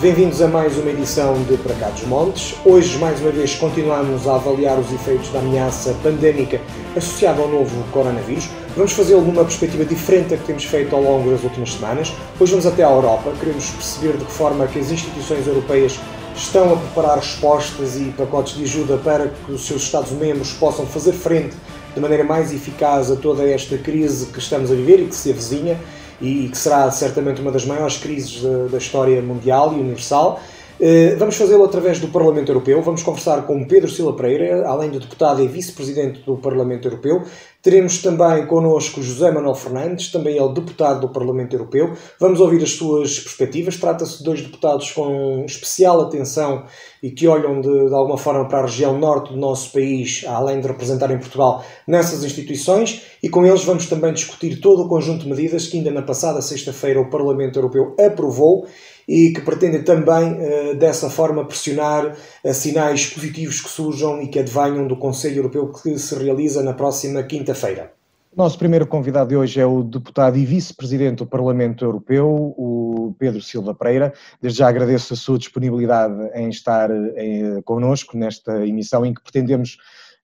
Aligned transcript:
Bem-vindos 0.00 0.40
a 0.40 0.48
mais 0.48 0.78
uma 0.78 0.90
edição 0.90 1.34
de 1.42 1.58
Para 1.58 1.74
Cá 1.74 1.90
dos 1.90 2.04
Montes. 2.04 2.54
Hoje, 2.64 2.96
mais 2.96 3.20
uma 3.20 3.30
vez, 3.30 3.54
continuamos 3.56 4.26
a 4.26 4.36
avaliar 4.36 4.78
os 4.78 4.90
efeitos 4.90 5.28
da 5.28 5.40
ameaça 5.40 5.94
pandémica 6.02 6.58
associada 6.96 7.42
ao 7.42 7.48
novo 7.48 7.84
coronavírus. 7.92 8.48
Vamos 8.74 8.92
fazê-lo 8.92 9.20
numa 9.20 9.44
perspectiva 9.44 9.84
diferente 9.84 10.30
da 10.30 10.38
que 10.38 10.44
temos 10.44 10.64
feito 10.64 10.96
ao 10.96 11.02
longo 11.02 11.30
das 11.30 11.44
últimas 11.44 11.74
semanas. 11.74 12.14
Hoje 12.40 12.50
vamos 12.50 12.66
até 12.66 12.82
à 12.82 12.88
Europa, 12.88 13.30
queremos 13.38 13.68
perceber 13.68 14.16
de 14.16 14.24
que 14.24 14.32
forma 14.32 14.66
que 14.68 14.78
as 14.78 14.90
instituições 14.90 15.46
europeias 15.46 16.00
estão 16.34 16.72
a 16.72 16.76
preparar 16.78 17.18
respostas 17.18 18.00
e 18.00 18.04
pacotes 18.16 18.56
de 18.56 18.64
ajuda 18.64 18.96
para 18.96 19.28
que 19.28 19.52
os 19.52 19.66
seus 19.66 19.82
Estados-membros 19.82 20.54
possam 20.54 20.86
fazer 20.86 21.12
frente 21.12 21.54
de 21.94 22.00
maneira 22.00 22.24
mais 22.24 22.54
eficaz 22.54 23.10
a 23.10 23.16
toda 23.16 23.46
esta 23.46 23.76
crise 23.76 24.26
que 24.32 24.38
estamos 24.38 24.72
a 24.72 24.74
viver 24.74 25.00
e 25.00 25.06
que 25.08 25.14
se 25.14 25.30
avizinha 25.30 25.78
e 26.20 26.48
que 26.48 26.58
será 26.58 26.90
certamente 26.90 27.40
uma 27.40 27.50
das 27.50 27.64
maiores 27.64 27.96
crises 27.96 28.42
da, 28.42 28.66
da 28.66 28.78
história 28.78 29.20
mundial 29.22 29.72
e 29.72 29.80
universal. 29.80 30.40
Eh, 30.82 31.14
vamos 31.16 31.36
fazê-lo 31.36 31.62
através 31.62 31.98
do 31.98 32.08
Parlamento 32.08 32.48
Europeu. 32.48 32.80
Vamos 32.80 33.02
conversar 33.02 33.46
com 33.46 33.66
Pedro 33.66 33.90
Silva 33.90 34.14
Pereira, 34.14 34.66
além 34.66 34.90
de 34.90 34.98
deputado 34.98 35.42
e 35.42 35.46
vice-presidente 35.46 36.20
do 36.20 36.38
Parlamento 36.38 36.88
Europeu. 36.88 37.22
Teremos 37.62 38.00
também 38.00 38.46
connosco 38.46 39.02
José 39.02 39.30
Manuel 39.30 39.54
Fernandes, 39.54 40.10
também 40.10 40.38
ele 40.38 40.54
deputado 40.54 41.02
do 41.02 41.12
Parlamento 41.12 41.52
Europeu. 41.54 41.92
Vamos 42.18 42.40
ouvir 42.40 42.62
as 42.62 42.70
suas 42.70 43.20
perspectivas. 43.20 43.76
Trata-se 43.76 44.18
de 44.18 44.24
dois 44.24 44.40
deputados 44.40 44.90
com 44.92 45.44
especial 45.44 46.00
atenção 46.00 46.64
e 47.02 47.10
que 47.10 47.28
olham 47.28 47.60
de, 47.60 47.88
de, 47.88 47.94
alguma 47.94 48.16
forma 48.16 48.48
para 48.48 48.60
a 48.60 48.62
região 48.62 48.98
norte 48.98 49.34
do 49.34 49.38
nosso 49.38 49.74
país, 49.74 50.24
além 50.26 50.60
de 50.60 50.66
representarem 50.66 51.18
Portugal 51.18 51.62
nessas 51.86 52.24
instituições. 52.24 53.02
E 53.22 53.28
com 53.28 53.44
eles 53.44 53.64
vamos 53.64 53.84
também 53.84 54.14
discutir 54.14 54.58
todo 54.62 54.84
o 54.84 54.88
conjunto 54.88 55.24
de 55.24 55.28
medidas 55.28 55.66
que 55.66 55.76
ainda 55.76 55.90
na 55.90 56.00
passada 56.00 56.40
sexta-feira 56.40 56.98
o 56.98 57.10
Parlamento 57.10 57.58
Europeu 57.58 57.94
aprovou 58.00 58.66
e 59.10 59.32
que 59.32 59.40
pretendem 59.40 59.82
também, 59.82 60.36
eh, 60.38 60.74
dessa 60.74 61.10
forma, 61.10 61.44
pressionar 61.44 62.16
eh, 62.44 62.52
sinais 62.52 63.06
positivos 63.06 63.60
que 63.60 63.68
surjam 63.68 64.22
e 64.22 64.28
que 64.28 64.38
advenham 64.38 64.86
do 64.86 64.96
Conselho 64.96 65.38
Europeu 65.38 65.72
que 65.72 65.98
se 65.98 66.14
realiza 66.14 66.62
na 66.62 66.74
próxima 66.74 67.20
quinta-feira. 67.24 67.92
Nosso 68.36 68.56
primeiro 68.56 68.86
convidado 68.86 69.30
de 69.30 69.36
hoje 69.36 69.60
é 69.60 69.66
o 69.66 69.82
deputado 69.82 70.38
e 70.38 70.46
vice-presidente 70.46 71.18
do 71.18 71.26
Parlamento 71.26 71.84
Europeu, 71.84 72.54
o 72.56 73.12
Pedro 73.18 73.42
Silva 73.42 73.74
Pereira. 73.74 74.14
Desde 74.40 74.60
já 74.60 74.68
agradeço 74.68 75.12
a 75.12 75.16
sua 75.16 75.36
disponibilidade 75.36 76.30
em 76.32 76.48
estar 76.48 76.88
em, 77.16 77.60
connosco 77.62 78.16
nesta 78.16 78.64
emissão 78.64 79.04
em 79.04 79.12
que 79.12 79.20
pretendemos 79.20 79.76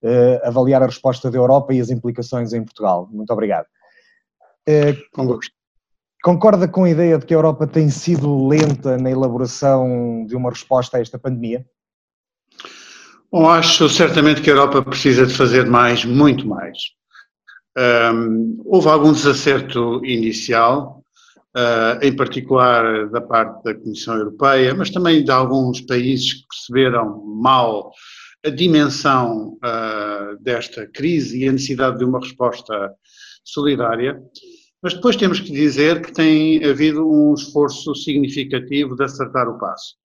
uh, 0.04 0.46
avaliar 0.46 0.84
a 0.84 0.86
resposta 0.86 1.28
da 1.28 1.36
Europa 1.36 1.74
e 1.74 1.80
as 1.80 1.90
implicações 1.90 2.52
em 2.52 2.62
Portugal. 2.62 3.08
Muito 3.10 3.32
obrigado. 3.32 3.66
Uh, 4.68 4.94
Com 5.12 5.26
gosto. 5.26 5.55
Concorda 6.26 6.66
com 6.66 6.82
a 6.82 6.90
ideia 6.90 7.18
de 7.18 7.24
que 7.24 7.32
a 7.32 7.36
Europa 7.36 7.68
tem 7.68 7.88
sido 7.88 8.48
lenta 8.48 8.98
na 8.98 9.08
elaboração 9.08 10.26
de 10.26 10.34
uma 10.34 10.50
resposta 10.50 10.96
a 10.96 11.00
esta 11.00 11.16
pandemia? 11.16 11.64
Bom, 13.30 13.48
acho 13.48 13.88
certamente 13.88 14.42
que 14.42 14.50
a 14.50 14.54
Europa 14.54 14.82
precisa 14.82 15.24
de 15.24 15.32
fazer 15.32 15.66
mais, 15.66 16.04
muito 16.04 16.44
mais. 16.44 16.78
Um, 18.12 18.60
houve 18.64 18.88
algum 18.88 19.12
desacerto 19.12 20.04
inicial, 20.04 21.00
uh, 21.56 22.04
em 22.04 22.16
particular 22.16 23.08
da 23.08 23.20
parte 23.20 23.62
da 23.62 23.74
Comissão 23.76 24.16
Europeia, 24.16 24.74
mas 24.74 24.90
também 24.90 25.22
de 25.22 25.30
alguns 25.30 25.80
países 25.82 26.32
que 26.32 26.46
perceberam 26.48 27.24
mal 27.24 27.92
a 28.44 28.50
dimensão 28.50 29.58
uh, 29.64 30.42
desta 30.42 30.88
crise 30.88 31.44
e 31.44 31.48
a 31.48 31.52
necessidade 31.52 31.98
de 31.98 32.04
uma 32.04 32.18
resposta 32.18 32.92
solidária. 33.44 34.20
Mas 34.86 34.94
depois 34.94 35.16
temos 35.16 35.40
que 35.40 35.50
dizer 35.50 36.00
que 36.00 36.12
tem 36.12 36.64
havido 36.64 37.04
um 37.04 37.34
esforço 37.34 37.92
significativo 37.96 38.94
de 38.94 39.02
acertar 39.02 39.48
o 39.48 39.58
passo. 39.58 39.96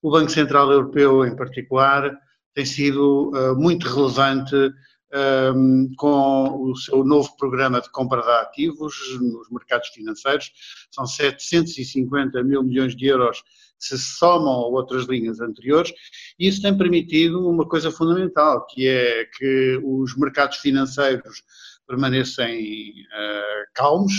O 0.00 0.10
Banco 0.10 0.30
Central 0.30 0.72
Europeu, 0.72 1.26
em 1.26 1.36
particular, 1.36 2.10
tem 2.54 2.64
sido 2.64 3.30
uh, 3.34 3.54
muito 3.54 3.86
relevante 3.86 4.54
um, 4.56 4.72
ehm, 5.12 5.94
com 5.98 6.62
o 6.62 6.74
seu 6.74 7.04
novo 7.04 7.36
programa 7.36 7.78
de 7.82 7.90
compra 7.90 8.22
de 8.22 8.30
ativos 8.30 8.94
nos 9.20 9.50
mercados 9.50 9.88
financeiros. 9.88 10.50
São 10.90 11.06
750 11.06 12.42
mil 12.42 12.62
milhões 12.62 12.96
de 12.96 13.08
euros 13.08 13.42
que 13.42 13.86
se 13.86 13.98
somam 13.98 14.50
a 14.50 14.66
outras 14.66 15.04
linhas 15.04 15.40
anteriores, 15.40 15.92
e 16.38 16.48
isso 16.48 16.62
tem 16.62 16.74
permitido 16.78 17.46
uma 17.46 17.68
coisa 17.68 17.90
fundamental, 17.90 18.64
que 18.66 18.88
é 18.88 19.26
que 19.26 19.78
os 19.84 20.16
mercados 20.16 20.56
financeiros 20.56 21.42
permanecem 21.86 22.90
uh, 22.90 23.72
calmos, 23.74 24.12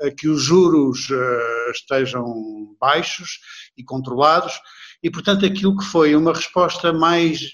uh, 0.00 0.14
que 0.16 0.28
os 0.28 0.42
juros 0.42 1.08
uh, 1.10 1.70
estejam 1.70 2.76
baixos 2.80 3.40
e 3.76 3.84
controlados, 3.84 4.58
e, 5.02 5.10
portanto, 5.10 5.44
aquilo 5.44 5.76
que 5.76 5.84
foi 5.84 6.16
uma 6.16 6.32
resposta 6.32 6.92
mais 6.92 7.52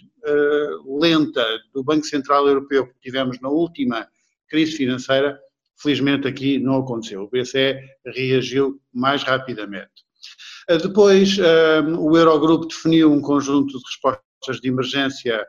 lenta 1.00 1.43
do 1.72 1.82
Banco 1.82 2.04
Central 2.04 2.47
Europeu 2.47 2.87
que 2.87 3.00
tivemos 3.00 3.41
na 3.41 3.48
última 3.48 4.06
crise 4.48 4.72
financeira, 4.72 5.41
felizmente 5.81 6.28
aqui 6.28 6.59
não 6.59 6.77
aconteceu. 6.77 7.22
O 7.22 7.28
BCE 7.31 7.81
reagiu 8.04 8.78
mais 8.92 9.22
rapidamente. 9.22 9.91
Depois, 10.69 11.38
o 11.38 12.16
Eurogrupo 12.16 12.66
definiu 12.66 13.10
um 13.10 13.21
conjunto 13.21 13.78
de 13.78 13.84
respostas 13.84 14.60
de 14.60 14.69
emergência 14.69 15.44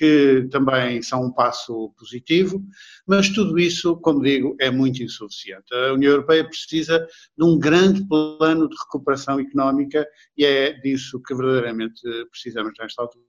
que 0.00 0.48
também 0.50 1.02
são 1.02 1.26
um 1.26 1.30
passo 1.30 1.92
positivo, 1.98 2.64
mas 3.06 3.28
tudo 3.28 3.58
isso, 3.58 3.98
como 3.98 4.22
digo, 4.22 4.56
é 4.58 4.70
muito 4.70 5.02
insuficiente. 5.02 5.74
A 5.74 5.92
União 5.92 6.12
Europeia 6.12 6.42
precisa 6.42 7.06
de 7.36 7.44
um 7.44 7.58
grande 7.58 8.02
plano 8.08 8.66
de 8.66 8.74
recuperação 8.76 9.38
económica 9.38 10.08
e 10.38 10.46
é 10.46 10.72
disso 10.72 11.20
que 11.20 11.34
verdadeiramente 11.34 12.00
precisamos 12.30 12.72
nesta 12.80 13.02
altura. 13.02 13.26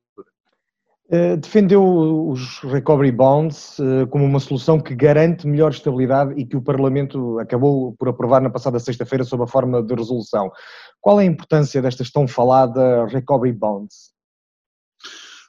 Eh, 1.09 1.35
defendeu 1.35 1.83
os 2.29 2.59
recovery 2.59 3.11
bonds 3.11 3.77
eh, 3.77 4.05
como 4.05 4.23
uma 4.23 4.39
solução 4.39 4.79
que 4.79 4.95
garante 4.95 5.45
melhor 5.45 5.71
estabilidade 5.71 6.39
e 6.39 6.45
que 6.45 6.55
o 6.55 6.61
Parlamento 6.61 7.37
acabou 7.37 7.93
por 7.99 8.07
aprovar 8.07 8.41
na 8.41 8.49
passada 8.49 8.79
sexta-feira 8.79 9.25
sob 9.25 9.43
a 9.43 9.47
forma 9.47 9.83
de 9.83 9.93
resolução. 9.93 10.49
Qual 11.01 11.19
é 11.19 11.23
a 11.23 11.27
importância 11.27 11.81
destas 11.81 12.09
tão 12.09 12.29
falada 12.29 13.07
recovery 13.07 13.51
bonds? 13.51 14.10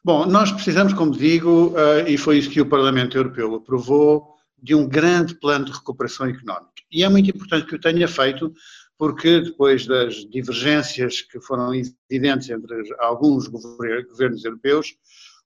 Bom, 0.05 0.27
nós 0.27 0.51
precisamos, 0.51 0.93
como 0.93 1.17
digo, 1.17 1.69
uh, 1.69 2.09
e 2.09 2.19
foi 2.19 2.39
isso 2.39 2.51
que 2.51 2.61
o 2.61 2.69
Parlamento 2.69 3.17
Europeu 3.17 3.55
aprovou, 3.55 4.35
de 4.61 4.75
um 4.75 4.89
grande 4.89 5.35
plano 5.37 5.65
de 5.65 5.71
recuperação 5.71 6.27
económica. 6.27 6.83
E 6.91 7.05
é 7.05 7.09
muito 7.09 7.31
importante 7.31 7.67
que 7.67 7.77
o 7.77 7.81
tenha 7.81 8.09
feito, 8.09 8.53
porque 8.99 9.41
depois 9.41 9.87
das 9.87 10.29
divergências 10.29 11.21
que 11.21 11.41
foram 11.41 11.73
evidentes 12.11 12.51
entre 12.51 12.75
alguns 12.99 13.47
governos 13.47 14.45
europeus, 14.45 14.93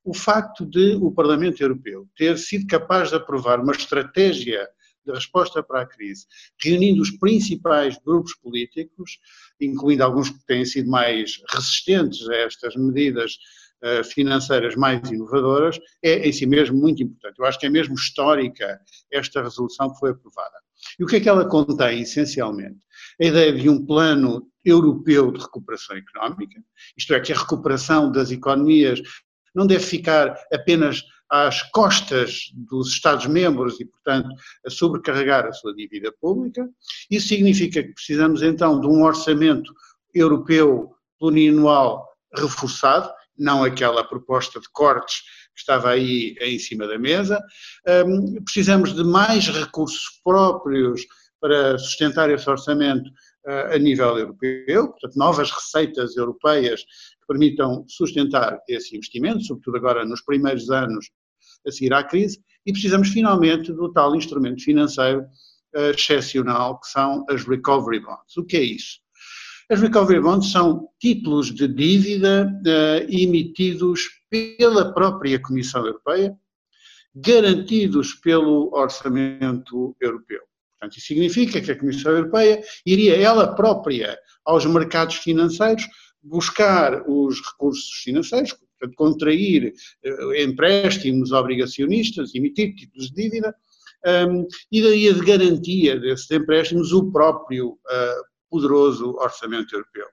o 0.03 0.15
facto 0.15 0.65
de 0.65 0.95
o 1.03 1.11
Parlamento 1.11 1.61
Europeu 1.61 2.09
ter 2.17 2.39
sido 2.39 2.67
capaz 2.67 3.11
de 3.11 3.17
aprovar 3.17 3.61
uma 3.61 3.73
estratégia 3.73 4.67
de 5.05 5.13
resposta 5.13 5.63
para 5.63 5.83
a 5.83 5.87
crise, 5.87 6.27
reunindo 6.61 7.01
os 7.01 7.11
principais 7.11 7.99
grupos 8.05 8.35
políticos, 8.37 9.19
incluindo 9.61 10.03
alguns 10.03 10.31
que 10.31 10.45
têm 10.47 10.65
sido 10.65 10.91
mais 10.91 11.41
resistentes 11.49 12.29
a 12.29 12.37
estas 12.37 12.75
medidas 12.75 13.33
eh, 13.33 13.66
financeiras 14.13 14.75
mais 14.75 15.09
inovadoras, 15.11 15.79
é 16.03 16.29
em 16.29 16.33
si 16.33 16.47
mesmo 16.47 16.77
muito 16.77 17.03
importante. 17.03 17.39
Eu 17.39 17.45
acho 17.45 17.59
que 17.59 17.67
é 17.67 17.71
mesmo 17.71 17.95
histórica 17.95 18.81
esta 19.13 19.43
resolução 19.43 19.93
que 19.93 19.99
foi 19.99 20.11
aprovada. 20.11 20.57
E 20.99 21.05
o 21.05 21.07
que 21.07 21.17
é 21.17 21.21
que 21.21 21.29
ela 21.29 21.45
contém, 21.45 22.01
essencialmente? 22.03 22.77
A 23.21 23.25
ideia 23.25 23.53
de 23.53 23.69
um 23.69 23.85
plano 23.85 24.47
europeu 24.65 25.31
de 25.31 25.41
recuperação 25.41 25.97
económica, 25.97 26.61
isto 26.97 27.15
é, 27.15 27.21
que 27.21 27.33
a 27.33 27.39
recuperação 27.39 28.11
das 28.11 28.31
economias 28.31 29.01
não 29.55 29.67
deve 29.67 29.85
ficar 29.85 30.37
apenas 30.53 31.03
às 31.31 31.63
costas 31.71 32.51
dos 32.55 32.89
Estados-membros 32.89 33.81
e, 33.81 33.85
portanto, 33.85 34.29
a 34.65 34.71
sobrecarregar 34.71 35.47
a 35.47 35.53
sua 35.53 35.75
dívida 35.75 36.13
pública. 36.21 36.69
Isso 37.11 37.29
significa 37.29 37.83
que 37.83 37.93
precisamos, 37.93 38.43
então, 38.43 38.81
de 38.81 38.87
um 38.87 39.03
orçamento 39.03 39.73
europeu 40.15 40.95
plurianual 41.19 42.07
reforçado, 42.35 43.11
não 43.39 43.65
aquela 43.65 44.05
proposta 44.05 44.61
de 44.61 44.69
cortes 44.71 45.23
que 45.55 45.61
estava 45.61 45.91
aí 45.91 46.37
em 46.41 46.59
cima 46.59 46.87
da 46.87 46.99
mesa. 46.99 47.43
Um, 48.07 48.43
precisamos 48.45 48.95
de 48.95 49.03
mais 49.03 49.49
recursos 49.49 50.21
próprios 50.23 51.07
para 51.41 51.79
sustentar 51.79 52.31
esse 52.31 52.49
orçamento 52.49 53.09
uh, 53.47 53.75
a 53.75 53.79
nível 53.79 54.19
europeu, 54.19 54.89
portanto, 54.89 55.17
novas 55.17 55.51
receitas 55.51 56.17
europeias 56.17 56.83
que 56.83 57.27
permitam 57.27 57.85
sustentar 57.89 58.61
esse 58.69 58.97
investimento, 58.97 59.45
sobretudo 59.45 59.77
agora 59.77 60.05
nos 60.05 60.23
primeiros 60.23 60.71
anos 60.71 61.11
a 61.67 61.71
seguir 61.71 61.93
à 61.93 62.05
crise, 62.05 62.41
e 62.65 62.73
precisamos 62.73 63.09
finalmente 63.09 63.73
do 63.73 63.93
tal 63.93 64.15
instrumento 64.15 64.63
financeiro 64.63 65.23
uh, 65.75 65.91
excepcional 65.91 66.81
que 66.81 66.89
são 66.89 67.25
as 67.31 67.45
recovery 67.45 68.01
bonds. 68.01 68.37
O 68.37 68.45
que 68.45 68.57
é 68.57 68.63
isso? 68.63 69.06
As 69.69 69.81
recovery 69.81 70.21
bonds 70.21 70.53
são 70.53 70.89
títulos 71.01 71.53
de 71.53 71.67
dívida 71.67 72.47
uh, 72.47 73.13
emitidos 73.13 74.03
pela 74.31 74.95
própria 74.95 75.43
Comissão 75.43 75.85
Europeia, 75.85 76.37
garantidos 77.13 78.15
pelo 78.15 78.73
orçamento 78.73 79.97
europeu. 80.01 80.43
Portanto, 80.71 80.99
isso 80.99 81.09
significa 81.09 81.61
que 81.61 81.73
a 81.73 81.79
Comissão 81.79 82.13
Europeia 82.13 82.63
iria 82.85 83.17
ela 83.17 83.57
própria 83.57 84.17
aos 84.45 84.65
mercados 84.67 85.17
financeiros 85.17 85.85
buscar 86.23 87.03
os 87.09 87.41
recursos 87.41 87.91
financeiros, 88.05 88.53
portanto, 88.53 88.95
contrair 88.97 89.73
uh, 90.05 90.35
empréstimos 90.35 91.33
obrigacionistas, 91.33 92.33
emitir 92.37 92.73
títulos 92.77 93.11
de 93.11 93.21
dívida, 93.21 93.53
um, 94.29 94.47
e 94.71 94.81
daí 94.81 95.09
a 95.09 95.13
de 95.13 95.25
garantia 95.25 95.99
desses 95.99 96.31
empréstimos 96.31 96.93
o 96.93 97.11
próprio 97.11 97.71
uh, 97.71 98.36
poderoso 98.51 99.17
orçamento 99.19 99.75
europeu. 99.75 100.07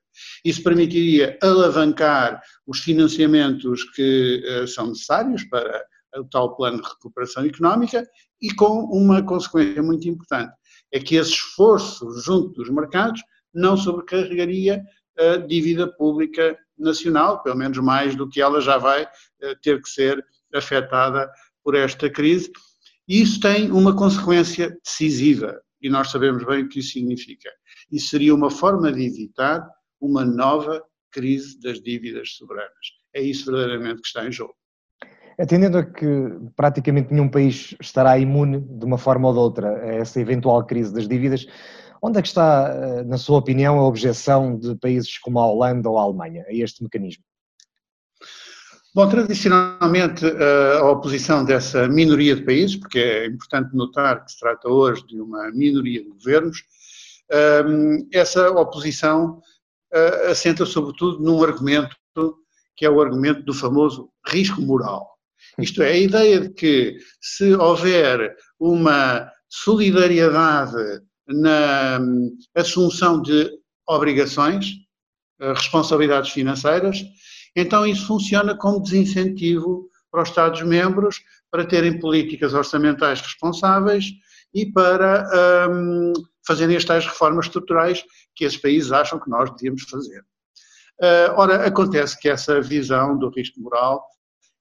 Isso 0.44 0.64
permitiria 0.64 1.38
alavancar 1.42 2.42
os 2.68 2.80
financiamentos 2.80 3.84
que 3.92 4.44
uh, 4.46 4.68
são 4.68 4.88
necessários 4.88 5.44
para 5.46 5.84
o 6.18 6.26
tal 6.26 6.56
plano 6.56 6.82
de 6.82 6.88
recuperação 6.88 7.46
económica 7.46 8.06
e 8.42 8.54
com 8.54 8.84
uma 8.86 9.24
consequência 9.24 9.82
muito 9.82 10.08
importante, 10.08 10.54
é 10.92 11.00
que 11.00 11.16
esse 11.16 11.32
esforço 11.32 12.08
junto 12.22 12.54
dos 12.54 12.70
mercados 12.70 13.22
não 13.54 13.76
sobrecarregaria 13.78 14.84
a 15.18 15.38
dívida 15.38 15.88
pública 15.88 16.58
nacional, 16.78 17.42
pelo 17.44 17.56
menos 17.56 17.78
mais 17.78 18.16
do 18.16 18.28
que 18.28 18.42
ela 18.42 18.60
já 18.60 18.78
vai 18.78 19.04
uh, 19.04 19.56
ter 19.62 19.82
que 19.82 19.90
ser 19.90 20.24
afetada 20.54 21.30
por 21.64 21.76
esta 21.76 22.10
crise. 22.10 22.52
E 23.08 23.22
isso 23.22 23.40
tem 23.40 23.72
uma 23.72 23.96
consequência 23.96 24.78
decisiva, 24.84 25.62
e 25.82 25.90
nós 25.90 26.10
sabemos 26.10 26.44
bem 26.46 26.64
o 26.64 26.70
que 26.70 26.80
isso 26.80 26.94
significa. 26.94 27.50
Isso 27.92 28.10
seria 28.10 28.34
uma 28.34 28.50
forma 28.50 28.92
de 28.92 29.06
evitar 29.06 29.68
uma 30.00 30.26
nova 30.26 30.84
crise 31.12 31.60
das 31.62 31.82
dívidas 31.82 32.36
soberanas. 32.36 32.72
É 33.14 33.22
isso 33.22 33.52
verdadeiramente 33.52 34.02
que 34.02 34.08
está 34.08 34.28
em 34.28 34.32
jogo. 34.32 34.56
Atendendo 35.40 35.78
a 35.78 35.84
que 35.84 36.06
praticamente 36.56 37.12
nenhum 37.12 37.30
país 37.30 37.76
estará 37.82 38.18
imune 38.18 38.60
de 38.60 38.86
uma 38.86 38.98
forma 38.98 39.28
ou 39.28 39.34
de 39.34 39.40
outra 39.40 39.70
a 39.70 39.94
essa 39.96 40.20
eventual 40.20 40.64
crise 40.66 40.94
das 40.94 41.08
dívidas, 41.08 41.48
onde 42.02 42.20
é 42.20 42.22
que 42.22 42.28
está, 42.28 42.70
eh, 42.70 43.04
na 43.04 43.18
sua 43.18 43.40
opinião, 43.40 43.80
a 43.80 43.88
objeção 43.88 44.58
de 44.60 44.76
países 44.76 45.18
como 45.18 45.40
a 45.40 45.48
Holanda 45.48 45.90
ou 45.90 45.98
a 45.98 46.04
Alemanha 46.04 46.44
a 46.48 46.54
este 46.54 46.84
mecanismo? 46.84 47.24
Bom, 48.94 49.10
tradicionalmente 49.10 50.24
eh, 50.24 50.78
a 50.78 50.92
oposição 50.92 51.44
dessa 51.44 51.88
minoria 51.88 52.36
de 52.36 52.44
países, 52.44 52.76
porque 52.76 53.00
é 53.00 53.26
importante 53.26 53.76
notar 53.76 54.24
que 54.24 54.32
se 54.32 54.40
trata 54.40 54.70
hoje 54.70 55.04
de 55.08 55.20
uma 55.20 55.50
minoria 55.50 56.04
de 56.04 56.10
governos, 56.10 56.64
essa 58.12 58.50
oposição 58.52 59.42
assenta 60.30 60.66
sobretudo 60.66 61.20
num 61.20 61.44
argumento 61.44 61.96
que 62.76 62.86
é 62.86 62.90
o 62.90 63.02
argumento 63.02 63.44
do 63.44 63.54
famoso 63.54 64.10
risco 64.28 64.62
moral. 64.62 65.08
Isto 65.60 65.84
é, 65.84 65.92
a 65.92 65.98
ideia 65.98 66.40
de 66.42 66.50
que 66.50 66.98
se 67.22 67.54
houver 67.54 68.36
uma 68.60 69.30
solidariedade 69.48 71.02
na 71.28 72.00
hum, 72.02 72.36
assunção 72.56 73.22
de 73.22 73.50
obrigações, 73.88 74.74
eh, 75.40 75.54
responsabilidades 75.54 76.32
financeiras, 76.32 77.04
então 77.56 77.86
isso 77.86 78.08
funciona 78.08 78.58
como 78.58 78.82
desincentivo 78.82 79.90
para 80.12 80.24
os 80.24 80.30
Estados-membros 80.30 81.22
para 81.52 81.66
terem 81.66 82.00
políticas 82.00 82.54
orçamentais 82.54 83.22
responsáveis 83.22 84.06
e 84.54 84.66
para 84.66 85.70
um, 85.70 86.14
fazerem 86.46 86.76
as 86.76 86.86
tais 86.86 87.06
reformas 87.06 87.46
estruturais 87.46 88.04
que 88.36 88.46
esses 88.46 88.58
países 88.58 88.92
acham 88.92 89.20
que 89.20 89.30
nós 89.30 89.50
devíamos 89.52 89.84
fazer. 89.84 90.22
Uh, 91.02 91.34
ora, 91.36 91.66
acontece 91.66 92.20
que 92.20 92.30
essa 92.30 92.62
visão 92.62 93.18
do 93.18 93.30
risco 93.30 93.60
moral 93.60 94.06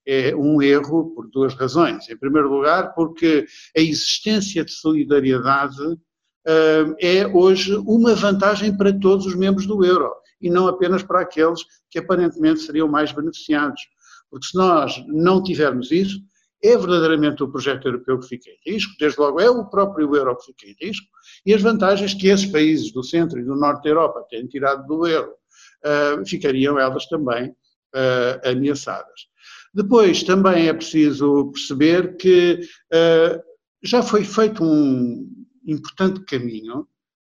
é 0.05 0.35
um 0.35 0.61
erro 0.61 1.13
por 1.13 1.29
duas 1.29 1.53
razões. 1.53 2.09
Em 2.09 2.17
primeiro 2.17 2.49
lugar, 2.49 2.93
porque 2.93 3.45
a 3.75 3.79
existência 3.79 4.65
de 4.65 4.71
solidariedade 4.71 5.81
uh, 5.83 6.95
é 6.99 7.27
hoje 7.27 7.75
uma 7.85 8.15
vantagem 8.15 8.75
para 8.75 8.91
todos 8.97 9.25
os 9.25 9.35
membros 9.35 9.65
do 9.65 9.83
euro 9.85 10.11
e 10.41 10.49
não 10.49 10.67
apenas 10.67 11.03
para 11.03 11.21
aqueles 11.21 11.61
que 11.89 11.99
aparentemente 11.99 12.61
seriam 12.61 12.87
mais 12.87 13.11
beneficiados. 13.11 13.81
Porque 14.29 14.47
se 14.47 14.57
nós 14.57 15.01
não 15.07 15.41
tivermos 15.41 15.91
isso, 15.91 16.19
é 16.63 16.77
verdadeiramente 16.77 17.43
o 17.43 17.51
projeto 17.51 17.89
europeu 17.89 18.17
que 18.19 18.27
fica 18.29 18.49
em 18.49 18.71
risco, 18.71 18.93
desde 18.97 19.19
logo 19.19 19.41
é 19.41 19.49
o 19.49 19.65
próprio 19.65 20.15
euro 20.15 20.35
que 20.37 20.45
fica 20.45 20.67
em 20.67 20.87
risco, 20.87 21.07
e 21.45 21.53
as 21.53 21.61
vantagens 21.61 22.13
que 22.13 22.27
esses 22.27 22.45
países 22.45 22.91
do 22.93 23.03
centro 23.03 23.37
e 23.37 23.43
do 23.43 23.55
norte 23.55 23.83
da 23.83 23.89
Europa 23.89 24.25
têm 24.29 24.47
tirado 24.47 24.87
do 24.87 25.05
euro 25.05 25.33
uh, 25.33 26.25
ficariam 26.25 26.79
elas 26.79 27.05
também 27.07 27.49
uh, 27.49 28.49
ameaçadas. 28.49 29.27
Depois, 29.73 30.23
também 30.23 30.69
é 30.69 30.73
preciso 30.73 31.51
perceber 31.51 32.15
que 32.15 32.61
uh, 32.93 33.43
já 33.83 34.01
foi 34.01 34.23
feito 34.23 34.63
um 34.63 35.29
importante 35.67 36.21
caminho 36.21 36.87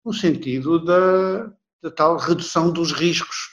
no 0.04 0.12
sentido 0.12 0.84
da, 0.84 1.52
da 1.80 1.90
tal 1.94 2.16
redução 2.16 2.72
dos 2.72 2.92
riscos 2.92 3.48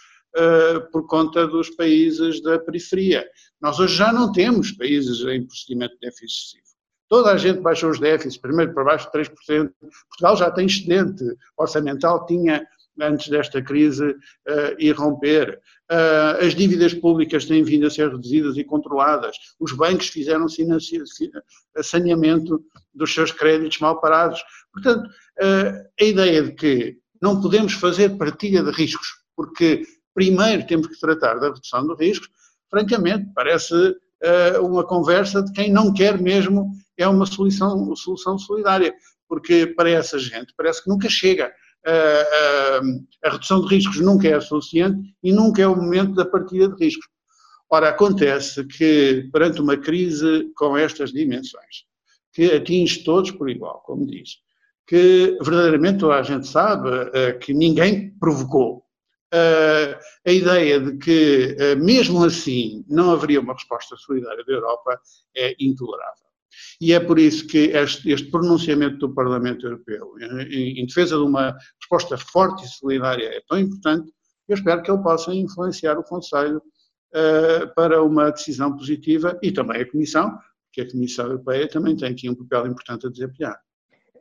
por 0.92 1.08
conta 1.08 1.48
dos 1.48 1.72
países 1.72 2.44
da 2.44 2.60
periferia. 2.60 3.28
Nós 3.62 3.80
hoje 3.80 3.96
já 3.96 4.14
não 4.14 4.32
temos 4.32 4.72
países 4.72 5.22
em 5.22 5.46
procedimento 5.46 5.94
de 5.96 6.00
déficit 6.02 6.26
excessivo. 6.26 6.68
Toda 7.10 7.32
a 7.32 7.38
gente 7.38 7.62
baixou 7.62 7.90
os 7.90 8.00
déficits, 8.00 8.38
primeiro 8.38 8.74
para 8.74 8.84
baixo 8.84 9.10
de 9.12 9.20
3%. 9.20 9.72
Portugal 10.10 10.38
já 10.38 10.52
tem 10.52 10.66
excedente 10.66 11.24
orçamental, 11.58 12.26
tinha 12.26 12.68
antes 13.00 13.30
desta 13.30 13.62
crise 13.62 14.10
uh, 14.10 14.76
irromper. 14.80 15.60
Uh, 15.90 16.46
as 16.46 16.56
dívidas 16.56 16.94
públicas 16.94 17.46
têm 17.46 17.64
vindo 17.64 17.88
a 17.88 17.90
ser 17.90 18.10
reduzidas 18.10 18.58
e 18.58 18.64
controladas. 18.64 19.38
Os 19.60 19.72
bancos 19.72 20.08
fizeram 20.08 20.48
saneamento 21.82 22.64
dos 22.94 23.14
seus 23.14 23.32
créditos 23.32 23.80
mal 23.80 24.02
parados. 24.02 24.44
Portanto, 24.74 25.08
uh, 25.08 25.88
a 26.00 26.04
ideia 26.04 26.44
de 26.44 26.52
que 26.54 26.98
não 27.22 27.42
podemos 27.42 27.74
fazer 27.74 28.18
partilha 28.18 28.64
de 28.64 28.72
riscos, 28.72 29.08
porque 29.36 29.84
primeiro 30.14 30.66
temos 30.68 30.88
que 30.88 31.00
tratar 31.00 31.36
da 31.36 31.48
redução 31.48 31.86
do 31.86 31.96
risco, 31.96 32.28
francamente, 32.70 33.30
parece 33.34 33.74
uma 34.62 34.84
conversa 34.84 35.44
de 35.44 35.52
quem 35.54 35.72
não 35.72 35.94
quer 35.94 36.20
mesmo 36.20 36.72
é 36.98 37.08
uma 37.08 37.26
solução, 37.26 37.78
uma 37.78 37.96
solução 37.96 38.38
solidária, 38.38 38.94
porque 39.30 39.68
para 39.68 39.92
essa 39.92 40.18
gente 40.18 40.54
parece 40.58 40.84
que 40.84 40.90
nunca 40.90 41.08
chega 41.08 41.54
a, 41.86 42.82
a, 43.28 43.32
redução 43.32 43.62
de 43.62 43.76
riscos 43.76 44.00
nunca 44.02 44.28
é 44.28 44.40
suficiente 44.40 45.14
e 45.24 45.32
nunca 45.32 45.62
é 45.62 45.68
o 45.68 45.76
momento 45.76 46.14
da 46.14 46.26
partida 46.26 46.68
de 46.70 46.84
riscos. 46.84 47.08
Ora, 47.70 47.90
acontece 47.90 48.66
que 48.66 49.30
perante 49.32 49.62
uma 49.62 49.78
crise 49.78 50.50
com 50.56 50.78
estas 50.78 51.12
dimensões, 51.12 51.86
que 52.34 52.52
atinge 52.52 53.04
todos 53.04 53.32
por 53.32 53.50
igual, 53.50 53.82
como 53.86 54.06
diz, 54.06 54.38
que 54.88 55.38
verdadeiramente 55.42 56.00
toda 56.00 56.16
a 56.16 56.24
gente 56.24 56.48
sabe 56.48 56.90
uh, 56.90 57.40
que 57.40 57.54
ninguém 57.54 58.12
provocou. 58.20 58.84
Uh, 59.34 60.00
a 60.26 60.32
ideia 60.32 60.80
de 60.80 60.98
que, 60.98 61.58
uh, 61.60 61.84
mesmo 61.84 62.24
assim, 62.24 62.86
não 62.88 63.12
haveria 63.12 63.42
uma 63.42 63.54
resposta 63.54 63.98
solidária 63.98 64.44
da 64.46 64.54
Europa 64.54 65.00
é 65.36 65.54
intolerável. 65.60 66.28
E 66.80 66.94
é 66.94 67.00
por 67.00 67.20
isso 67.20 67.46
que 67.46 67.70
este, 67.76 68.10
este 68.10 68.32
pronunciamento 68.32 68.98
do 69.00 69.14
Parlamento 69.14 69.66
Europeu 69.66 70.14
em, 70.20 70.80
em, 70.80 70.86
defesa 70.86 71.18
de 71.18 71.24
uma 71.24 71.56
resposta 71.80 72.18
forte 72.18 72.66
e 72.66 72.70
solidária 72.70 73.28
é 73.28 73.42
tão 73.48 73.60
importante. 73.60 74.12
Eu 74.48 74.56
espero 74.56 74.82
que 74.82 74.90
ele 74.90 75.04
possa 75.04 75.34
influenciar 75.34 75.98
o 75.98 76.04
Conselho 76.04 76.62
uh, 77.14 77.74
para 77.76 78.02
uma 78.02 78.32
decisão 78.32 78.76
positiva 78.76 79.38
e 79.44 79.52
também 79.52 79.82
a 79.82 79.92
Comissão, 79.92 80.38
porque 80.66 80.82
a 80.82 80.92
Comissão 80.92 81.26
Europeia 81.26 81.68
também 81.68 81.96
tem 81.96 82.12
aqui 82.12 82.30
um 82.30 82.36
papel 82.36 82.68
importante 82.68 83.08
a 83.08 83.10
desempenhar. 83.10 83.60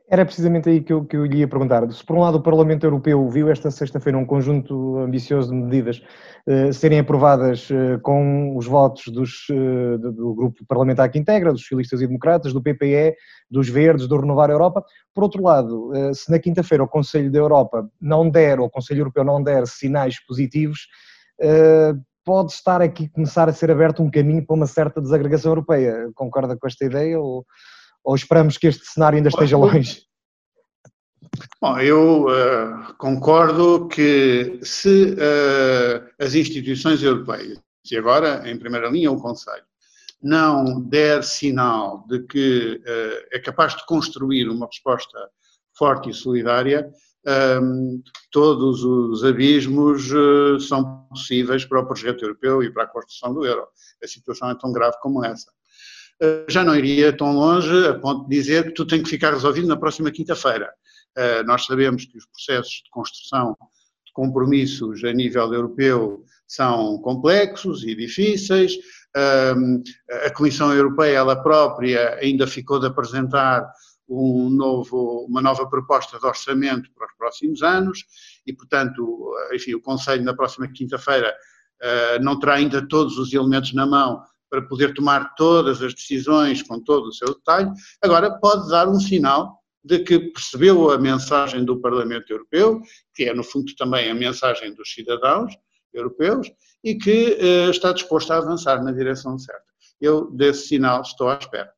Era 0.09 0.25
precisamente 0.25 0.69
aí 0.69 0.81
que 0.81 0.93
eu, 0.93 1.05
que 1.05 1.17
eu 1.17 1.27
lhe 1.27 1.39
ia 1.39 1.49
perguntar. 1.49 1.91
Se 1.91 2.05
por 2.05 2.17
um 2.17 2.21
lado 2.21 2.37
o 2.37 2.43
Parlamento 2.43 2.87
Europeu 2.87 3.29
viu 3.29 3.51
esta 3.51 3.73
sexta-feira 3.73 4.17
um 4.17 4.25
conjunto 4.25 4.99
ambicioso 4.99 5.51
de 5.51 5.57
medidas 5.57 6.01
eh, 6.47 6.71
serem 6.71 7.01
aprovadas 7.01 7.69
eh, 7.73 7.99
com 7.99 8.57
os 8.57 8.67
votos 8.67 9.13
dos, 9.13 9.49
eh, 9.51 9.99
do 9.99 10.33
grupo 10.33 10.65
parlamentar 10.69 11.11
que 11.11 11.19
integra, 11.19 11.53
dos 11.53 11.63
socialistas 11.63 12.01
e 12.01 12.07
democratas, 12.07 12.53
do 12.53 12.63
PPE, 12.63 13.17
dos 13.51 13.69
Verdes, 13.69 14.07
do 14.07 14.17
Renovar 14.17 14.49
Europa, 14.49 14.85
por 15.13 15.25
outro 15.25 15.43
lado, 15.43 15.91
se 16.13 16.31
na 16.31 16.39
quinta-feira 16.39 16.85
o 16.85 16.89
Conselho 16.89 17.31
da 17.31 17.39
Europa 17.39 17.89
não 18.01 18.29
der, 18.29 18.61
ou 18.61 18.67
o 18.67 18.71
Conselho 18.71 19.01
Europeu 19.01 19.25
não 19.25 19.43
der 19.43 19.67
sinais 19.67 20.25
positivos, 20.25 20.89
pode 22.25 22.53
estar 22.53 22.83
aqui 22.83 23.09
começar 23.09 23.49
a 23.49 23.53
ser 23.53 23.71
aberto 23.71 24.03
um 24.03 24.11
caminho 24.11 24.45
para 24.45 24.57
uma 24.57 24.67
certa 24.67 25.01
desagregação 25.01 25.53
europeia. 25.53 26.11
Concorda 26.15 26.57
com 26.57 26.67
esta 26.67 26.85
ideia 26.85 27.19
ou 27.21 27.47
ou 28.07 28.15
esperamos 28.15 28.57
que 28.57 28.69
este 28.69 28.87
cenário 28.87 29.17
ainda 29.17 29.29
esteja 29.29 29.59
longe? 29.59 30.07
Bom, 31.61 31.79
eu 31.81 32.27
uh, 32.27 32.95
concordo 32.99 33.89
que 33.89 34.61
se 34.63 35.15
uh, 35.15 36.09
as 36.21 36.35
instituições 36.35 37.03
europeias, 37.03 37.59
e 37.91 37.97
agora 37.97 38.49
em 38.49 38.57
primeira 38.57 38.89
linha 38.89 39.11
o 39.11 39.21
Conselho, 39.21 39.65
não 40.23 40.81
der 40.83 41.25
sinal 41.25 42.07
de 42.09 42.21
que 42.21 42.81
uh, 42.81 43.27
é 43.33 43.41
capaz 43.41 43.75
de 43.75 43.85
construir 43.87 44.49
uma 44.49 44.67
resposta 44.67 45.19
forte 45.77 46.11
e 46.11 46.15
solidária, 46.15 46.89
um, 47.61 48.01
todos 48.31 48.85
os 48.85 49.25
abismos 49.25 50.11
são 50.69 51.09
possíveis 51.09 51.65
para 51.65 51.81
o 51.81 51.87
projeto 51.87 52.25
europeu 52.25 52.63
e 52.63 52.73
para 52.73 52.85
a 52.85 52.87
construção 52.87 53.35
do 53.35 53.45
euro. 53.45 53.67
A 54.01 54.07
situação 54.07 54.49
é 54.49 54.55
tão 54.55 54.71
grave 54.73 54.97
como 55.03 55.25
essa. 55.25 55.51
Eh, 56.21 56.47
já 56.49 56.65
não 56.65 56.75
iria 56.75 57.15
tão 57.15 57.33
longe 57.33 57.87
a 57.87 57.95
ponto 57.95 58.29
de 58.29 58.37
dizer 58.37 58.65
que 58.65 58.73
tudo 58.73 58.89
tem 58.89 59.03
que 59.03 59.09
ficar 59.09 59.33
resolvido 59.33 59.69
na 59.69 59.77
próxima 59.77 60.11
quinta-feira. 60.11 60.71
Eh, 61.17 61.43
nós 61.43 61.67
sabemos 61.67 62.05
que 62.07 62.17
os 62.17 62.27
processos 62.27 62.83
de 62.85 62.91
construção 62.91 63.57
de 64.07 64.13
compromissos 64.13 65.05
a 65.05 65.13
nível 65.13 65.53
europeu 65.53 66.25
são 66.47 66.99
complexos 66.99 67.85
e 67.85 67.95
difíceis. 67.95 68.75
A 70.27 70.31
Comissão 70.31 70.75
Europeia, 70.75 71.17
ela 71.17 71.43
própria, 71.43 72.19
ainda 72.21 72.47
ficou 72.47 72.79
de 72.79 72.87
apresentar 72.87 73.67
um 74.09 74.51
novo, 74.51 75.27
uma 75.29 75.41
nova 75.41 75.69
proposta 75.69 76.19
de 76.19 76.27
orçamento 76.27 76.91
para 76.95 77.07
os 77.07 77.13
próximos 77.17 77.63
anos 77.63 78.05
e, 78.47 78.53
portanto, 78.53 79.33
enfim, 79.53 79.75
o 79.75 79.81
Conselho 79.81 80.23
na 80.23 80.35
próxima 80.35 80.69
quinta-feira 80.69 81.35
eh, 81.81 82.19
não 82.21 82.39
terá 82.39 82.55
ainda 82.55 82.87
todos 82.87 83.19
os 83.19 83.33
elementos 83.33 83.73
na 83.75 83.87
mão 83.87 84.23
para 84.51 84.63
poder 84.63 84.95
tomar 84.95 85.35
todas 85.35 85.83
as 85.83 85.95
decisões 85.95 86.63
com 86.63 86.81
todo 86.81 87.09
o 87.09 87.13
seu 87.13 87.29
detalhe. 87.35 87.71
Agora, 88.03 88.31
pode 88.39 88.69
dar 88.69 88.89
um 88.89 89.01
sinal 89.01 89.59
de 89.85 90.01
que 90.01 90.19
percebeu 90.19 90.91
a 90.91 90.99
mensagem 90.99 91.65
do 91.65 91.81
Parlamento 91.81 92.33
Europeu, 92.33 92.81
que 93.15 93.25
é, 93.25 93.35
no 93.35 93.45
fundo, 93.45 93.73
também 93.77 94.11
a 94.11 94.15
mensagem 94.15 94.75
dos 94.75 94.93
cidadãos 94.93 95.55
europeus, 95.95 96.51
e 96.83 96.97
que 96.97 97.39
uh, 97.41 97.71
está 97.71 97.93
disposto 97.93 98.33
a 98.33 98.39
avançar 98.39 98.83
na 98.83 98.93
direção 98.93 99.39
certa. 99.39 99.65
Eu, 100.01 100.31
desse 100.31 100.69
sinal, 100.69 101.03
estou 101.03 101.29
à 101.29 101.37
espera. 101.37 101.71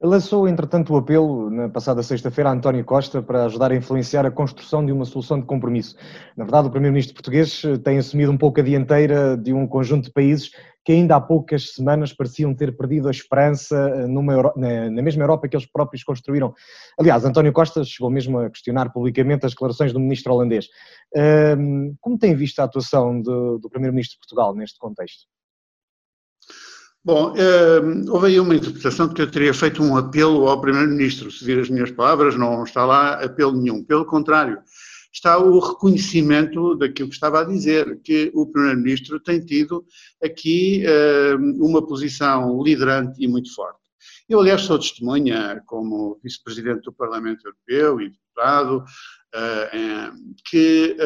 Lançou, 0.00 0.46
entretanto, 0.46 0.94
o 0.94 0.96
apelo 0.96 1.50
na 1.50 1.68
passada 1.68 2.04
sexta-feira 2.04 2.50
a 2.50 2.52
António 2.52 2.84
Costa 2.84 3.20
para 3.20 3.46
ajudar 3.46 3.72
a 3.72 3.76
influenciar 3.76 4.24
a 4.24 4.30
construção 4.30 4.86
de 4.86 4.92
uma 4.92 5.04
solução 5.04 5.40
de 5.40 5.46
compromisso. 5.46 5.96
Na 6.36 6.44
verdade, 6.44 6.68
o 6.68 6.70
Primeiro-Ministro 6.70 7.14
português 7.14 7.64
eh, 7.64 7.76
tem 7.78 7.98
assumido 7.98 8.30
um 8.30 8.38
pouco 8.38 8.60
a 8.60 8.62
dianteira 8.62 9.36
de 9.36 9.52
um 9.52 9.66
conjunto 9.66 10.04
de 10.04 10.12
países 10.12 10.52
que 10.88 10.92
ainda 10.92 11.16
há 11.16 11.20
poucas 11.20 11.72
semanas 11.72 12.14
pareciam 12.14 12.54
ter 12.54 12.74
perdido 12.74 13.08
a 13.08 13.10
esperança 13.10 13.76
eh, 13.76 14.06
numa, 14.06 14.54
na, 14.56 15.02
mesma 15.02 15.22
Europa 15.22 15.46
que 15.46 15.54
eles 15.54 15.66
próprios 15.70 16.02
construíram. 16.02 16.54
Aliás, 16.98 17.26
António 17.26 17.52
Costa 17.52 17.84
chegou 17.84 18.10
mesmo 18.10 18.38
a 18.38 18.48
questionar 18.48 18.90
publicamente 18.90 19.44
as 19.44 19.52
declarações 19.52 19.92
do 19.92 20.00
ministro 20.00 20.32
holandês. 20.32 20.66
como 22.00 22.18
tem 22.18 22.34
visto 22.34 22.60
a 22.60 22.64
atuação 22.64 23.20
do, 23.20 23.58
do 23.58 23.68
Primeiro-Ministro 23.68 24.14
de 24.14 24.20
Portugal 24.20 24.54
neste 24.54 24.78
contexto? 24.78 25.26
Bom, 27.04 27.34
uh, 27.34 28.10
houve 28.10 28.28
aí 28.28 28.40
uma 28.40 28.54
interpretação 28.54 29.08
de 29.08 29.14
que 29.14 29.20
eu 29.20 29.30
teria 29.30 29.52
feito 29.52 29.82
um 29.82 29.94
apelo 29.94 30.48
ao 30.48 30.58
Primeiro-Ministro. 30.58 31.30
Se 31.30 31.44
vir 31.44 31.60
as 31.60 31.68
minhas 31.68 31.90
palavras, 31.90 32.34
não 32.34 32.64
está 32.64 32.86
lá 32.86 33.22
apelo 33.22 33.52
nenhum. 33.52 33.84
Pelo 33.84 34.06
contrário, 34.06 34.58
está 35.12 35.38
o 35.38 35.58
reconhecimento 35.58 36.74
daquilo 36.76 37.08
que 37.08 37.14
estava 37.14 37.40
a 37.40 37.44
dizer, 37.44 38.00
que 38.02 38.30
o 38.34 38.46
Primeiro-Ministro 38.46 39.18
tem 39.20 39.40
tido 39.40 39.84
aqui 40.22 40.84
uh, 40.86 41.64
uma 41.64 41.84
posição 41.84 42.62
liderante 42.62 43.22
e 43.22 43.26
muito 43.26 43.54
forte. 43.54 43.78
Eu, 44.28 44.40
aliás, 44.40 44.62
sou 44.62 44.78
testemunha, 44.78 45.62
como 45.66 46.20
vice-presidente 46.22 46.82
do 46.82 46.92
Parlamento 46.92 47.46
Europeu 47.46 48.00
e 48.00 48.10
deputado, 48.10 48.84
uh, 49.34 50.34
que 50.44 50.96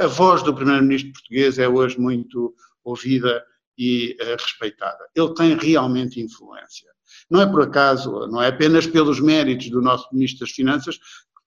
a 0.00 0.06
voz 0.06 0.42
do 0.42 0.54
Primeiro-Ministro 0.54 1.12
português 1.12 1.58
é 1.58 1.68
hoje 1.68 1.98
muito 1.98 2.54
ouvida 2.84 3.42
e 3.76 4.16
respeitada. 4.38 5.06
Ele 5.14 5.32
tem 5.34 5.56
realmente 5.56 6.20
influência. 6.20 6.90
Não 7.30 7.40
é 7.40 7.46
por 7.46 7.62
acaso, 7.62 8.26
não 8.26 8.42
é 8.42 8.48
apenas 8.48 8.86
pelos 8.86 9.20
méritos 9.20 9.70
do 9.70 9.80
nosso 9.80 10.08
Ministro 10.12 10.40
das 10.40 10.50
Finanças 10.50 10.98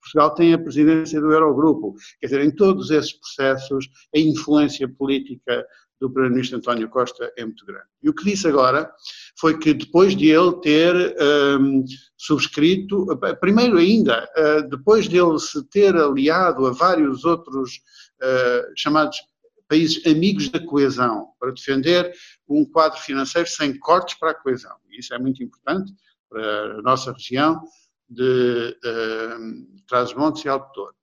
Portugal 0.02 0.34
tem 0.34 0.52
a 0.52 0.58
presidência 0.58 1.20
do 1.20 1.32
Eurogrupo. 1.32 1.94
Quer 2.20 2.26
dizer, 2.26 2.44
em 2.44 2.50
todos 2.50 2.90
esses 2.90 3.12
processos, 3.12 3.88
a 4.14 4.18
influência 4.18 4.88
política 4.88 5.64
do 6.00 6.10
Primeiro-Ministro 6.10 6.58
António 6.58 6.88
Costa 6.88 7.32
é 7.38 7.44
muito 7.44 7.64
grande. 7.64 7.86
E 8.02 8.10
o 8.10 8.14
que 8.14 8.24
disse 8.24 8.48
agora 8.48 8.92
foi 9.38 9.56
que 9.56 9.72
depois 9.72 10.16
de 10.16 10.28
ele 10.28 10.52
ter 10.60 11.16
um, 11.60 11.84
subscrito, 12.18 13.06
primeiro 13.40 13.78
ainda, 13.78 14.28
uh, 14.36 14.68
depois 14.68 15.08
de 15.08 15.16
ele 15.16 15.38
se 15.38 15.62
ter 15.68 15.94
aliado 15.94 16.66
a 16.66 16.72
vários 16.72 17.24
outros 17.24 17.76
uh, 18.20 18.72
chamados 18.76 19.16
países 19.68 20.04
amigos 20.04 20.50
da 20.50 20.60
coesão, 20.60 21.28
para 21.40 21.52
defender 21.52 22.12
um 22.46 22.62
quadro 22.62 23.00
financeiro 23.00 23.48
sem 23.48 23.78
cortes 23.78 24.18
para 24.18 24.32
a 24.32 24.34
coesão. 24.34 24.76
Isso 24.90 25.14
é 25.14 25.18
muito 25.18 25.42
importante 25.42 25.94
para 26.28 26.78
a 26.78 26.82
nossa 26.82 27.12
região 27.12 27.62
de 28.12 28.76
uh, 28.84 29.84
Trás-os-Montes 29.86 30.44
e 30.44 30.48
Alto 30.48 30.72
Douro 30.74 30.94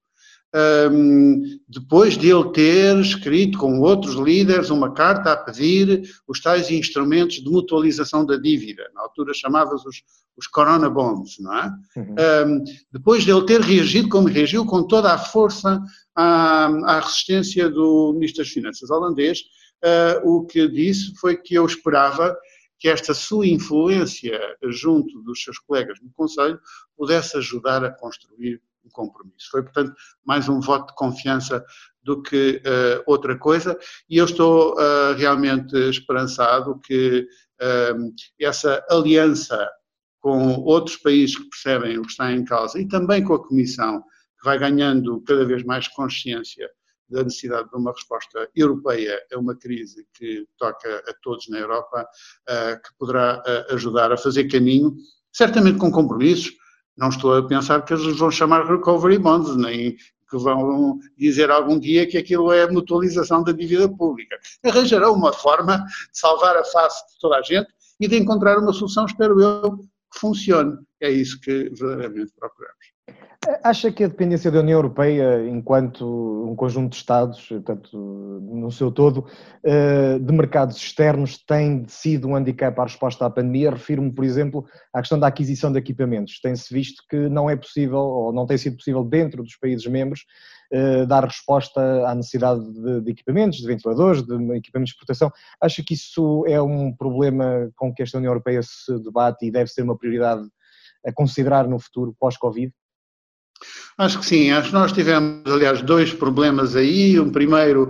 um, 0.92 1.60
depois 1.68 2.18
de 2.18 2.30
ele 2.30 2.50
ter 2.52 2.98
escrito 3.00 3.58
com 3.60 3.80
outros 3.82 4.16
líderes 4.16 4.72
uma 4.72 4.92
carta 4.94 5.32
a 5.32 5.38
pedir 5.38 6.10
os 6.28 6.42
tais 6.42 6.72
instrumentos 6.72 7.36
de 7.36 7.50
mutualização 7.50 8.26
da 8.26 8.36
dívida, 8.36 8.90
na 8.96 9.02
altura 9.02 9.32
chamava-se 9.34 9.88
os, 9.88 10.02
os 10.36 10.48
Corona 10.48 10.90
Bonds, 10.90 11.38
não 11.40 11.54
é? 11.56 11.72
Uhum. 11.96 12.16
Um, 12.48 12.64
depois 12.92 13.24
de 13.24 13.32
ele 13.32 13.46
ter 13.46 13.62
reagido 13.62 14.10
como 14.10 14.28
reagiu, 14.28 14.66
com 14.66 14.82
toda 14.84 15.14
a 15.14 15.20
força 15.20 15.80
à, 16.16 16.66
à 16.66 17.00
resistência 17.00 17.70
do 17.70 18.14
Ministro 18.14 18.44
das 18.44 18.52
Finanças 18.52 18.90
holandês, 18.90 19.42
uh, 19.86 20.28
o 20.28 20.46
que 20.46 20.68
disse 20.68 21.14
foi 21.20 21.38
que 21.38 21.54
eu 21.54 21.66
esperava 21.66 22.36
que 22.80 22.88
esta 22.88 23.14
sua 23.14 23.46
influência 23.46 24.40
junto 24.70 25.22
dos 25.22 25.44
seus 25.44 25.60
colegas 25.60 26.00
no 26.02 26.10
Conselho 26.12 26.60
pudesse 26.96 27.38
ajudar 27.38 27.84
a 27.84 27.92
construir 27.92 28.62
um 28.86 28.90
compromisso. 28.90 29.50
Foi, 29.52 29.62
portanto, 29.62 29.94
mais 30.26 30.48
um 30.48 30.62
voto 30.62 30.88
de 30.88 30.96
confiança 30.96 31.64
do 32.02 32.22
que 32.22 32.62
uh, 32.66 33.04
outra 33.06 33.38
coisa, 33.38 33.78
e 34.10 34.18
eu 34.18 34.26
estou 34.26 34.74
uh, 34.74 35.14
realmente 35.18 35.76
esperançado 35.90 36.80
que 36.80 37.28
uh, 37.62 38.14
essa 38.40 38.84
aliança 38.90 39.70
com 40.22 40.56
outros 40.62 40.98
países 40.98 41.38
que 41.38 41.50
percebem 41.50 41.98
o 41.98 42.02
que 42.02 42.12
está 42.12 42.32
em 42.32 42.44
causa 42.44 42.80
e 42.80 42.88
também 42.88 43.24
com 43.24 43.34
a 43.34 43.48
Comissão, 43.48 44.02
que 44.02 44.46
vai 44.46 44.58
ganhando 44.58 45.22
cada 45.22 45.46
vez 45.46 45.64
mais 45.64 45.88
consciência 45.90 46.70
da 47.10 47.24
necessidade 47.24 47.70
de 47.70 47.76
uma 47.76 47.92
resposta 47.92 48.50
europeia 48.56 49.20
a 49.34 49.40
uma 49.40 49.56
crise 49.56 50.06
que 50.14 50.46
toca 50.58 51.04
a 51.08 51.14
todos 51.22 51.48
na 51.50 51.58
Europa, 51.58 52.08
que 52.48 52.98
poderá 52.98 53.42
ajudar 53.72 54.12
a 54.12 54.18
fazer 54.18 54.46
caminho, 54.46 54.96
certamente 55.32 55.78
com 55.78 55.92
compromissos, 55.92 56.52
não 56.98 57.10
estou 57.10 57.36
a 57.36 57.48
pensar 57.48 57.82
que 57.84 57.94
eles 57.94 58.18
vão 58.18 58.30
chamar 58.30 58.68
recovery 58.68 59.18
bonds, 59.18 59.56
nem 59.56 59.96
que 60.30 60.38
vão 60.38 61.00
dizer 61.18 61.50
algum 61.50 61.80
dia 61.80 62.06
que 62.06 62.18
aquilo 62.18 62.52
é 62.52 62.70
mutualização 62.70 63.44
da 63.44 63.52
dívida 63.52 63.90
pública. 63.90 64.38
Arranjarão 64.64 65.14
uma 65.14 65.34
forma 65.34 65.78
de 65.78 66.20
salvar 66.20 66.56
a 66.56 66.64
face 66.64 67.04
de 67.08 67.20
toda 67.20 67.38
a 67.38 67.42
gente 67.42 67.68
e 68.00 68.08
de 68.08 68.18
encontrar 68.18 68.60
uma 68.60 68.72
solução, 68.72 69.06
espero 69.06 69.42
eu, 69.42 69.78
que 69.78 70.20
funcione. 70.20 70.78
É 71.02 71.10
isso 71.10 71.40
que 71.40 71.70
verdadeiramente 71.70 72.32
procuramos. 72.38 72.78
Acha 73.64 73.90
que 73.90 74.04
a 74.04 74.08
dependência 74.08 74.52
da 74.52 74.60
União 74.60 74.78
Europeia, 74.78 75.48
enquanto 75.48 76.06
um 76.46 76.54
conjunto 76.58 76.92
de 76.92 76.98
Estados, 76.98 77.48
portanto, 77.48 77.98
no 77.98 78.70
seu 78.70 78.92
todo, 78.92 79.26
eh, 79.64 80.20
de 80.20 80.34
mercados 80.34 80.76
externos, 80.76 81.38
tem 81.38 81.86
sido 81.88 82.28
um 82.28 82.36
handicap 82.36 82.78
à 82.78 82.84
resposta 82.84 83.26
à 83.26 83.30
pandemia? 83.30 83.72
Refiro-me, 83.72 84.12
por 84.12 84.26
exemplo, 84.26 84.66
à 84.94 85.00
questão 85.00 85.18
da 85.18 85.28
aquisição 85.28 85.72
de 85.72 85.80
equipamentos. 85.80 86.42
Tem-se 86.42 86.74
visto 86.74 87.02
que 87.10 87.30
não 87.30 87.50
é 87.50 87.56
possível, 87.56 88.00
ou 88.00 88.34
não 88.34 88.46
tem 88.46 88.58
sido 88.58 88.76
possível, 88.76 89.06
dentro 89.06 89.42
dos 89.42 89.56
países 89.56 89.88
membros, 89.88 90.26
eh, 90.72 91.06
dar 91.06 91.24
resposta 91.24 91.82
à 92.08 92.14
necessidade 92.14 92.62
de, 93.02 93.10
equipamentos, 93.10 93.60
de 93.60 93.68
ventiladores, 93.68 94.22
de 94.22 94.34
equipamentos 94.58 94.92
de 94.92 94.98
proteção. 94.98 95.32
Acha 95.62 95.82
que 95.82 95.94
isso 95.94 96.44
é 96.46 96.62
um 96.62 96.94
problema 96.94 97.72
com 97.78 97.94
que 97.94 98.04
esta 98.04 98.18
União 98.18 98.32
Europeia 98.32 98.62
se 98.64 99.00
debate 99.02 99.46
e 99.46 99.52
deve 99.52 99.72
ser 99.72 99.84
uma 99.84 99.98
prioridade 99.98 100.46
a 101.06 101.14
considerar 101.14 101.68
no 101.68 101.80
futuro 101.80 102.14
pós-Covid? 102.20 102.74
Acho 103.98 104.20
que 104.20 104.26
sim, 104.26 104.52
acho 104.52 104.70
que 104.70 104.74
nós 104.74 104.92
tivemos, 104.92 105.52
aliás, 105.52 105.82
dois 105.82 106.14
problemas 106.14 106.76
aí. 106.76 107.20
Um 107.20 107.32
primeiro 107.32 107.90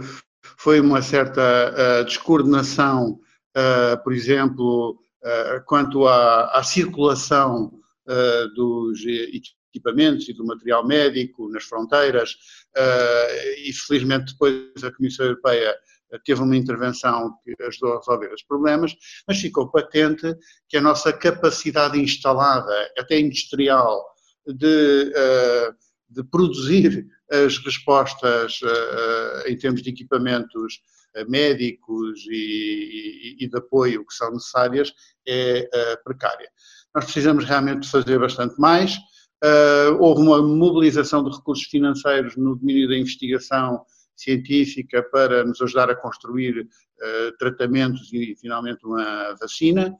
foi 0.57 0.79
uma 0.81 1.01
certa 1.01 2.01
uh, 2.01 2.05
descoordenação, 2.05 3.19
uh, 3.55 4.03
por 4.03 4.11
exemplo, 4.11 4.99
uh, 5.23 5.63
quanto 5.65 6.07
à, 6.07 6.45
à 6.57 6.63
circulação 6.63 7.71
dos 8.55 9.05
equipamentos 9.05 10.27
e 10.27 10.33
do 10.33 10.43
material 10.43 10.83
médico 10.83 11.47
nas 11.47 11.63
fronteiras, 11.63 12.35
e 13.63 13.71
felizmente 13.71 14.31
depois 14.31 14.83
a 14.83 14.91
Comissão 14.91 15.27
Europeia 15.27 15.75
teve 16.25 16.41
uma 16.41 16.57
intervenção 16.57 17.35
que 17.43 17.55
ajudou 17.63 17.93
a 17.93 17.99
resolver 17.99 18.33
os 18.33 18.41
problemas, 18.41 18.95
mas 19.27 19.37
ficou 19.37 19.69
patente 19.69 20.35
que 20.67 20.77
a 20.77 20.81
nossa 20.81 21.13
capacidade 21.13 21.99
instalada, 21.99 22.73
até 22.97 23.19
industrial, 23.19 24.03
de, 24.45 25.11
eh, 25.15 25.71
de 26.09 26.23
produzir 26.23 27.07
as 27.31 27.57
respostas 27.59 28.59
eh, 28.63 29.43
eh, 29.45 29.51
em 29.51 29.57
termos 29.57 29.81
de 29.81 29.89
equipamentos 29.89 30.81
médicos 31.27 32.23
e, 32.29 33.35
e, 33.39 33.43
e, 33.43 33.49
de 33.49 33.57
apoio 33.57 34.05
que 34.05 34.13
são 34.13 34.31
necessárias 34.31 34.93
é 35.27 35.67
precária. 36.03 36.47
Nós 36.93 37.05
precisamos 37.05 37.45
realmente 37.45 37.89
fazer 37.89 38.19
bastante 38.19 38.55
mais. 38.59 38.95
houve 39.99 40.21
uma 40.21 40.39
mobilização 40.39 41.23
de 41.23 41.35
recursos 41.35 41.65
financeiros 41.65 42.37
no 42.37 42.55
domínio 42.55 42.87
da 42.87 42.95
investigação 42.95 43.83
científica 44.15 45.01
para 45.11 45.43
nos 45.43 45.59
ajudar 45.61 45.89
a 45.89 45.95
construir 45.95 46.67
tratamentos 47.39 48.13
e, 48.13 48.35
finalmente, 48.39 48.85
uma 48.85 49.35
vacina. 49.41 49.97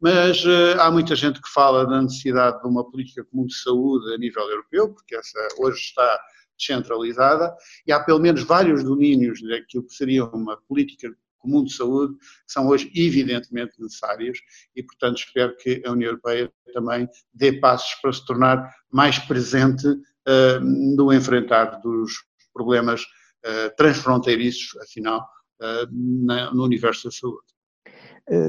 Mas 0.00 0.44
uh, 0.44 0.80
há 0.80 0.90
muita 0.90 1.16
gente 1.16 1.40
que 1.40 1.48
fala 1.48 1.86
da 1.86 2.02
necessidade 2.02 2.60
de 2.60 2.68
uma 2.68 2.84
política 2.88 3.24
comum 3.24 3.46
de 3.46 3.54
saúde 3.54 4.14
a 4.14 4.18
nível 4.18 4.42
europeu, 4.42 4.92
porque 4.92 5.16
essa 5.16 5.48
hoje 5.58 5.78
está 5.78 6.20
descentralizada 6.58 7.54
e 7.86 7.92
há 7.92 8.00
pelo 8.00 8.18
menos 8.18 8.42
vários 8.42 8.82
domínios 8.82 9.40
daquilo 9.42 9.86
que 9.86 9.94
seria 9.94 10.24
uma 10.24 10.56
política 10.68 11.14
comum 11.38 11.62
de 11.64 11.72
saúde 11.72 12.14
que 12.18 12.52
são 12.52 12.66
hoje 12.66 12.90
evidentemente 12.94 13.80
necessários 13.80 14.38
e, 14.74 14.82
portanto, 14.82 15.18
espero 15.18 15.56
que 15.56 15.82
a 15.86 15.92
União 15.92 16.10
Europeia 16.10 16.52
também 16.74 17.08
dê 17.32 17.52
passos 17.52 17.94
para 18.00 18.12
se 18.12 18.26
tornar 18.26 18.74
mais 18.90 19.18
presente 19.18 19.86
uh, 19.86 20.60
no 20.60 21.12
enfrentar 21.12 21.80
dos 21.80 22.12
problemas 22.52 23.02
uh, 23.02 23.74
transfronteiriços, 23.76 24.76
afinal, 24.78 25.26
uh, 25.60 25.86
na, 25.90 26.52
no 26.52 26.64
universo 26.64 27.04
da 27.04 27.10
saúde. 27.12 27.55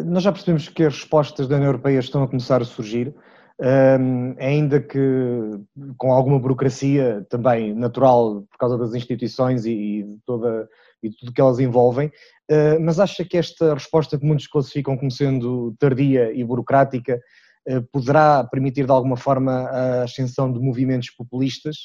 Nós 0.06 0.24
já 0.24 0.32
percebemos 0.32 0.68
que 0.70 0.84
as 0.84 0.96
respostas 0.96 1.48
da 1.48 1.56
União 1.56 1.70
Europeia 1.70 2.00
estão 2.00 2.24
a 2.24 2.28
começar 2.28 2.62
a 2.62 2.66
surgir, 2.66 3.14
um, 3.60 4.36
ainda 4.40 4.80
que 4.80 5.00
com 5.98 6.12
alguma 6.12 6.40
burocracia 6.40 7.26
também 7.30 7.74
natural 7.74 8.44
por 8.52 8.58
causa 8.58 8.78
das 8.78 8.94
instituições 8.94 9.66
e, 9.66 9.72
e 9.72 10.18
toda 10.26 10.70
e 11.02 11.12
tudo 11.12 11.32
que 11.32 11.42
elas 11.42 11.60
envolvem, 11.60 12.08
uh, 12.08 12.80
mas 12.82 13.00
acha 13.00 13.24
que 13.24 13.38
esta 13.38 13.74
resposta 13.74 14.18
que 14.18 14.26
muitos 14.26 14.48
classificam 14.48 14.98
como 14.98 15.12
sendo 15.12 15.76
tardia 15.80 16.32
e 16.34 16.44
burocrática 16.44 17.20
uh, 17.70 17.84
poderá 17.92 18.44
permitir 18.44 18.86
de 18.86 18.92
alguma 18.92 19.18
forma 19.18 19.52
a 19.70 20.04
ascensão 20.04 20.52
de 20.52 20.60
movimentos 20.60 21.12
populistas, 21.12 21.78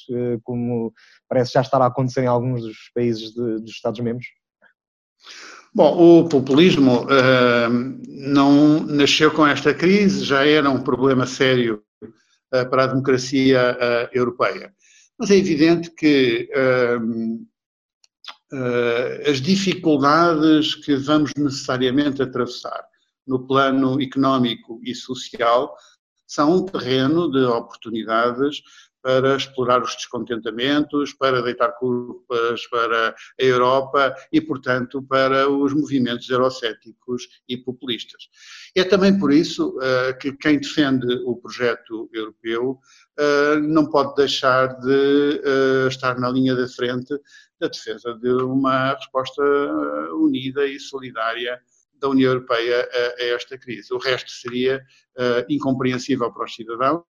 como 0.42 0.92
parece 1.28 1.52
já 1.52 1.60
estar 1.60 1.80
a 1.80 1.86
acontecer 1.86 2.22
em 2.22 2.26
alguns 2.26 2.62
dos 2.62 2.90
países 2.94 3.32
de, 3.32 3.60
dos 3.60 3.70
Estados-membros? 3.70 4.26
Bom, 5.74 6.20
o 6.20 6.28
populismo 6.28 7.04
uh, 7.04 7.98
não 8.06 8.80
nasceu 8.80 9.30
com 9.30 9.46
esta 9.46 9.72
crise, 9.72 10.22
já 10.22 10.46
era 10.46 10.68
um 10.68 10.82
problema 10.82 11.26
sério 11.26 11.82
uh, 12.02 12.68
para 12.68 12.84
a 12.84 12.86
democracia 12.88 13.74
uh, 13.74 14.16
europeia. 14.16 14.74
Mas 15.18 15.30
é 15.30 15.36
evidente 15.36 15.90
que 15.90 16.50
as 19.26 19.40
dificuldades 19.40 20.74
que 20.74 20.96
vamos 20.96 21.32
necessariamente 21.36 22.20
atravessar 22.20 22.84
no 23.26 23.46
plano 23.46 24.02
económico 24.02 24.80
e 24.82 24.94
social 24.94 25.74
são 26.26 26.56
um 26.56 26.66
terreno 26.66 27.30
de 27.30 27.44
oportunidades 27.44 28.62
para 29.02 29.36
explorar 29.36 29.82
os 29.82 29.94
descontentamentos, 29.96 31.12
para 31.12 31.42
deitar 31.42 31.72
culpas 31.72 32.64
para 32.68 33.08
a 33.10 33.14
Europa 33.42 34.14
e, 34.32 34.40
portanto, 34.40 35.02
para 35.02 35.48
os 35.50 35.74
movimentos 35.74 36.30
eurocéticos 36.30 37.28
e 37.48 37.56
populistas. 37.56 38.28
É 38.76 38.84
também 38.84 39.18
por 39.18 39.32
isso 39.32 39.76
uh, 39.78 40.16
que 40.18 40.32
quem 40.32 40.58
defende 40.58 41.06
o 41.24 41.36
projeto 41.36 42.08
europeu 42.12 42.78
uh, 43.18 43.58
não 43.60 43.90
pode 43.90 44.14
deixar 44.14 44.68
de 44.78 45.42
uh, 45.44 45.88
estar 45.88 46.18
na 46.18 46.30
linha 46.30 46.54
da 46.54 46.68
frente 46.68 47.14
da 47.60 47.68
defesa 47.68 48.14
de 48.14 48.30
uma 48.30 48.94
resposta 48.94 49.42
unida 50.14 50.66
e 50.66 50.78
solidária 50.78 51.60
da 51.94 52.08
União 52.08 52.32
Europeia 52.32 52.88
a, 52.92 53.22
a 53.22 53.26
esta 53.26 53.56
crise. 53.58 53.92
O 53.94 53.98
resto 53.98 54.30
seria 54.30 54.82
incompreensível 55.48 56.32
para 56.32 56.44
os 56.44 56.54
cidadãos 56.54 57.04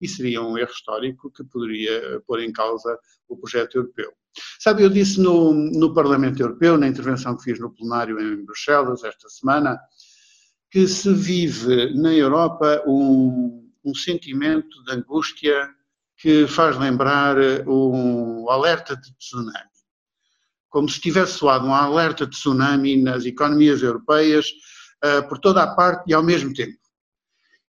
e 0.00 0.08
seria 0.08 0.42
um 0.42 0.56
erro 0.56 0.70
histórico 0.70 1.30
que 1.30 1.44
poderia 1.44 2.20
pôr 2.26 2.40
em 2.40 2.52
causa 2.52 2.98
o 3.28 3.36
projeto 3.36 3.76
europeu. 3.76 4.12
Sabe, 4.58 4.82
eu 4.82 4.88
disse 4.88 5.20
no, 5.20 5.52
no 5.52 5.92
Parlamento 5.92 6.40
Europeu, 6.40 6.78
na 6.78 6.86
intervenção 6.86 7.36
que 7.36 7.44
fiz 7.44 7.58
no 7.58 7.72
plenário 7.72 8.20
em 8.20 8.44
Bruxelas 8.44 9.02
esta 9.04 9.28
semana, 9.28 9.78
que 10.70 10.86
se 10.86 11.12
vive 11.12 11.92
na 11.94 12.12
Europa 12.14 12.82
um, 12.86 13.68
um 13.84 13.94
sentimento 13.94 14.82
de 14.84 14.92
angústia 14.92 15.68
que 16.16 16.46
faz 16.46 16.78
lembrar 16.78 17.36
um 17.66 18.48
alerta 18.48 18.94
de 18.96 19.12
tsunami. 19.16 19.70
Como 20.68 20.88
se 20.88 21.00
tivesse 21.00 21.38
soado 21.38 21.66
um 21.66 21.74
alerta 21.74 22.26
de 22.26 22.32
tsunami 22.32 23.02
nas 23.02 23.24
economias 23.24 23.82
europeias 23.82 24.46
uh, 25.04 25.28
por 25.28 25.38
toda 25.38 25.62
a 25.62 25.74
parte 25.74 26.08
e 26.08 26.14
ao 26.14 26.22
mesmo 26.22 26.52
tempo. 26.52 26.78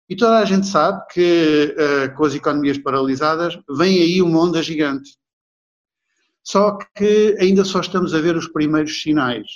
E 0.08 0.16
toda 0.16 0.38
a 0.38 0.44
gente 0.44 0.66
sabe 0.66 1.04
que 1.12 1.76
uh, 1.76 2.16
com 2.16 2.24
as 2.24 2.34
economias 2.34 2.78
paralisadas 2.78 3.58
vem 3.76 4.00
aí 4.00 4.22
uma 4.22 4.40
onda 4.40 4.62
gigante. 4.62 5.18
Só 6.42 6.78
que 6.96 7.36
ainda 7.38 7.62
só 7.62 7.80
estamos 7.80 8.14
a 8.14 8.20
ver 8.20 8.34
os 8.34 8.48
primeiros 8.48 9.02
sinais. 9.02 9.46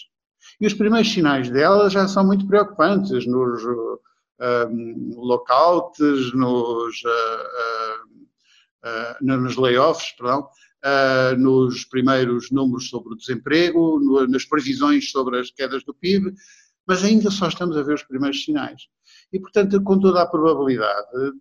E 0.61 0.67
os 0.67 0.75
primeiros 0.75 1.11
sinais 1.11 1.49
dela 1.49 1.89
já 1.89 2.07
são 2.07 2.27
muito 2.27 2.47
preocupantes 2.47 3.27
nos 3.27 3.65
uh, 3.65 3.99
um, 4.69 5.15
lockouts, 5.17 6.35
nos, 6.35 7.03
uh, 8.85 9.25
nos 9.25 9.57
layoffs, 9.57 10.13
perdão, 10.19 10.47
nos 11.39 11.85
primeiros 11.87 12.51
números 12.51 12.91
sobre 12.91 13.15
o 13.15 13.17
desemprego, 13.17 13.99
no, 14.01 14.27
nas 14.27 14.45
previsões 14.45 15.11
sobre 15.11 15.39
as 15.39 15.51
quedas 15.51 15.83
do 15.85 15.95
PIB, 15.95 16.35
mas 16.87 17.03
ainda 17.05 17.31
só 17.31 17.49
estamos 17.49 17.77
a 17.77 17.83
ver 17.83 17.95
os 17.95 18.03
primeiros 18.03 18.45
sinais. 18.45 18.83
E, 19.33 19.41
portanto, 19.41 19.83
com 19.83 19.99
toda 19.99 20.23
a 20.23 20.27
probabilidade, 20.27 21.33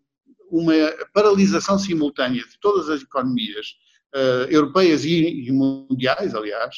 uma 0.50 0.74
paralisação 1.14 1.78
simultânea 1.78 2.44
de 2.44 2.60
todas 2.60 2.90
as 2.90 3.02
economias 3.02 3.68
uh, 4.16 4.50
europeias 4.50 5.04
e, 5.06 5.48
e, 5.48 5.52
mundiais, 5.52 6.34
aliás, 6.36 6.76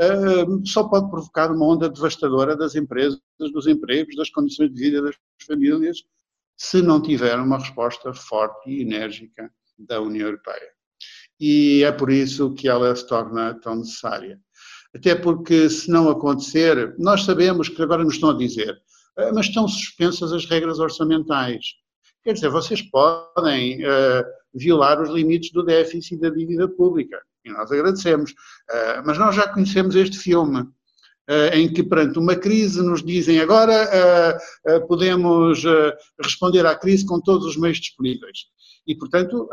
uh, 0.00 0.66
só 0.66 0.84
pode 0.84 1.10
provocar 1.10 1.50
uma 1.50 1.66
onda 1.66 1.88
devastadora 1.88 2.56
das 2.56 2.74
empresas, 2.74 3.20
dos 3.38 3.66
empregos, 3.66 4.16
das 4.16 4.30
condições 4.30 4.72
de 4.72 4.80
vida 4.80 5.02
das 5.02 5.14
famílias, 5.46 5.98
se 6.56 6.82
não 6.82 7.00
tiver 7.00 7.36
uma 7.36 7.58
resposta 7.58 8.12
forte 8.12 8.70
e 8.70 8.82
enérgica 8.82 9.50
da 9.78 10.00
União 10.00 10.26
Europeia. 10.26 10.70
E 11.38 11.82
é 11.84 11.92
por 11.92 12.10
isso 12.10 12.52
que 12.52 12.68
ela 12.68 12.94
se 12.94 13.06
torna 13.06 13.54
tão 13.54 13.76
necessária. 13.76 14.38
Até 14.94 15.14
porque, 15.14 15.70
se 15.70 15.90
não 15.90 16.10
acontecer, 16.10 16.94
nós 16.98 17.24
sabemos 17.24 17.68
que 17.68 17.80
agora 17.80 18.04
nos 18.04 18.14
estão 18.14 18.30
a 18.30 18.36
dizer, 18.36 18.76
mas 19.16 19.46
estão 19.46 19.66
suspensas 19.68 20.32
as 20.32 20.44
regras 20.46 20.78
orçamentais. 20.78 21.64
Quer 22.22 22.34
dizer, 22.34 22.50
vocês 22.50 22.82
podem 22.82 23.82
uh, 23.82 24.24
violar 24.54 25.00
os 25.00 25.08
limites 25.08 25.52
do 25.52 25.62
déficit 25.62 26.20
da 26.20 26.28
dívida 26.28 26.68
pública, 26.68 27.18
e 27.44 27.50
nós 27.50 27.70
agradecemos, 27.72 28.32
uh, 28.32 29.02
mas 29.06 29.18
nós 29.18 29.34
já 29.34 29.48
conhecemos 29.48 29.96
este 29.96 30.18
filme, 30.18 30.60
uh, 30.60 31.54
em 31.54 31.72
que, 31.72 31.82
perante 31.82 32.18
uma 32.18 32.36
crise, 32.36 32.82
nos 32.82 33.02
dizem 33.02 33.40
agora 33.40 34.38
podemos 34.86 35.62
responder 36.22 36.66
à 36.66 36.76
crise 36.76 37.06
com 37.06 37.20
todos 37.20 37.46
os 37.46 37.56
meios 37.56 37.78
disponíveis. 37.78 38.38
E, 38.86 38.94
portanto, 38.94 39.48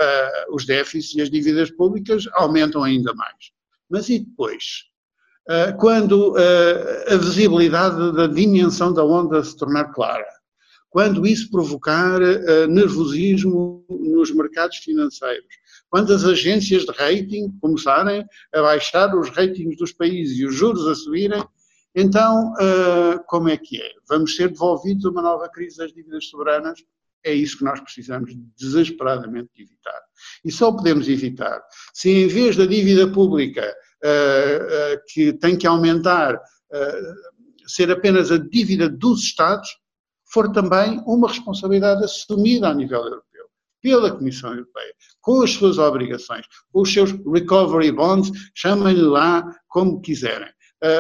os 0.49 0.65
déficits 0.65 1.15
e 1.15 1.21
as 1.21 1.29
dívidas 1.29 1.69
públicas 1.71 2.23
aumentam 2.33 2.83
ainda 2.83 3.13
mais. 3.13 3.51
Mas 3.89 4.09
e 4.09 4.19
depois? 4.19 4.87
Eh, 5.49 5.71
quando 5.79 6.37
eh, 6.37 7.13
a 7.13 7.15
visibilidade 7.15 8.11
da 8.11 8.27
dimensão 8.27 8.91
da 8.91 9.03
onda 9.05 9.41
se 9.41 9.55
tornar 9.55 9.93
clara, 9.93 10.27
quando 10.89 11.25
isso 11.25 11.49
provocar 11.49 12.21
eh, 12.21 12.67
nervosismo 12.67 13.85
nos 13.89 14.29
mercados 14.35 14.77
financeiros, 14.77 15.55
quando 15.89 16.13
as 16.13 16.25
agências 16.25 16.83
de 16.83 16.91
rating 16.91 17.49
começarem 17.61 18.25
a 18.53 18.61
baixar 18.61 19.15
os 19.15 19.29
ratings 19.29 19.77
dos 19.77 19.93
países 19.93 20.37
e 20.37 20.45
os 20.45 20.53
juros 20.53 20.85
a 20.85 20.93
subirem, 20.93 21.41
então 21.95 22.53
como 23.25 23.47
é 23.47 23.55
que 23.55 23.81
é? 23.81 23.89
Vamos 24.07 24.35
ser 24.35 24.49
devolvidos 24.49 25.05
a 25.05 25.09
uma 25.09 25.21
nova 25.21 25.49
crise 25.49 25.77
das 25.77 25.93
dívidas 25.93 26.27
soberanas? 26.27 26.83
É 27.23 27.33
isso 27.33 27.57
que 27.57 27.63
nós 27.63 27.79
precisamos 27.79 28.35
desesperadamente 28.57 29.49
de 29.55 29.63
evitar. 29.63 29.99
E 30.43 30.51
só 30.51 30.71
podemos 30.71 31.07
evitar 31.07 31.63
se, 31.93 32.09
em 32.09 32.27
vez 32.27 32.55
da 32.55 32.65
dívida 32.65 33.07
pública 33.07 33.73
que 35.07 35.33
tem 35.33 35.57
que 35.57 35.67
aumentar, 35.67 36.39
eh, 36.71 37.01
ser 37.67 37.91
apenas 37.91 38.31
a 38.31 38.37
dívida 38.37 38.89
dos 38.89 39.21
Estados, 39.21 39.69
for 40.31 40.51
também 40.51 41.01
uma 41.05 41.27
responsabilidade 41.27 42.03
assumida 42.03 42.69
a 42.69 42.73
nível 42.73 42.99
europeu, 42.99 43.45
pela 43.81 44.11
Comissão 44.11 44.51
Europeia, 44.51 44.93
com 45.21 45.41
as 45.41 45.51
suas 45.51 45.77
obrigações, 45.77 46.45
com 46.71 46.81
os 46.81 46.91
seus 46.91 47.11
recovery 47.11 47.91
bonds, 47.91 48.31
chamem-lhe 48.53 49.01
lá 49.01 49.43
como 49.67 50.01
quiserem. 50.01 50.51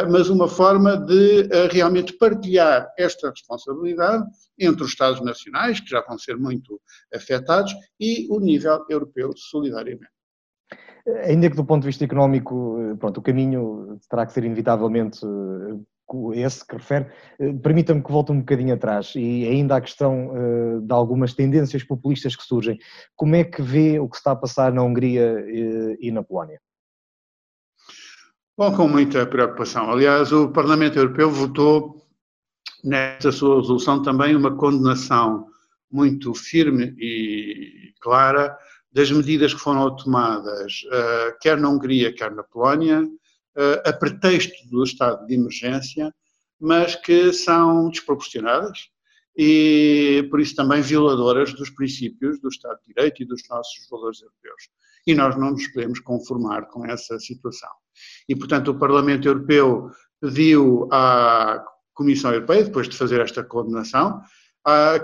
mas 0.09 0.27
uma 0.27 0.47
forma 0.47 0.97
de 0.97 1.47
realmente 1.71 2.11
partilhar 2.13 2.91
esta 2.97 3.29
responsabilidade 3.29 4.25
entre 4.57 4.83
os 4.83 4.89
Estados 4.89 5.21
nacionais, 5.21 5.79
que 5.79 5.89
já 5.91 6.01
vão 6.01 6.17
ser 6.17 6.35
muito 6.35 6.81
afetados, 7.13 7.71
e 7.99 8.27
o 8.31 8.39
nível 8.39 8.83
europeu 8.89 9.31
solidariamente. 9.35 10.16
Ainda 11.23 11.49
que 11.49 11.55
do 11.55 11.63
ponto 11.63 11.83
de 11.83 11.87
vista 11.87 12.03
económico, 12.03 12.77
eh, 12.81 12.95
pronto, 12.95 13.19
o 13.19 13.21
caminho 13.21 13.97
terá 14.09 14.25
que 14.25 14.33
ser 14.33 14.43
inevitavelmente 14.43 15.19
eh, 15.25 16.45
esse 16.45 16.65
que 16.65 16.75
refere, 16.75 17.07
eh, 17.39 17.53
permita-me 17.53 18.03
que 18.03 18.11
volte 18.11 18.33
um 18.33 18.39
bocadinho 18.39 18.73
atrás 18.73 19.13
e 19.15 19.47
ainda 19.47 19.77
a 19.77 19.81
questão 19.81 20.31
de 20.81 20.93
algumas 20.93 21.33
tendências 21.33 21.83
populistas 21.83 22.35
que 22.35 22.43
surgem. 22.43 22.77
Como 23.15 23.35
é 23.35 23.43
que 23.43 23.61
vê 23.61 23.99
o 23.99 24.09
que 24.09 24.17
está 24.17 24.31
a 24.31 24.35
passar 24.35 24.73
na 24.73 24.83
Hungria 24.83 25.45
e 25.99 26.11
na 26.11 26.23
Polónia? 26.23 26.59
Bom, 28.57 28.75
com 28.75 28.87
muita 28.87 29.25
preocupação. 29.25 29.91
Aliás, 29.91 30.31
o 30.31 30.49
Parlamento 30.49 30.97
Europeu 30.97 31.29
votou 31.29 32.01
nesta 32.83 33.31
sua 33.31 33.57
resolução 33.57 34.01
também 34.01 34.35
uma 34.35 34.55
condenação 34.55 35.47
muito 35.91 36.33
firme 36.33 36.95
e 36.97 37.93
clara 38.01 38.57
das 38.97 39.11
medidas 39.11 39.53
que 39.53 39.59
foram 39.59 39.95
tomadas, 39.95 40.81
quer 41.39 41.55
na 41.55 41.69
Hungria, 41.69 42.11
quer 42.11 42.31
na 42.33 42.41
Polónia, 42.41 43.07
a 43.85 43.93
pretexto 43.93 44.67
do 44.71 44.83
estado 44.83 45.23
de 45.27 45.35
emergência, 45.35 46.11
mas 46.59 46.95
que 46.95 47.31
são 47.31 47.91
desproporcionadas 47.91 48.89
e, 49.37 50.27
por 50.31 50.39
isso, 50.39 50.55
também 50.55 50.81
violadoras 50.81 51.53
dos 51.53 51.69
princípios 51.69 52.41
do 52.41 52.49
Estado 52.49 52.79
de 52.79 52.91
Direito 52.91 53.21
e 53.21 53.25
dos 53.27 53.43
nossos 53.47 53.87
valores 53.87 54.19
europeus. 54.19 54.63
E 55.05 55.13
nós 55.13 55.37
não 55.37 55.51
nos 55.51 55.67
podemos 55.67 55.99
conformar 55.99 56.67
com 56.67 56.83
essa 56.83 57.19
situação. 57.19 57.69
E, 58.27 58.35
portanto, 58.35 58.71
o 58.71 58.79
Parlamento 58.79 59.27
Europeu 59.27 59.91
pediu 60.19 60.89
à 60.91 61.63
Comissão 61.93 62.33
Europeia, 62.33 62.63
depois 62.63 62.89
de 62.89 62.97
fazer 62.97 63.21
esta 63.21 63.43
condenação, 63.43 64.19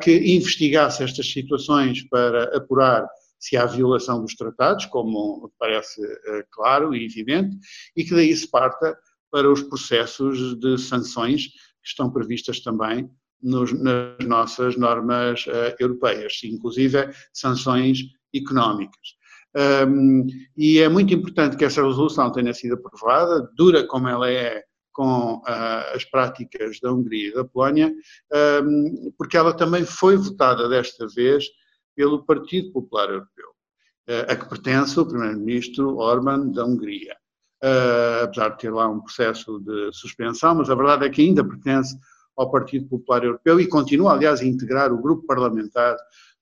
que 0.02 0.12
investigasse 0.36 1.04
estas 1.04 1.32
situações 1.32 2.02
para 2.10 2.58
apurar 2.58 3.08
se 3.44 3.58
há 3.58 3.66
violação 3.66 4.22
dos 4.22 4.36
tratados, 4.36 4.86
como 4.86 5.52
parece 5.60 6.02
eh, 6.02 6.46
claro 6.50 6.96
e 6.96 7.04
evidente, 7.04 7.58
e 7.94 8.06
que 8.06 8.16
daí 8.16 8.34
se 8.34 8.50
parta 8.50 8.98
para 9.30 9.52
os 9.52 9.62
processos 9.62 10.58
de 10.58 10.78
sanções 10.78 11.48
que 11.48 11.90
estão 11.90 12.10
previstas 12.10 12.62
também 12.62 13.10
nos, 13.42 13.74
nas 13.74 14.26
nossas 14.26 14.78
normas 14.78 15.46
uh, 15.48 15.76
europeias, 15.78 16.40
inclusive 16.46 17.10
sanções 17.34 18.00
económicas. 18.34 19.18
Um, 19.86 20.26
e 20.56 20.80
é 20.80 20.88
muito 20.88 21.14
importante 21.14 21.58
que 21.58 21.66
essa 21.66 21.86
resolução 21.86 22.32
tenha 22.32 22.54
sido 22.54 22.76
aprovada, 22.76 23.52
dura 23.58 23.86
como 23.86 24.08
ela 24.08 24.32
é 24.32 24.64
com 24.94 25.36
uh, 25.36 25.94
as 25.94 26.06
práticas 26.06 26.80
da 26.80 26.94
Hungria 26.94 27.28
e 27.28 27.34
da 27.34 27.44
Polónia, 27.44 27.94
um, 28.64 29.12
porque 29.18 29.36
ela 29.36 29.52
também 29.52 29.84
foi 29.84 30.16
votada 30.16 30.70
desta 30.70 31.06
vez 31.08 31.46
pelo 31.96 32.26
Partido 32.26 32.72
Popular 32.72 33.10
Europeu, 33.10 33.50
uh, 34.10 34.32
a 34.32 34.36
que 34.36 34.50
pertence 34.50 35.00
o 35.00 35.06
Primeiro-Ministro 35.06 35.98
Orban 35.98 36.52
da 36.52 36.66
Hungria 36.66 37.16
uh, 37.64 38.24
apesar 38.24 38.50
de 38.50 38.60
ter 38.60 38.72
lá 38.72 38.90
um 38.90 39.00
processo 39.00 39.60
de 39.60 39.92
suspensão, 39.94 40.56
mas 40.56 40.70
a 40.70 40.76
verdade 40.76 41.06
é 41.06 41.10
que 41.10 41.22
ainda 41.22 41.48
pertence 41.48 41.98
ao 42.36 42.52
Partido 42.52 42.88
Popular 42.88 43.24
Europeu 43.24 43.60
e 43.60 43.68
continua, 43.68 44.14
aliás, 44.14 44.42
a 44.42 44.46
integrar 44.46 44.92
o 44.92 45.02
grupo 45.02 45.26
parlamentar 45.26 45.96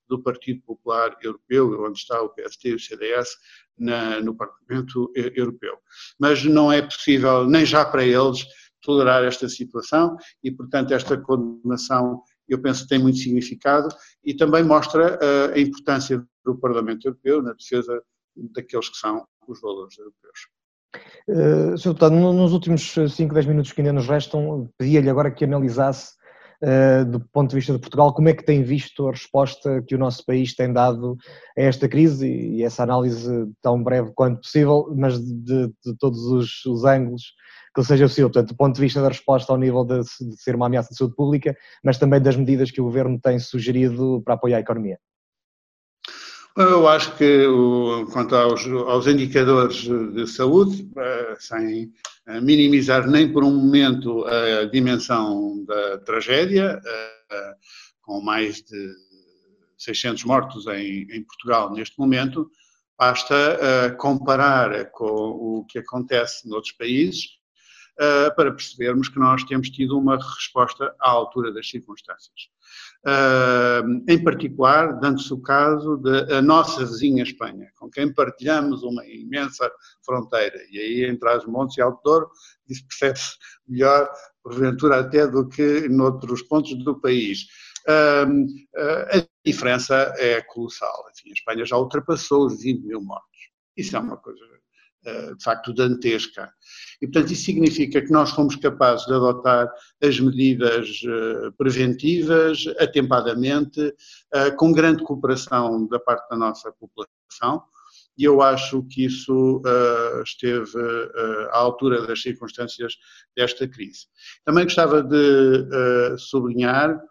do 0.08 0.22
Partido 0.22 0.62
Popular 0.62 1.16
Europeu, 1.22 1.86
onde 1.86 2.00
está 2.00 2.22
o 2.22 2.30
PST 2.30 2.70
e 2.70 2.74
o 2.74 2.80
CDS, 2.80 3.30
na, 3.78 4.20
no 4.20 4.36
Parlamento 4.36 5.12
Europeu. 5.16 5.78
Mas 6.20 6.44
não 6.44 6.72
é 6.72 6.82
possível, 6.82 7.46
nem 7.46 7.66
já 7.66 7.86
para 7.86 8.06
eles, 8.06 8.46
tolerar 8.82 9.24
esta 9.24 9.48
situação 9.48 10.18
e, 10.44 10.52
portanto, 10.52 10.92
esta 10.92 11.16
condenação 11.16 12.22
eu 12.48 12.62
penso 12.62 12.84
que 12.84 12.90
tem 12.90 13.00
muito 13.00 13.18
significado 13.18 13.88
e 14.24 14.34
também 14.34 14.64
mostra 14.64 15.16
uh, 15.16 15.54
a 15.54 15.60
importância 15.60 16.24
do 16.44 16.58
Parlamento 16.58 17.08
Europeu 17.08 17.42
na 17.42 17.54
defesa 17.54 18.02
daqueles 18.36 18.90
que 18.90 18.98
são 18.98 19.26
os 19.48 19.62
valores 19.62 19.98
europeus. 19.98 20.40
Uh, 21.28 21.78
Sr. 21.78 21.90
Deputado, 21.90 22.16
nos 22.16 22.54
últimos 22.54 22.94
5, 22.94 23.34
10 23.34 23.46
minutos 23.46 23.72
que 23.72 23.82
ainda 23.82 23.94
nos 23.94 24.08
restam, 24.08 24.70
pedia-lhe 24.78 25.10
agora 25.10 25.32
que 25.32 25.46
analisasse, 25.46 26.14
uh, 26.64 27.06
do 27.06 27.20
ponto 27.32 27.52
de 27.52 27.56
vista 27.56 27.74
de 27.74 27.80
Portugal, 27.80 28.14
como 28.14 28.30
é 28.30 28.34
que 28.34 28.44
tem 28.44 28.64
visto 28.64 29.08
a 29.08 29.12
resposta 29.12 29.82
que 29.84 29.96
o 29.96 30.00
nosso 30.00 30.26
país 30.26 30.56
tem 30.56 30.74
dado 30.74 31.18
a 31.58 31.62
esta 31.62 31.88
crise 31.88 32.28
e 32.28 32.64
essa 32.64 32.84
análise 32.84 33.30
tão 33.62 33.82
breve 33.82 34.12
quanto 34.14 34.42
possível, 34.42 34.94
mas 34.96 35.20
de, 35.20 35.68
de 35.68 35.96
todos 35.98 36.24
os, 36.26 36.66
os, 36.66 36.84
ângulos 36.84 37.34
que 37.74 37.84
seja 37.84 38.06
possível. 38.06 38.30
Portanto, 38.30 38.50
do 38.50 38.56
ponto 38.56 38.76
de 38.76 38.82
vista 38.82 39.02
da 39.02 39.08
resposta 39.08 39.52
ao 39.52 39.58
nível 39.58 39.84
de, 39.84 40.02
de 40.02 40.42
ser 40.42 40.56
uma 40.56 40.66
ameaça 40.66 40.90
de 40.90 40.98
saúde 40.98 41.16
pública, 41.16 41.56
mas 41.84 41.98
também 41.98 42.22
das 42.22 42.36
medidas 42.36 42.72
que 42.72 42.82
o 42.82 42.86
Governo 42.86 43.20
tem 43.20 43.40
sugerido 43.40 44.22
para 44.24 44.34
apoiar 44.34 44.58
a 44.58 44.62
economia. 44.62 45.00
Eu 46.58 46.86
acho 46.86 47.16
que, 47.16 47.46
quanto 48.12 48.36
aos, 48.36 48.68
aos 48.68 49.08
indicadores 49.08 49.88
de 49.88 50.28
saúde, 50.28 50.86
eh, 50.98 51.36
sem 51.40 51.94
eh, 52.28 52.42
minimizar 52.42 53.08
nem 53.08 53.32
por 53.32 53.46
um 53.46 53.56
momento 53.56 54.26
a 54.26 54.66
dimensão 54.66 55.64
da 55.64 56.00
tragédia, 56.00 56.82
eh, 56.86 57.54
com 58.02 58.22
mais 58.22 58.62
de 58.64 58.94
600 59.78 60.26
mortos 60.26 60.68
em, 60.68 61.08
em 61.10 61.24
Portugal 61.24 61.72
neste 61.72 61.98
momento, 61.98 62.52
basta 63.00 63.96
comparar 63.98 64.92
com 64.92 65.06
o 65.06 65.66
que 65.68 65.80
acontece 65.80 66.48
noutros 66.48 66.74
países 66.74 67.41
para 68.36 68.52
percebermos 68.52 69.10
que 69.10 69.20
nós 69.20 69.44
temos 69.44 69.70
tido 69.70 69.98
uma 69.98 70.18
resposta 70.18 70.96
à 71.00 71.10
altura 71.10 71.54
das 71.54 71.70
circunstâncias. 71.70 72.50
Uh, 73.06 74.04
em 74.08 74.24
particular, 74.24 75.00
dando-se 75.00 75.34
o 75.34 75.42
caso 75.42 75.98
da 75.98 76.42
nossa 76.42 76.86
vizinha 76.86 77.24
Espanha, 77.24 77.68
com 77.76 77.90
quem 77.90 78.14
partilhamos 78.14 78.84
uma 78.84 79.04
imensa 79.08 79.72
fronteira, 80.06 80.58
e 80.72 80.80
aí 80.80 81.06
entre 81.06 81.28
as 81.30 81.46
Montes 81.46 81.78
e 81.78 81.82
Alto 81.82 82.00
Douro, 82.04 82.30
isso 82.70 82.86
percebe-se 82.88 83.38
melhor, 83.68 84.08
porventura 84.44 85.00
até 85.00 85.28
do 85.28 85.48
que 85.48 85.90
noutros 85.90 86.44
pontos 86.44 86.76
do 86.84 87.00
país. 87.00 87.48
Uh, 87.88 88.46
a 88.78 89.28
diferença 89.44 89.96
é 90.18 90.42
colossal. 90.42 91.06
Enfim, 91.12 91.30
a 91.30 91.34
Espanha 91.34 91.66
já 91.66 91.78
ultrapassou 91.78 92.46
os 92.46 92.62
20 92.62 92.86
mil 92.86 93.02
mortos. 93.02 93.50
Isso 93.76 93.96
é 93.96 94.00
uma 94.00 94.18
coisa 94.18 94.40
eh, 94.46 94.61
de 95.04 95.44
facto 95.44 95.74
dantesca. 95.74 96.52
E, 97.02 97.08
portanto, 97.08 97.32
isso 97.32 97.46
significa 97.46 98.02
que 98.02 98.12
nós 98.12 98.32
fomos 98.32 98.56
capazes 98.56 99.06
de 99.08 99.14
adotar 99.14 99.68
as 100.02 100.20
medidas 100.20 101.02
eh, 101.04 101.52
preventivas, 101.58 102.66
atempadamente, 102.80 103.94
eh, 104.34 104.52
com 104.52 104.72
grande 104.72 105.04
cooperação 105.04 105.88
da 105.88 106.00
parte 106.00 106.30
da 106.30 106.38
nossa 106.38 106.72
população, 106.74 107.64
e 108.18 108.24
eu 108.24 108.42
acho 108.42 108.84
que 108.84 109.06
isso 109.06 109.62
esteve 110.24 110.78
à 111.52 111.58
altura 111.58 112.06
das 112.06 112.22
circunstâncias 112.22 112.94
desta 113.36 113.68
crise. 113.68 114.06
Também 114.46 114.66
gostava 114.66 115.02
de 115.02 116.18
sublinhar 116.20 117.02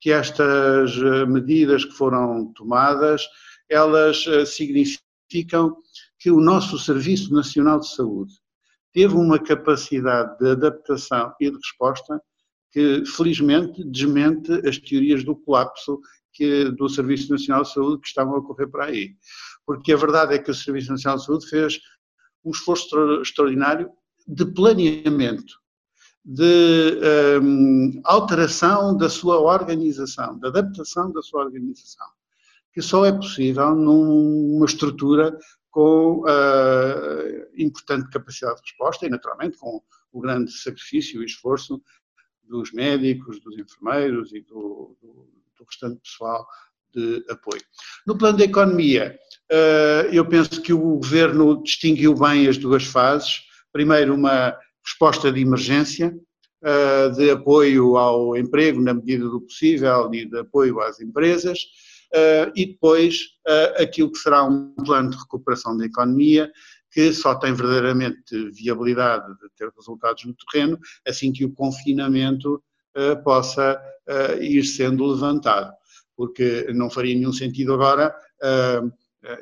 que 0.00 0.10
estas 0.10 0.96
medidas 1.28 1.84
que 1.84 1.92
foram 1.92 2.52
tomadas, 2.54 3.28
elas 3.68 4.24
significam 4.46 5.76
que 6.18 6.30
o 6.30 6.40
nosso 6.40 6.78
Serviço 6.78 7.32
Nacional 7.32 7.80
de 7.80 7.88
Saúde 7.88 8.34
teve 8.92 9.14
uma 9.14 9.38
capacidade 9.38 10.38
de 10.38 10.50
adaptação 10.50 11.32
e 11.40 11.50
de 11.50 11.56
resposta 11.56 12.20
que, 12.72 13.04
felizmente, 13.06 13.84
desmente 13.84 14.52
as 14.66 14.78
teorias 14.78 15.24
do 15.24 15.36
colapso 15.36 16.00
que, 16.32 16.70
do 16.70 16.88
Serviço 16.88 17.30
Nacional 17.30 17.62
de 17.62 17.72
Saúde 17.72 18.02
que 18.02 18.08
estavam 18.08 18.34
a 18.34 18.38
ocorrer 18.38 18.70
para 18.70 18.86
aí. 18.86 19.14
Porque 19.64 19.92
a 19.92 19.96
verdade 19.96 20.34
é 20.34 20.38
que 20.38 20.50
o 20.50 20.54
Serviço 20.54 20.90
Nacional 20.90 21.18
de 21.18 21.24
Saúde 21.24 21.48
fez 21.48 21.78
um 22.44 22.50
esforço 22.50 23.20
extraordinário 23.22 23.90
de 24.26 24.44
planeamento, 24.46 25.54
de 26.24 26.98
um, 27.42 28.00
alteração 28.04 28.96
da 28.96 29.08
sua 29.08 29.38
organização, 29.40 30.38
de 30.38 30.46
adaptação 30.46 31.12
da 31.12 31.22
sua 31.22 31.44
organização, 31.44 32.06
que 32.72 32.82
só 32.82 33.04
é 33.04 33.12
possível 33.12 33.74
numa 33.74 34.66
estrutura 34.66 35.38
com 35.76 36.20
uh, 36.20 37.46
importante 37.54 38.08
capacidade 38.08 38.62
de 38.62 38.70
resposta 38.70 39.04
e, 39.04 39.10
naturalmente, 39.10 39.58
com 39.58 39.82
o 40.10 40.20
grande 40.22 40.50
sacrifício 40.50 41.20
e 41.20 41.26
esforço 41.26 41.82
dos 42.44 42.72
médicos, 42.72 43.38
dos 43.40 43.58
enfermeiros 43.58 44.32
e 44.32 44.40
do, 44.40 44.96
do, 45.02 45.28
do 45.58 45.64
restante 45.68 46.00
pessoal 46.00 46.46
de 46.94 47.22
apoio. 47.28 47.60
No 48.06 48.16
plano 48.16 48.38
da 48.38 48.44
economia, 48.44 49.18
uh, 49.52 50.08
eu 50.10 50.26
penso 50.26 50.62
que 50.62 50.72
o 50.72 50.96
governo 50.96 51.62
distinguiu 51.62 52.14
bem 52.14 52.48
as 52.48 52.56
duas 52.56 52.84
fases. 52.84 53.42
Primeiro, 53.70 54.14
uma 54.14 54.56
resposta 54.82 55.30
de 55.30 55.42
emergência, 55.42 56.18
uh, 56.62 57.14
de 57.14 57.30
apoio 57.30 57.98
ao 57.98 58.34
emprego 58.34 58.80
na 58.80 58.94
medida 58.94 59.28
do 59.28 59.42
possível 59.42 60.10
e 60.14 60.24
de 60.24 60.38
apoio 60.38 60.80
às 60.80 61.00
empresas 61.02 61.58
e 62.54 62.66
depois 62.66 63.20
uh, 63.46 63.82
aquilo 63.82 64.10
que 64.10 64.18
será 64.18 64.44
um 64.44 64.74
plano 64.84 65.10
de 65.10 65.16
recuperação 65.16 65.76
da 65.76 65.84
economia 65.84 66.50
que 66.90 67.12
só 67.12 67.34
tem 67.34 67.52
verdadeiramente 67.52 68.50
viabilidade 68.52 69.26
de 69.34 69.48
ter 69.56 69.70
resultados 69.76 70.24
no 70.24 70.34
terreno 70.34 70.78
assim 71.06 71.32
que 71.32 71.44
o 71.44 71.52
confinamento 71.52 72.62
uh, 72.96 73.22
possa 73.22 73.80
ir 74.40 74.62
sendo 74.62 75.04
levantado. 75.04 75.72
Porque 76.16 76.72
não 76.72 76.88
faria 76.88 77.14
nenhum 77.14 77.32
sentido 77.32 77.74
agora 77.74 78.14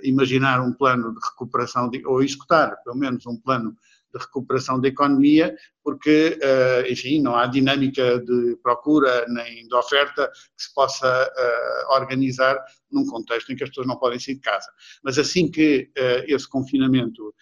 imaginar 0.02 0.58
um 0.62 0.72
plano 0.72 1.12
de 1.12 1.20
recuperação, 1.22 1.90
ou 2.06 2.22
executar 2.22 2.74
pelo 2.82 2.96
menos 2.96 3.26
um 3.26 3.36
plano 3.36 3.76
de 4.14 4.24
recuperação 4.24 4.80
da 4.80 4.88
economia, 4.88 5.54
porque, 5.82 6.38
eh, 6.40 6.86
enfim, 6.88 7.20
não 7.20 7.34
há 7.34 7.46
dinâmica 7.46 8.20
de 8.20 8.56
procura 8.62 9.26
nem 9.28 9.66
de 9.66 9.74
oferta 9.74 10.30
que 10.56 10.62
se 10.62 10.72
possa 10.72 11.06
eh, 11.36 11.84
organizar 11.90 12.56
num 12.90 13.04
contexto 13.06 13.52
em 13.52 13.56
que 13.56 13.64
as 13.64 13.70
pessoas 13.70 13.88
não 13.88 13.98
podem 13.98 14.18
sair 14.18 14.36
de 14.36 14.40
casa. 14.40 14.70
Mas 15.02 15.18
assim 15.18 15.50
que 15.50 15.90
eh, 15.96 16.24
esse 16.28 16.48
confinamento 16.48 17.34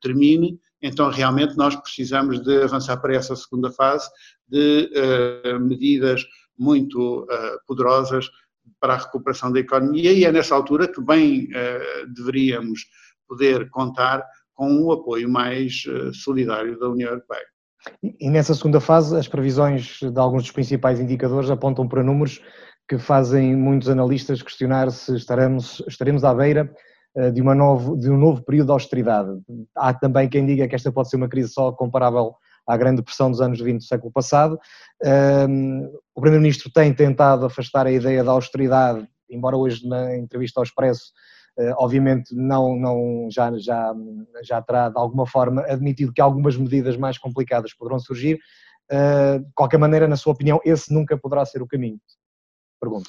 termine, 0.00 0.60
então 0.80 1.10
realmente 1.10 1.56
nós 1.56 1.74
precisamos 1.74 2.40
de 2.40 2.62
avançar 2.62 2.98
para 2.98 3.16
essa 3.16 3.34
segunda 3.34 3.68
fase 3.72 4.08
de 4.46 4.88
medidas 5.58 6.24
muito 6.56 7.26
poderosas 7.66 8.30
para 8.78 8.94
a 8.94 8.98
recuperação 8.98 9.50
da 9.50 9.58
economia 9.58 10.12
e 10.12 10.24
é 10.24 10.30
nessa 10.30 10.54
altura 10.54 10.86
que 10.86 11.00
bem 11.00 11.48
deveríamos 12.14 12.82
poder 13.26 13.68
contar 13.70 14.24
com 14.60 14.68
um 14.68 14.92
apoio 14.92 15.26
mais 15.26 15.84
solidário 16.12 16.78
da 16.78 16.90
União 16.90 17.08
Europeia. 17.08 17.46
E 18.20 18.28
nessa 18.28 18.54
segunda 18.54 18.78
fase, 18.78 19.16
as 19.16 19.26
previsões 19.26 20.00
de 20.02 20.20
alguns 20.20 20.42
dos 20.42 20.52
principais 20.52 21.00
indicadores 21.00 21.48
apontam 21.48 21.88
para 21.88 22.02
números 22.02 22.42
que 22.86 22.98
fazem 22.98 23.56
muitos 23.56 23.88
analistas 23.88 24.42
questionar 24.42 24.90
se 24.90 25.16
estaremos, 25.16 25.82
estaremos 25.88 26.24
à 26.24 26.34
beira 26.34 26.70
eh, 27.16 27.30
de, 27.30 27.40
uma 27.40 27.54
novo, 27.54 27.96
de 27.96 28.10
um 28.10 28.18
novo 28.18 28.42
período 28.42 28.66
de 28.66 28.72
austeridade. 28.72 29.30
Há 29.74 29.94
também 29.94 30.28
quem 30.28 30.44
diga 30.44 30.68
que 30.68 30.74
esta 30.74 30.92
pode 30.92 31.08
ser 31.08 31.16
uma 31.16 31.28
crise 31.28 31.54
só 31.54 31.72
comparável 31.72 32.34
à 32.66 32.76
grande 32.76 32.96
depressão 32.96 33.30
dos 33.30 33.40
anos 33.40 33.62
20 33.62 33.78
do 33.78 33.84
século 33.84 34.12
passado. 34.12 34.58
O 36.14 36.20
Primeiro-Ministro 36.20 36.70
tem 36.70 36.92
tentado 36.92 37.46
afastar 37.46 37.86
a 37.86 37.92
ideia 37.92 38.22
da 38.22 38.32
austeridade, 38.32 39.08
embora 39.30 39.56
hoje 39.56 39.88
na 39.88 40.18
entrevista 40.18 40.60
ao 40.60 40.64
Expresso 40.64 41.04
eh, 41.14 41.20
obviamente 41.76 42.34
não, 42.34 42.76
não, 42.76 43.28
já, 43.30 43.50
já, 43.58 43.94
já 44.42 44.62
terá 44.62 44.88
de 44.88 44.98
alguma 44.98 45.26
forma 45.26 45.62
admitido 45.62 46.12
que 46.12 46.20
algumas 46.20 46.56
medidas 46.56 46.96
mais 46.96 47.18
complicadas 47.18 47.74
poderão 47.74 47.98
surgir. 47.98 48.38
Eh, 48.90 49.38
de 49.38 49.52
qualquer 49.54 49.78
maneira, 49.78 50.08
na 50.08 50.16
sua 50.16 50.32
opinião, 50.32 50.60
esse 50.64 50.92
nunca 50.92 51.16
poderá 51.16 51.44
ser 51.46 51.62
o 51.62 51.66
caminho? 51.66 52.00
Pergunto. 52.80 53.08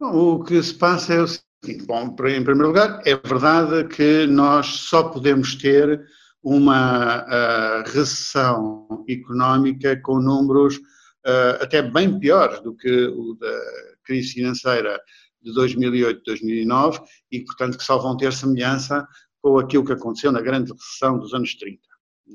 o 0.00 0.42
que 0.42 0.60
se 0.60 0.74
passa 0.74 1.14
é 1.14 1.20
o 1.20 1.28
seguinte: 1.28 1.86
bom, 1.86 2.02
em 2.02 2.14
primeiro 2.42 2.66
lugar, 2.66 3.00
é 3.06 3.14
verdade 3.14 3.86
que 3.94 4.26
nós 4.26 4.66
só 4.66 5.04
podemos 5.04 5.54
ter 5.54 6.02
uma 6.42 7.22
uh, 7.22 7.82
recessão 7.90 9.04
económica 9.08 9.94
com 10.00 10.18
números 10.18 10.76
uh, 10.76 11.62
até 11.62 11.82
bem 11.82 12.18
piores 12.18 12.60
do 12.60 12.74
que 12.74 13.04
o 13.06 13.34
da 13.34 13.60
crise 14.02 14.32
financeira 14.32 14.98
de 15.42 15.52
2008, 15.52 16.22
2009 16.24 17.00
e, 17.30 17.44
portanto, 17.44 17.78
que 17.78 17.84
só 17.84 17.98
vão 17.98 18.16
ter 18.16 18.32
semelhança 18.32 19.06
com 19.40 19.58
aquilo 19.58 19.84
que 19.84 19.92
aconteceu 19.92 20.30
na 20.30 20.40
grande 20.40 20.72
recessão 20.72 21.18
dos 21.18 21.32
anos 21.32 21.54
30, 21.54 21.80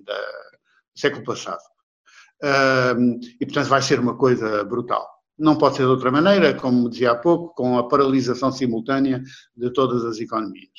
da, 0.03 0.13
do 0.13 0.99
século 0.99 1.23
passado. 1.23 1.61
E, 3.39 3.45
portanto, 3.45 3.67
vai 3.67 3.81
ser 3.81 3.99
uma 3.99 4.17
coisa 4.17 4.63
brutal. 4.63 5.07
Não 5.37 5.57
pode 5.57 5.75
ser 5.75 5.83
de 5.83 5.89
outra 5.89 6.11
maneira, 6.11 6.53
como 6.53 6.89
dizia 6.89 7.11
há 7.11 7.15
pouco, 7.15 7.53
com 7.55 7.77
a 7.77 7.87
paralisação 7.87 8.51
simultânea 8.51 9.21
de 9.55 9.69
todas 9.71 10.03
as 10.05 10.19
economias. 10.19 10.71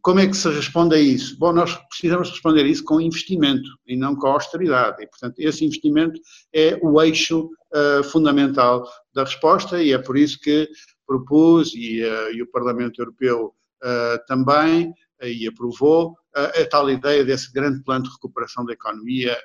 Como 0.00 0.18
é 0.18 0.26
que 0.26 0.36
se 0.36 0.48
responde 0.48 0.96
a 0.96 0.98
isso? 0.98 1.38
Bom, 1.38 1.52
nós 1.52 1.76
precisamos 1.88 2.30
responder 2.30 2.62
a 2.62 2.66
isso 2.66 2.82
com 2.82 3.00
investimento 3.00 3.68
e 3.86 3.96
não 3.96 4.16
com 4.16 4.26
austeridade. 4.26 5.00
E, 5.00 5.06
portanto, 5.06 5.38
esse 5.38 5.64
investimento 5.64 6.20
é 6.52 6.76
o 6.82 7.00
eixo 7.00 7.48
uh, 7.72 8.02
fundamental 8.02 8.84
da 9.14 9.22
resposta 9.22 9.80
e 9.80 9.92
é 9.92 9.98
por 9.98 10.16
isso 10.16 10.40
que 10.40 10.68
propus 11.06 11.72
e, 11.72 12.02
uh, 12.02 12.32
e 12.32 12.42
o 12.42 12.50
Parlamento 12.50 13.00
Europeu 13.00 13.54
uh, 13.84 14.26
também 14.26 14.92
e 15.22 15.46
aprovou 15.46 16.16
a 16.34 16.66
tal 16.68 16.90
ideia 16.90 17.24
desse 17.24 17.52
grande 17.52 17.80
plano 17.84 18.04
de 18.04 18.10
recuperação 18.10 18.64
da 18.64 18.72
economia 18.72 19.38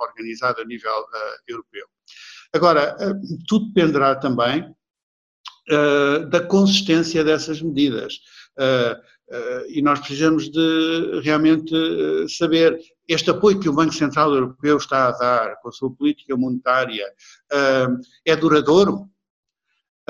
organizado 0.00 0.60
a 0.60 0.64
nível 0.64 0.90
europeu. 1.46 1.86
Agora, 2.52 2.96
tudo 3.46 3.66
dependerá 3.66 4.16
também 4.16 4.74
da 6.28 6.40
consistência 6.40 7.22
dessas 7.22 7.62
medidas. 7.62 8.14
E 9.68 9.80
nós 9.80 9.98
precisamos 10.00 10.50
de 10.50 11.20
realmente 11.22 11.74
saber 12.28 12.78
este 13.08 13.30
apoio 13.30 13.58
que 13.58 13.68
o 13.68 13.72
Banco 13.72 13.94
Central 13.94 14.34
Europeu 14.34 14.76
está 14.76 15.08
a 15.08 15.12
dar 15.12 15.56
com 15.62 15.68
a 15.68 15.72
sua 15.72 15.90
política 15.90 16.36
monetária 16.36 17.06
é 18.26 18.36
duradouro? 18.36 19.10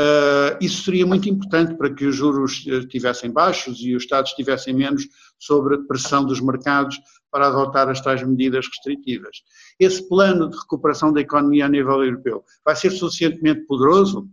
Uh, 0.00 0.56
isso 0.58 0.84
seria 0.84 1.06
muito 1.06 1.28
importante 1.28 1.74
para 1.76 1.92
que 1.92 2.06
os 2.06 2.16
juros 2.16 2.64
estivessem 2.66 3.30
baixos 3.30 3.78
e 3.80 3.94
os 3.94 4.04
Estados 4.04 4.30
estivessem 4.30 4.72
menos 4.72 5.06
sobre 5.38 5.76
pressão 5.86 6.24
dos 6.24 6.40
mercados 6.40 6.98
para 7.30 7.48
adotar 7.48 7.90
as 7.90 8.00
tais 8.00 8.22
medidas 8.22 8.66
restritivas. 8.66 9.42
Esse 9.78 10.08
plano 10.08 10.48
de 10.48 10.56
recuperação 10.56 11.12
da 11.12 11.20
economia 11.20 11.66
a 11.66 11.68
nível 11.68 12.02
europeu 12.02 12.42
vai 12.64 12.74
ser 12.74 12.90
suficientemente 12.90 13.66
poderoso? 13.66 14.26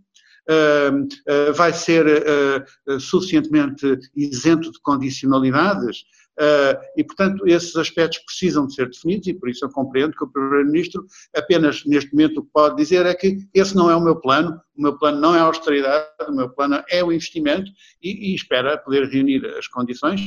Uh, 0.49 1.53
vai 1.53 1.71
ser 1.71 2.65
suficientemente 2.99 3.99
isento 4.15 4.71
de 4.71 4.81
condicionalidades? 4.81 6.03
Uh, 6.39 6.79
e, 6.95 7.03
portanto, 7.03 7.45
esses 7.45 7.75
aspectos 7.75 8.19
precisam 8.19 8.65
de 8.65 8.73
ser 8.73 8.89
definidos 8.89 9.27
e 9.27 9.33
por 9.33 9.49
isso 9.49 9.65
eu 9.65 9.69
compreendo 9.69 10.15
que 10.15 10.23
o 10.23 10.27
Primeiro-Ministro 10.31 11.05
apenas 11.35 11.83
neste 11.85 12.13
momento 12.13 12.39
o 12.39 12.45
que 12.45 12.51
pode 12.53 12.77
dizer 12.77 13.05
é 13.05 13.13
que 13.13 13.39
esse 13.53 13.75
não 13.75 13.91
é 13.91 13.95
o 13.95 14.01
meu 14.01 14.15
plano, 14.15 14.57
o 14.77 14.81
meu 14.81 14.97
plano 14.97 15.19
não 15.19 15.35
é 15.35 15.39
a 15.39 15.43
austeridade, 15.43 16.07
o 16.29 16.31
meu 16.31 16.49
plano 16.49 16.81
é 16.89 17.03
o 17.03 17.11
investimento 17.11 17.69
e, 18.01 18.31
e 18.31 18.35
espera 18.35 18.77
poder 18.77 19.09
reunir 19.09 19.45
as 19.57 19.67
condições, 19.67 20.21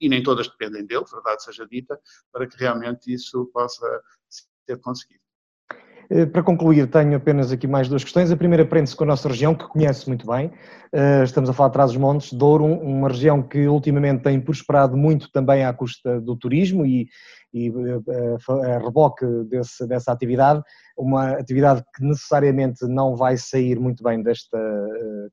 e 0.00 0.08
nem 0.08 0.22
todas 0.22 0.48
dependem 0.48 0.86
dele, 0.86 1.04
verdade 1.12 1.44
seja 1.44 1.66
dita, 1.66 2.00
para 2.32 2.46
que 2.46 2.56
realmente 2.56 3.12
isso 3.12 3.44
possa 3.52 3.86
ser 4.66 4.78
conseguido. 4.80 5.19
Eh, 6.10 6.26
para 6.26 6.42
concluir, 6.42 6.88
tenho 6.88 7.16
apenas 7.16 7.52
aqui 7.52 7.68
mais 7.68 7.88
duas 7.88 8.02
questões. 8.02 8.32
A 8.32 8.36
primeira 8.36 8.66
prende-se 8.66 8.96
com 8.96 9.04
a 9.04 9.06
nossa 9.06 9.28
região, 9.28 9.54
que 9.54 9.64
conhece 9.68 10.08
muito 10.08 10.26
bem. 10.26 10.50
Eh, 10.92 11.22
estamos 11.22 11.48
a 11.48 11.52
falar 11.52 11.68
de 11.68 11.74
Trás-os-Montes, 11.74 12.32
Douro, 12.32 12.64
uma 12.64 13.08
região 13.08 13.40
que 13.40 13.68
ultimamente 13.68 14.24
tem 14.24 14.40
prosperado 14.40 14.96
muito 14.96 15.30
também 15.30 15.64
à 15.64 15.72
custa 15.72 16.20
do 16.20 16.36
turismo 16.36 16.84
e, 16.84 17.06
e 17.54 17.68
eh, 17.68 18.74
a 18.74 18.78
reboque 18.78 19.24
desse, 19.48 19.86
dessa 19.86 20.10
atividade, 20.10 20.60
uma 20.98 21.30
atividade 21.30 21.84
que 21.94 22.02
necessariamente 22.04 22.84
não 22.88 23.14
vai 23.14 23.36
sair 23.36 23.78
muito 23.78 24.02
bem 24.02 24.20
desta 24.20 24.58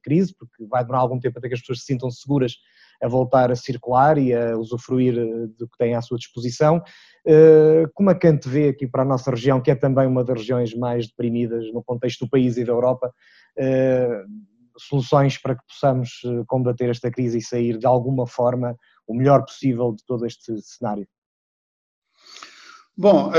crise, 0.03 0.33
porque 0.37 0.63
vai 0.67 0.83
demorar 0.83 0.99
algum 0.99 1.19
tempo 1.19 1.39
até 1.39 1.47
que 1.47 1.55
as 1.55 1.59
pessoas 1.59 1.79
se 1.79 1.85
sintam 1.85 2.11
seguras 2.11 2.53
a 3.01 3.07
voltar 3.07 3.51
a 3.51 3.55
circular 3.55 4.17
e 4.17 4.33
a 4.33 4.57
usufruir 4.57 5.13
do 5.57 5.67
que 5.67 5.77
têm 5.77 5.95
à 5.95 6.01
sua 6.01 6.17
disposição. 6.17 6.81
Eh, 7.29 7.85
como 7.93 8.09
que 8.13 8.19
Kant 8.21 8.47
vê 8.47 8.69
aqui 8.69 8.87
para 8.87 9.01
a 9.03 9.05
nossa 9.05 9.29
região, 9.29 9.61
que 9.61 9.69
é 9.69 9.75
também 9.75 10.07
uma 10.07 10.23
das 10.23 10.37
regiões 10.37 10.73
mais 10.73 11.07
deprimidas 11.07 11.65
no 11.73 11.83
contexto 11.83 12.23
do 12.25 12.29
país 12.29 12.55
e 12.55 12.63
da 12.63 12.71
Europa, 12.71 13.13
eh, 13.57 14.23
soluções 14.77 15.37
para 15.37 15.55
que 15.55 15.61
possamos 15.67 16.21
eh, 16.25 16.43
combater 16.47 16.89
esta 16.89 17.11
crise 17.11 17.39
e 17.39 17.43
sair 17.43 17.77
de 17.77 17.85
alguma 17.85 18.25
forma 18.25 18.77
o 19.05 19.13
melhor 19.13 19.43
possível 19.43 19.93
de 19.93 20.05
todo 20.05 20.25
este 20.25 20.57
cenário? 20.61 21.05
Bom, 22.99 23.31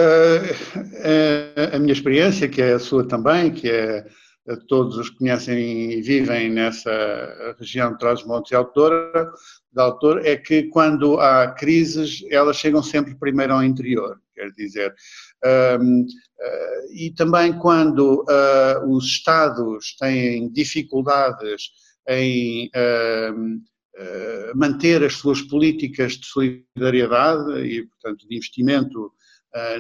a 1.73 1.79
minha 1.81 1.92
experiência, 1.92 2.49
que 2.49 2.62
é 2.62 2.75
a 2.75 2.79
sua 2.79 3.09
também, 3.09 3.51
que 3.51 3.68
é 3.68 4.07
todos 4.69 4.97
os 4.97 5.11
que 5.11 5.19
conhecem 5.19 5.93
e 5.93 6.01
vivem 6.01 6.51
nessa 6.51 7.55
região 7.59 7.93
de 7.93 7.99
Trás-os-Montes 7.99 8.53
e 8.53 8.55
Autora, 8.55 9.31
da 9.73 9.85
autor, 9.85 10.25
é 10.25 10.37
que 10.37 10.65
quando 10.65 11.21
há 11.21 11.53
crises, 11.53 12.25
elas 12.31 12.57
chegam 12.57 12.83
sempre 12.83 13.15
primeiro 13.15 13.53
ao 13.53 13.63
interior, 13.63 14.19
quer 14.35 14.51
dizer, 14.53 14.95
um, 15.81 16.03
uh, 16.03 16.93
e 16.93 17.11
também 17.15 17.53
quando 17.59 18.23
uh, 18.23 18.89
os 18.89 19.05
Estados 19.05 19.95
têm 19.97 20.51
dificuldades 20.51 21.71
em 22.09 22.71
uh, 22.75 23.63
manter 24.55 25.03
as 25.03 25.15
suas 25.15 25.43
políticas 25.43 26.13
de 26.13 26.27
solidariedade 26.27 27.61
e, 27.61 27.87
portanto, 27.87 28.27
de 28.29 28.37
investimento 28.37 29.13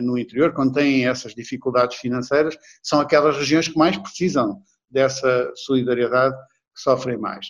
no 0.00 0.18
interior, 0.18 0.52
quando 0.52 0.74
têm 0.74 1.06
essas 1.06 1.34
dificuldades 1.34 1.98
financeiras, 1.98 2.56
são 2.82 3.00
aquelas 3.00 3.36
regiões 3.36 3.68
que 3.68 3.78
mais 3.78 3.96
precisam 3.96 4.62
dessa 4.90 5.52
solidariedade, 5.54 6.34
que 6.74 6.80
sofrem 6.80 7.18
mais. 7.18 7.46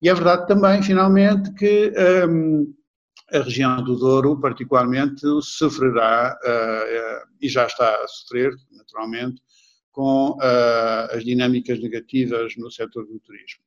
E 0.00 0.08
é 0.08 0.14
verdade 0.14 0.46
também, 0.48 0.82
finalmente, 0.82 1.52
que 1.54 1.92
um, 2.28 2.74
a 3.32 3.38
região 3.38 3.82
do 3.82 3.96
Douro, 3.96 4.40
particularmente, 4.40 5.22
sofrerá, 5.42 6.36
uh, 6.44 7.28
e 7.40 7.48
já 7.48 7.66
está 7.66 7.94
a 7.94 8.08
sofrer, 8.08 8.52
naturalmente, 8.72 9.40
com 9.92 10.30
uh, 10.32 11.14
as 11.14 11.24
dinâmicas 11.24 11.80
negativas 11.80 12.56
no 12.56 12.70
setor 12.70 13.06
do 13.06 13.20
turismo. 13.20 13.62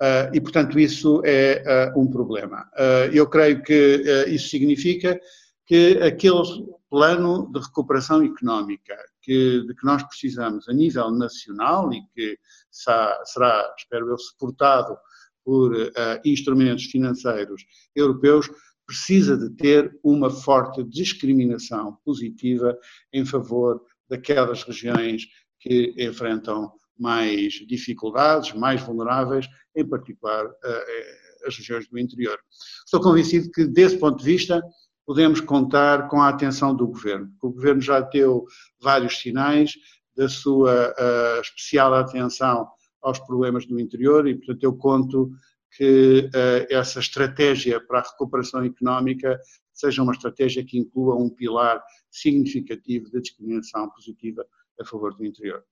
Uh, 0.00 0.30
e, 0.32 0.40
portanto, 0.40 0.78
isso 0.78 1.20
é 1.24 1.92
uh, 1.94 2.00
um 2.00 2.08
problema. 2.08 2.68
Uh, 2.74 3.12
eu 3.12 3.26
creio 3.28 3.62
que 3.62 4.24
isso 4.28 4.48
significa 4.48 5.20
que 5.66 5.98
aquele 6.00 6.66
plano 6.90 7.50
de 7.52 7.60
recuperação 7.60 8.22
económica 8.22 8.96
que, 9.22 9.62
de 9.66 9.74
que 9.74 9.84
nós 9.84 10.02
precisamos 10.02 10.68
a 10.68 10.72
nível 10.72 11.10
nacional 11.10 11.92
e 11.92 12.02
que 12.14 12.38
será, 12.70 13.74
espero 13.76 14.10
eu, 14.10 14.18
suportado 14.18 14.96
por 15.44 15.74
uh, 15.74 15.90
instrumentos 16.24 16.84
financeiros 16.84 17.64
europeus, 17.94 18.50
precisa 18.86 19.36
de 19.36 19.50
ter 19.50 19.98
uma 20.02 20.30
forte 20.30 20.82
discriminação 20.82 21.98
positiva 22.04 22.76
em 23.12 23.24
favor 23.24 23.82
daquelas 24.08 24.62
regiões 24.62 25.26
que 25.60 25.94
enfrentam 25.98 26.72
mais 26.98 27.54
dificuldades, 27.66 28.54
mais 28.54 28.80
vulneráveis, 28.82 29.46
em 29.76 29.86
particular 29.86 30.46
uh, 30.46 31.46
as 31.46 31.56
regiões 31.56 31.88
do 31.88 31.98
interior. 31.98 32.38
Estou 32.84 33.00
convencido 33.00 33.50
que, 33.50 33.66
desse 33.66 33.98
ponto 33.98 34.18
de 34.18 34.24
vista, 34.24 34.62
podemos 35.08 35.40
contar 35.40 36.06
com 36.06 36.20
a 36.20 36.28
atenção 36.28 36.76
do 36.76 36.86
Governo. 36.86 37.32
O 37.40 37.50
Governo 37.50 37.80
já 37.80 37.98
deu 37.98 38.44
vários 38.78 39.18
sinais 39.18 39.72
da 40.14 40.28
sua 40.28 40.90
uh, 40.90 41.40
especial 41.40 41.94
atenção 41.94 42.68
aos 43.00 43.18
problemas 43.20 43.64
do 43.64 43.80
interior 43.80 44.28
e, 44.28 44.34
portanto, 44.34 44.62
eu 44.64 44.76
conto 44.76 45.30
que 45.74 46.28
uh, 46.28 46.66
essa 46.68 47.00
estratégia 47.00 47.80
para 47.80 48.00
a 48.00 48.02
recuperação 48.02 48.62
económica 48.62 49.40
seja 49.72 50.02
uma 50.02 50.12
estratégia 50.12 50.62
que 50.62 50.78
inclua 50.78 51.16
um 51.16 51.30
pilar 51.30 51.82
significativo 52.10 53.10
de 53.10 53.22
discriminação 53.22 53.88
positiva 53.88 54.44
a 54.78 54.84
favor 54.84 55.16
do 55.16 55.24
interior. 55.24 55.64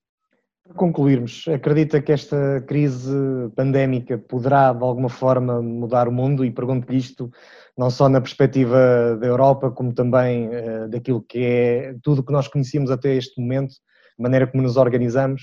Para 0.67 0.75
concluirmos, 0.75 1.47
acredita 1.47 2.03
que 2.03 2.11
esta 2.11 2.61
crise 2.67 3.15
pandémica 3.55 4.19
poderá 4.19 4.73
de 4.73 4.83
alguma 4.83 5.09
forma 5.09 5.63
mudar 5.63 6.09
o 6.09 6.13
mundo 6.13 6.45
e 6.45 6.51
pergunto-lhe 6.51 6.99
isto 6.99 7.31
não 7.79 7.89
só 7.89 8.09
na 8.09 8.21
perspectiva 8.21 9.17
da 9.21 9.27
Europa, 9.27 9.71
como 9.71 9.93
também 9.93 10.49
uh, 10.49 10.89
daquilo 10.89 11.23
que 11.23 11.39
é 11.39 11.97
tudo 12.03 12.21
o 12.21 12.25
que 12.25 12.33
nós 12.33 12.49
conhecíamos 12.49 12.91
até 12.91 13.15
este 13.15 13.41
momento, 13.41 13.75
a 14.19 14.23
maneira 14.23 14.47
como 14.47 14.63
nos 14.63 14.77
organizamos. 14.77 15.43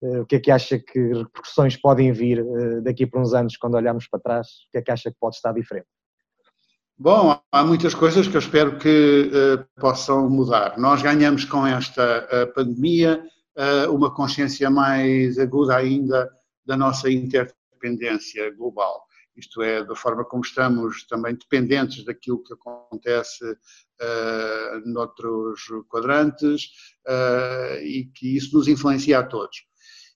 Uh, 0.00 0.20
o 0.20 0.26
que 0.26 0.36
é 0.36 0.40
que 0.40 0.50
acha 0.50 0.78
que 0.78 0.98
repercussões 0.98 1.76
podem 1.76 2.12
vir 2.12 2.40
uh, 2.40 2.80
daqui 2.82 3.06
para 3.06 3.20
uns 3.20 3.34
anos 3.34 3.56
quando 3.56 3.74
olharmos 3.74 4.08
para 4.08 4.20
trás? 4.20 4.46
O 4.46 4.70
que 4.72 4.78
é 4.78 4.82
que 4.82 4.90
acha 4.90 5.10
que 5.10 5.16
pode 5.20 5.36
estar 5.36 5.52
diferente? 5.52 5.88
Bom, 6.96 7.38
há 7.52 7.64
muitas 7.64 7.94
coisas 7.94 8.26
que 8.26 8.36
eu 8.36 8.40
espero 8.40 8.78
que 8.78 9.30
possam 9.78 10.28
mudar. 10.28 10.76
Nós 10.78 11.00
ganhamos 11.00 11.44
com 11.44 11.64
esta 11.64 12.26
pandemia 12.56 13.22
uma 13.90 14.14
consciência 14.14 14.70
mais 14.70 15.38
aguda 15.38 15.76
ainda 15.76 16.30
da 16.64 16.76
nossa 16.76 17.10
interdependência 17.10 18.54
global. 18.54 19.04
Isto 19.36 19.62
é, 19.62 19.84
da 19.84 19.94
forma 19.94 20.24
como 20.24 20.44
estamos 20.44 21.06
também 21.06 21.34
dependentes 21.34 22.04
daquilo 22.04 22.42
que 22.42 22.54
acontece 22.54 23.44
uh, 23.44 24.80
noutros 24.84 25.60
quadrantes 25.88 26.70
e 27.82 28.10
que 28.14 28.36
isso 28.36 28.56
nos 28.56 28.68
influencia 28.68 29.20
a 29.20 29.22
todos. 29.22 29.64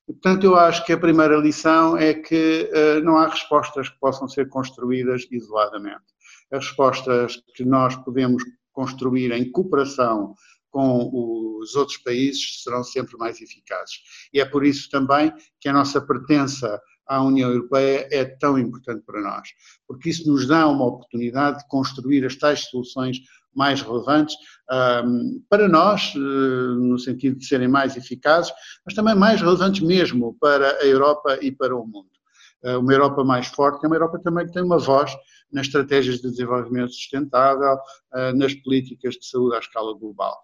Portanto, 0.06 0.44
eu 0.44 0.56
acho 0.56 0.84
que 0.84 0.92
a 0.92 0.98
primeira 0.98 1.36
lição 1.36 1.96
é 1.96 2.14
que 2.14 2.68
não 3.04 3.16
há 3.16 3.28
respostas 3.28 3.88
que 3.88 3.98
possam 4.00 4.28
ser 4.28 4.48
construídas 4.48 5.26
isoladamente 5.30 6.12
as 6.52 6.66
respostas 6.66 7.42
que 7.54 7.64
nós 7.64 7.96
podemos 7.96 8.44
construir 8.72 9.32
em 9.32 9.50
cooperação 9.50 10.34
com 10.72 11.58
os 11.60 11.76
outros 11.76 11.98
países 11.98 12.62
serão 12.62 12.82
sempre 12.82 13.16
mais 13.18 13.40
eficazes. 13.40 14.00
E 14.32 14.40
é 14.40 14.44
por 14.44 14.64
isso 14.64 14.90
também 14.90 15.32
que 15.60 15.68
a 15.68 15.72
nossa 15.72 16.00
pertença 16.00 16.80
à 17.06 17.22
União 17.22 17.50
Europeia 17.50 18.08
é 18.10 18.24
tão 18.24 18.58
importante 18.58 19.04
para 19.04 19.20
nós, 19.20 19.48
porque 19.86 20.08
isso 20.08 20.28
nos 20.30 20.48
dá 20.48 20.66
uma 20.66 20.86
oportunidade 20.86 21.58
de 21.58 21.68
construir 21.68 22.24
as 22.24 22.36
tais 22.36 22.64
soluções 22.64 23.18
mais 23.54 23.82
relevantes 23.82 24.34
um, 25.04 25.44
para 25.50 25.68
nós, 25.68 26.14
uh, 26.14 26.18
no 26.18 26.98
sentido 26.98 27.38
de 27.38 27.44
serem 27.44 27.68
mais 27.68 27.96
eficazes, 27.96 28.50
mas 28.86 28.94
também 28.94 29.14
mais 29.14 29.42
relevantes 29.42 29.82
mesmo 29.82 30.34
para 30.40 30.78
a 30.78 30.86
Europa 30.86 31.38
e 31.42 31.52
para 31.52 31.76
o 31.76 31.86
mundo. 31.86 32.08
Uh, 32.64 32.78
uma 32.78 32.92
Europa 32.92 33.24
mais 33.24 33.48
forte 33.48 33.84
é 33.84 33.86
uma 33.86 33.96
Europa 33.96 34.20
também 34.22 34.46
que 34.46 34.52
tem 34.52 34.62
uma 34.62 34.78
voz 34.78 35.12
nas 35.50 35.66
estratégias 35.66 36.20
de 36.20 36.30
desenvolvimento 36.30 36.92
sustentável, 36.92 37.74
uh, 37.74 38.36
nas 38.36 38.54
políticas 38.54 39.14
de 39.14 39.26
saúde 39.26 39.56
à 39.56 39.58
escala 39.58 39.92
global. 39.98 40.40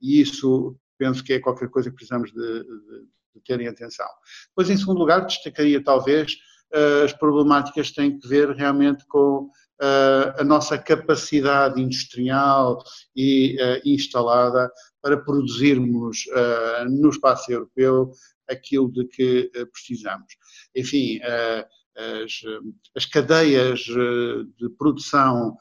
E 0.00 0.20
isso 0.20 0.76
penso 0.98 1.22
que 1.22 1.34
é 1.34 1.40
qualquer 1.40 1.68
coisa 1.68 1.90
que 1.90 1.96
precisamos 1.96 2.32
de, 2.32 2.62
de, 2.62 3.06
de 3.34 3.40
ter 3.44 3.60
em 3.60 3.68
atenção. 3.68 4.06
Depois, 4.48 4.70
em 4.70 4.76
segundo 4.76 4.98
lugar, 4.98 5.26
destacaria 5.26 5.82
talvez 5.82 6.34
uh, 6.74 7.04
as 7.04 7.12
problemáticas 7.12 7.90
que 7.90 7.96
têm 7.96 8.18
que 8.18 8.28
ver 8.28 8.50
realmente 8.50 9.04
com 9.06 9.50
a 10.38 10.42
nossa 10.42 10.78
capacidade 10.78 11.78
industrial 11.82 12.82
e 13.14 13.58
instalada 13.84 14.70
para 15.02 15.18
produzirmos 15.18 16.24
no 16.88 17.10
espaço 17.10 17.52
europeu 17.52 18.10
aquilo 18.48 18.90
de 18.90 19.06
que 19.06 19.50
precisamos. 19.72 20.36
Enfim, 20.74 21.20
as, 21.96 22.42
as 22.94 23.06
cadeias 23.06 23.80
eh, 23.88 24.44
de 24.58 24.68
produção 24.76 25.56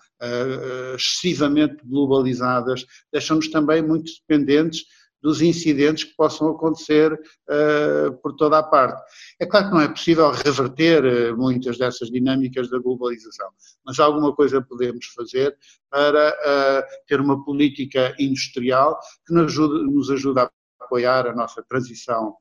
excessivamente 0.95 1.77
globalizadas 1.85 2.85
deixam-nos 3.11 3.49
também 3.49 3.81
muito 3.81 4.11
dependentes 4.19 4.83
dos 5.25 5.41
incidentes 5.41 6.03
que 6.03 6.15
possam 6.15 6.49
acontecer 6.49 7.11
uh, 7.13 8.15
por 8.21 8.35
toda 8.35 8.59
a 8.59 8.63
parte. 8.63 9.01
É 9.39 9.45
claro 9.47 9.67
que 9.67 9.73
não 9.73 9.81
é 9.81 9.87
possível 9.87 10.29
reverter 10.29 11.03
uh, 11.03 11.35
muitas 11.35 11.79
dessas 11.79 12.11
dinâmicas 12.11 12.69
da 12.69 12.77
globalização, 12.77 13.49
mas 13.83 13.99
alguma 13.99 14.35
coisa 14.35 14.61
podemos 14.61 15.07
fazer 15.07 15.57
para 15.89 16.29
uh, 16.29 17.05
ter 17.07 17.19
uma 17.19 17.43
política 17.43 18.15
industrial 18.19 18.99
que 19.25 19.33
nos 19.33 19.45
ajude, 19.45 19.91
nos 19.91 20.11
ajude 20.11 20.41
a 20.41 20.51
apoiar 20.79 21.25
a 21.25 21.33
nossa 21.33 21.63
transição 21.63 22.35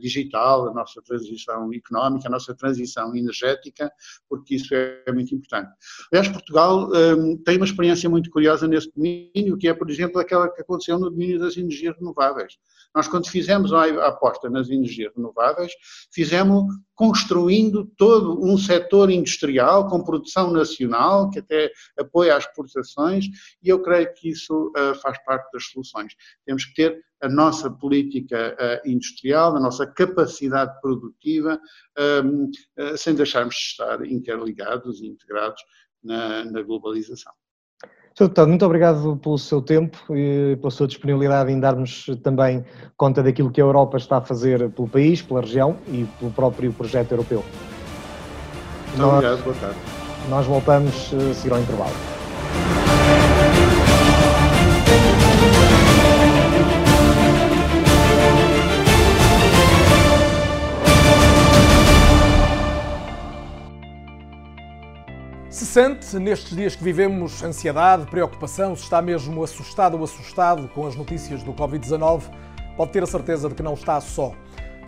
digital, 0.00 0.68
a 0.68 0.74
nossa 0.74 1.00
transição 1.02 1.72
económica, 1.72 2.28
a 2.28 2.30
nossa 2.30 2.54
transição 2.54 3.14
energética, 3.14 3.90
porque 4.28 4.56
isso 4.56 4.74
é 4.74 5.12
muito 5.12 5.34
importante. 5.34 5.70
Aliás, 6.12 6.28
Portugal 6.28 6.90
um, 6.90 7.36
tem 7.42 7.56
uma 7.56 7.66
experiência 7.66 8.08
muito 8.08 8.30
curiosa 8.30 8.66
nesse 8.66 8.90
domínio, 8.94 9.56
que 9.56 9.68
é, 9.68 9.74
por 9.74 9.90
exemplo, 9.90 10.20
aquela 10.20 10.48
que 10.50 10.60
aconteceu 10.60 10.98
no 10.98 11.10
domínio 11.10 11.38
das 11.38 11.56
energias 11.56 11.96
renováveis. 11.96 12.54
Nós, 12.94 13.06
quando 13.06 13.28
fizemos 13.28 13.72
a 13.72 13.84
aposta 14.06 14.48
nas 14.48 14.68
energias 14.68 15.12
renováveis, 15.14 15.72
fizemos 16.12 16.64
construindo 16.94 17.84
todo 17.96 18.44
um 18.44 18.58
setor 18.58 19.10
industrial 19.10 19.86
com 19.88 20.02
produção 20.02 20.50
nacional, 20.50 21.30
que 21.30 21.38
até 21.38 21.70
apoia 21.98 22.36
as 22.36 22.44
exportações, 22.44 23.26
e 23.62 23.68
eu 23.68 23.80
creio 23.82 24.12
que 24.14 24.30
isso 24.30 24.72
uh, 24.76 24.94
faz 25.00 25.22
parte 25.24 25.50
das 25.52 25.64
soluções. 25.66 26.12
Temos 26.44 26.64
que 26.64 26.74
ter 26.74 27.00
a 27.20 27.28
nossa 27.28 27.70
política 27.70 28.56
uh, 28.58 28.88
industrial, 28.88 29.56
a 29.56 29.60
nossa 29.60 29.86
capacidade 29.86 30.80
produtiva, 30.80 31.60
uh, 31.98 32.50
eh, 32.76 32.96
sem 32.96 33.14
deixarmos 33.14 33.54
de 33.54 33.60
estar 33.60 34.06
interligados 34.06 35.00
e 35.00 35.06
integrados 35.06 35.60
na, 36.02 36.44
na 36.44 36.62
globalização. 36.62 37.32
Sr. 38.14 38.24
Deputado, 38.24 38.48
muito 38.48 38.64
obrigado 38.64 39.16
pelo 39.18 39.38
seu 39.38 39.62
tempo 39.62 39.98
e 40.14 40.56
pela 40.56 40.70
sua 40.70 40.88
disponibilidade 40.88 41.52
em 41.52 41.60
darmos 41.60 42.06
também 42.22 42.64
conta 42.96 43.22
daquilo 43.22 43.50
que 43.50 43.60
a 43.60 43.64
Europa 43.64 43.96
está 43.96 44.16
a 44.16 44.20
fazer 44.20 44.70
pelo 44.70 44.88
país, 44.88 45.22
pela 45.22 45.40
região 45.40 45.78
e 45.86 46.04
pelo 46.18 46.32
próprio 46.32 46.72
projeto 46.72 47.12
europeu. 47.12 47.44
Muito 48.88 48.98
nós, 48.98 49.12
obrigado, 49.12 49.44
boa 49.44 49.56
tarde. 49.56 49.78
Nós 50.28 50.46
voltamos 50.46 51.14
a 51.14 51.34
seguir 51.34 51.52
ao 51.52 51.60
intervalo. 51.60 52.17
Sente 65.78 66.18
nestes 66.18 66.56
dias 66.56 66.74
que 66.74 66.82
vivemos 66.82 67.40
ansiedade, 67.40 68.04
preocupação, 68.06 68.74
se 68.74 68.82
está 68.82 69.00
mesmo 69.00 69.44
assustado 69.44 69.96
ou 69.96 70.02
assustado 70.02 70.66
com 70.70 70.84
as 70.84 70.96
notícias 70.96 71.40
do 71.44 71.52
Covid-19, 71.52 72.22
pode 72.76 72.90
ter 72.90 73.04
a 73.04 73.06
certeza 73.06 73.48
de 73.48 73.54
que 73.54 73.62
não 73.62 73.74
está 73.74 74.00
só. 74.00 74.32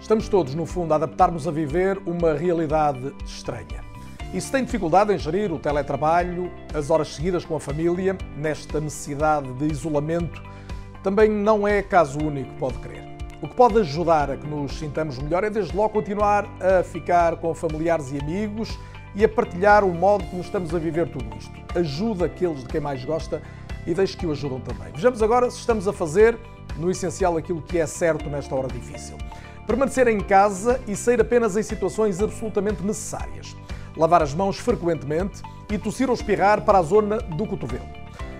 Estamos 0.00 0.28
todos, 0.28 0.52
no 0.52 0.66
fundo, 0.66 0.92
a 0.92 0.96
adaptarmos 0.96 1.46
a 1.46 1.52
viver 1.52 1.96
uma 2.04 2.34
realidade 2.34 3.14
estranha. 3.24 3.84
E 4.34 4.40
se 4.40 4.50
tem 4.50 4.64
dificuldade 4.64 5.14
em 5.14 5.18
gerir 5.18 5.52
o 5.52 5.60
teletrabalho, 5.60 6.50
as 6.74 6.90
horas 6.90 7.14
seguidas 7.14 7.44
com 7.44 7.54
a 7.54 7.60
família, 7.60 8.18
nesta 8.36 8.80
necessidade 8.80 9.52
de 9.52 9.66
isolamento, 9.66 10.42
também 11.04 11.30
não 11.30 11.68
é 11.68 11.82
caso 11.82 12.18
único, 12.18 12.52
pode 12.54 12.78
crer. 12.78 13.04
O 13.40 13.46
que 13.46 13.54
pode 13.54 13.78
ajudar 13.78 14.28
a 14.28 14.36
que 14.36 14.46
nos 14.48 14.76
sintamos 14.76 15.20
melhor 15.20 15.44
é, 15.44 15.50
desde 15.50 15.76
logo, 15.76 15.90
continuar 15.90 16.48
a 16.60 16.82
ficar 16.82 17.36
com 17.36 17.54
familiares 17.54 18.10
e 18.10 18.18
amigos 18.18 18.76
e 19.14 19.24
a 19.24 19.28
partilhar 19.28 19.84
o 19.84 19.92
modo 19.92 20.24
como 20.26 20.40
estamos 20.40 20.74
a 20.74 20.78
viver 20.78 21.08
tudo 21.08 21.26
isto. 21.36 21.52
Ajuda 21.74 22.26
aqueles 22.26 22.60
de 22.60 22.68
quem 22.68 22.80
mais 22.80 23.04
gosta 23.04 23.42
e 23.86 23.94
deixe 23.94 24.16
que 24.16 24.26
o 24.26 24.32
ajudam 24.32 24.60
também. 24.60 24.92
Vejamos 24.92 25.22
agora 25.22 25.50
se 25.50 25.58
estamos 25.58 25.88
a 25.88 25.92
fazer, 25.92 26.38
no 26.76 26.90
essencial, 26.90 27.36
aquilo 27.36 27.62
que 27.62 27.78
é 27.78 27.86
certo 27.86 28.28
nesta 28.28 28.54
hora 28.54 28.68
difícil. 28.68 29.16
Permanecer 29.66 30.08
em 30.08 30.20
casa 30.20 30.80
e 30.86 30.96
sair 30.96 31.20
apenas 31.20 31.56
em 31.56 31.62
situações 31.62 32.20
absolutamente 32.20 32.82
necessárias. 32.82 33.56
Lavar 33.96 34.22
as 34.22 34.34
mãos 34.34 34.58
frequentemente 34.58 35.42
e 35.70 35.78
tossir 35.78 36.08
ou 36.08 36.14
espirrar 36.14 36.62
para 36.62 36.78
a 36.78 36.82
zona 36.82 37.18
do 37.18 37.46
cotovelo. 37.46 37.86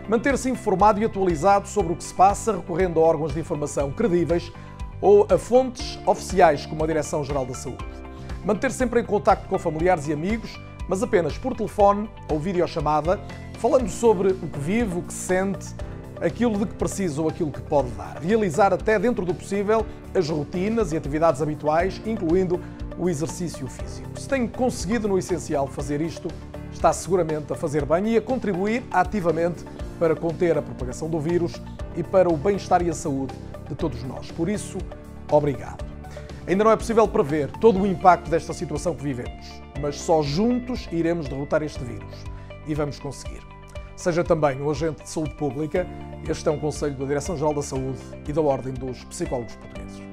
Manter-se 0.08 0.50
informado 0.50 1.00
e 1.00 1.04
atualizado 1.04 1.68
sobre 1.68 1.92
o 1.92 1.96
que 1.96 2.02
se 2.02 2.14
passa, 2.14 2.52
recorrendo 2.52 2.98
a 2.98 3.02
órgãos 3.02 3.32
de 3.32 3.40
informação 3.40 3.92
credíveis 3.92 4.50
ou 5.00 5.26
a 5.30 5.38
fontes 5.38 5.98
oficiais 6.04 6.66
como 6.66 6.82
a 6.82 6.86
Direção-Geral 6.86 7.46
da 7.46 7.54
Saúde. 7.54 7.99
Manter 8.44 8.72
sempre 8.72 9.00
em 9.00 9.04
contacto 9.04 9.48
com 9.48 9.58
familiares 9.58 10.08
e 10.08 10.12
amigos, 10.12 10.58
mas 10.88 11.02
apenas 11.02 11.36
por 11.36 11.54
telefone 11.54 12.08
ou 12.30 12.38
videochamada, 12.38 13.20
falando 13.58 13.88
sobre 13.88 14.28
o 14.32 14.48
que 14.48 14.58
vive, 14.58 14.98
o 14.98 15.02
que 15.02 15.12
sente, 15.12 15.74
aquilo 16.20 16.58
de 16.58 16.66
que 16.66 16.74
precisa 16.74 17.20
ou 17.20 17.28
aquilo 17.28 17.50
que 17.50 17.60
pode 17.60 17.90
dar. 17.90 18.18
Realizar 18.18 18.72
até 18.72 18.98
dentro 18.98 19.24
do 19.24 19.34
possível 19.34 19.84
as 20.14 20.28
rotinas 20.28 20.92
e 20.92 20.96
atividades 20.96 21.40
habituais, 21.40 22.00
incluindo 22.06 22.60
o 22.98 23.08
exercício 23.08 23.66
físico. 23.66 24.18
Se 24.18 24.28
tem 24.28 24.46
conseguido 24.46 25.06
no 25.06 25.18
essencial 25.18 25.66
fazer 25.66 26.00
isto, 26.00 26.28
está 26.72 26.92
seguramente 26.92 27.52
a 27.52 27.56
fazer 27.56 27.84
bem 27.84 28.14
e 28.14 28.16
a 28.16 28.22
contribuir 28.22 28.82
ativamente 28.90 29.64
para 29.98 30.14
conter 30.16 30.56
a 30.56 30.62
propagação 30.62 31.08
do 31.08 31.20
vírus 31.20 31.60
e 31.96 32.02
para 32.02 32.28
o 32.28 32.36
bem-estar 32.36 32.82
e 32.82 32.90
a 32.90 32.94
saúde 32.94 33.34
de 33.68 33.74
todos 33.74 34.02
nós. 34.02 34.30
Por 34.30 34.48
isso, 34.48 34.78
obrigado. 35.30 35.89
Ainda 36.50 36.64
não 36.64 36.72
é 36.72 36.76
possível 36.76 37.06
prever 37.06 37.48
todo 37.60 37.80
o 37.80 37.86
impacto 37.86 38.28
desta 38.28 38.52
situação 38.52 38.92
que 38.92 39.04
vivemos, 39.04 39.62
mas 39.80 39.94
só 40.00 40.20
juntos 40.20 40.88
iremos 40.90 41.28
derrotar 41.28 41.62
este 41.62 41.78
vírus. 41.84 42.24
E 42.66 42.74
vamos 42.74 42.98
conseguir. 42.98 43.40
Seja 43.94 44.24
também 44.24 44.60
um 44.60 44.68
agente 44.68 45.00
de 45.04 45.08
saúde 45.08 45.32
pública, 45.36 45.86
este 46.28 46.48
é 46.48 46.50
um 46.50 46.58
conselho 46.58 46.96
da 46.96 47.04
Direção-Geral 47.04 47.54
da 47.54 47.62
Saúde 47.62 48.00
e 48.26 48.32
da 48.32 48.40
Ordem 48.40 48.74
dos 48.74 49.04
Psicólogos 49.04 49.54
Portugueses. 49.54 50.09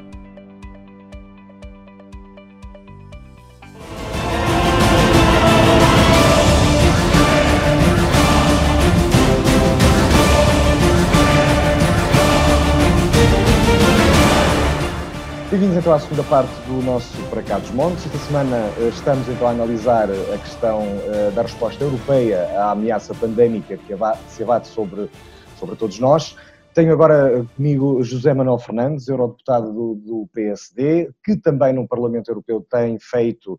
Bem-vindos 15.50 15.78
então 15.78 15.94
à 15.94 16.00
segunda 16.00 16.24
parte 16.24 16.54
do 16.68 16.82
nosso 16.84 17.16
Para 17.30 17.42
Cá 17.42 17.58
dos 17.58 17.72
Montes. 17.72 18.06
Esta 18.06 18.18
semana 18.18 18.58
eh, 18.80 18.90
estamos 18.90 19.30
então 19.30 19.48
a 19.48 19.52
analisar 19.52 20.10
a 20.12 20.38
questão 20.40 20.82
uh, 20.82 21.32
da 21.34 21.42
resposta 21.44 21.82
europeia 21.82 22.44
à 22.60 22.72
ameaça 22.72 23.16
pandémica 23.16 23.78
que 23.78 23.94
se 24.28 24.44
abate 24.44 24.68
sobre, 24.68 25.10
sobre 25.58 25.78
todos 25.78 26.00
nós. 26.00 26.36
Tenho 26.74 26.92
agora 26.92 27.46
comigo 27.56 28.04
José 28.04 28.34
Manuel 28.34 28.60
Fernandes, 28.60 29.08
eurodeputado 29.08 29.72
do, 29.72 29.96
do 29.96 30.30
PSD, 30.34 31.12
que 31.24 31.38
também 31.38 31.72
no 31.72 31.88
Parlamento 31.88 32.28
Europeu 32.28 32.60
tem 32.70 33.00
feito 33.00 33.58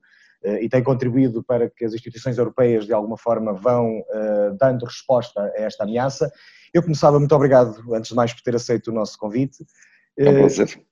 e 0.60 0.68
tem 0.68 0.82
contribuído 0.82 1.42
para 1.42 1.70
que 1.70 1.86
as 1.86 1.94
instituições 1.94 2.36
europeias 2.36 2.84
de 2.84 2.92
alguma 2.92 3.16
forma 3.16 3.54
vão 3.54 4.04
dando 4.60 4.84
resposta 4.84 5.40
a 5.40 5.62
esta 5.62 5.84
ameaça. 5.84 6.30
Eu 6.72 6.82
começava, 6.82 7.18
muito 7.18 7.34
obrigado, 7.34 7.82
antes 7.94 8.10
de 8.10 8.14
mais, 8.14 8.32
por 8.32 8.42
ter 8.42 8.54
aceito 8.54 8.88
o 8.88 8.94
nosso 8.94 9.18
convite. 9.18 9.64
É 10.16 10.30
um 10.30 10.34
prazer. 10.34 10.87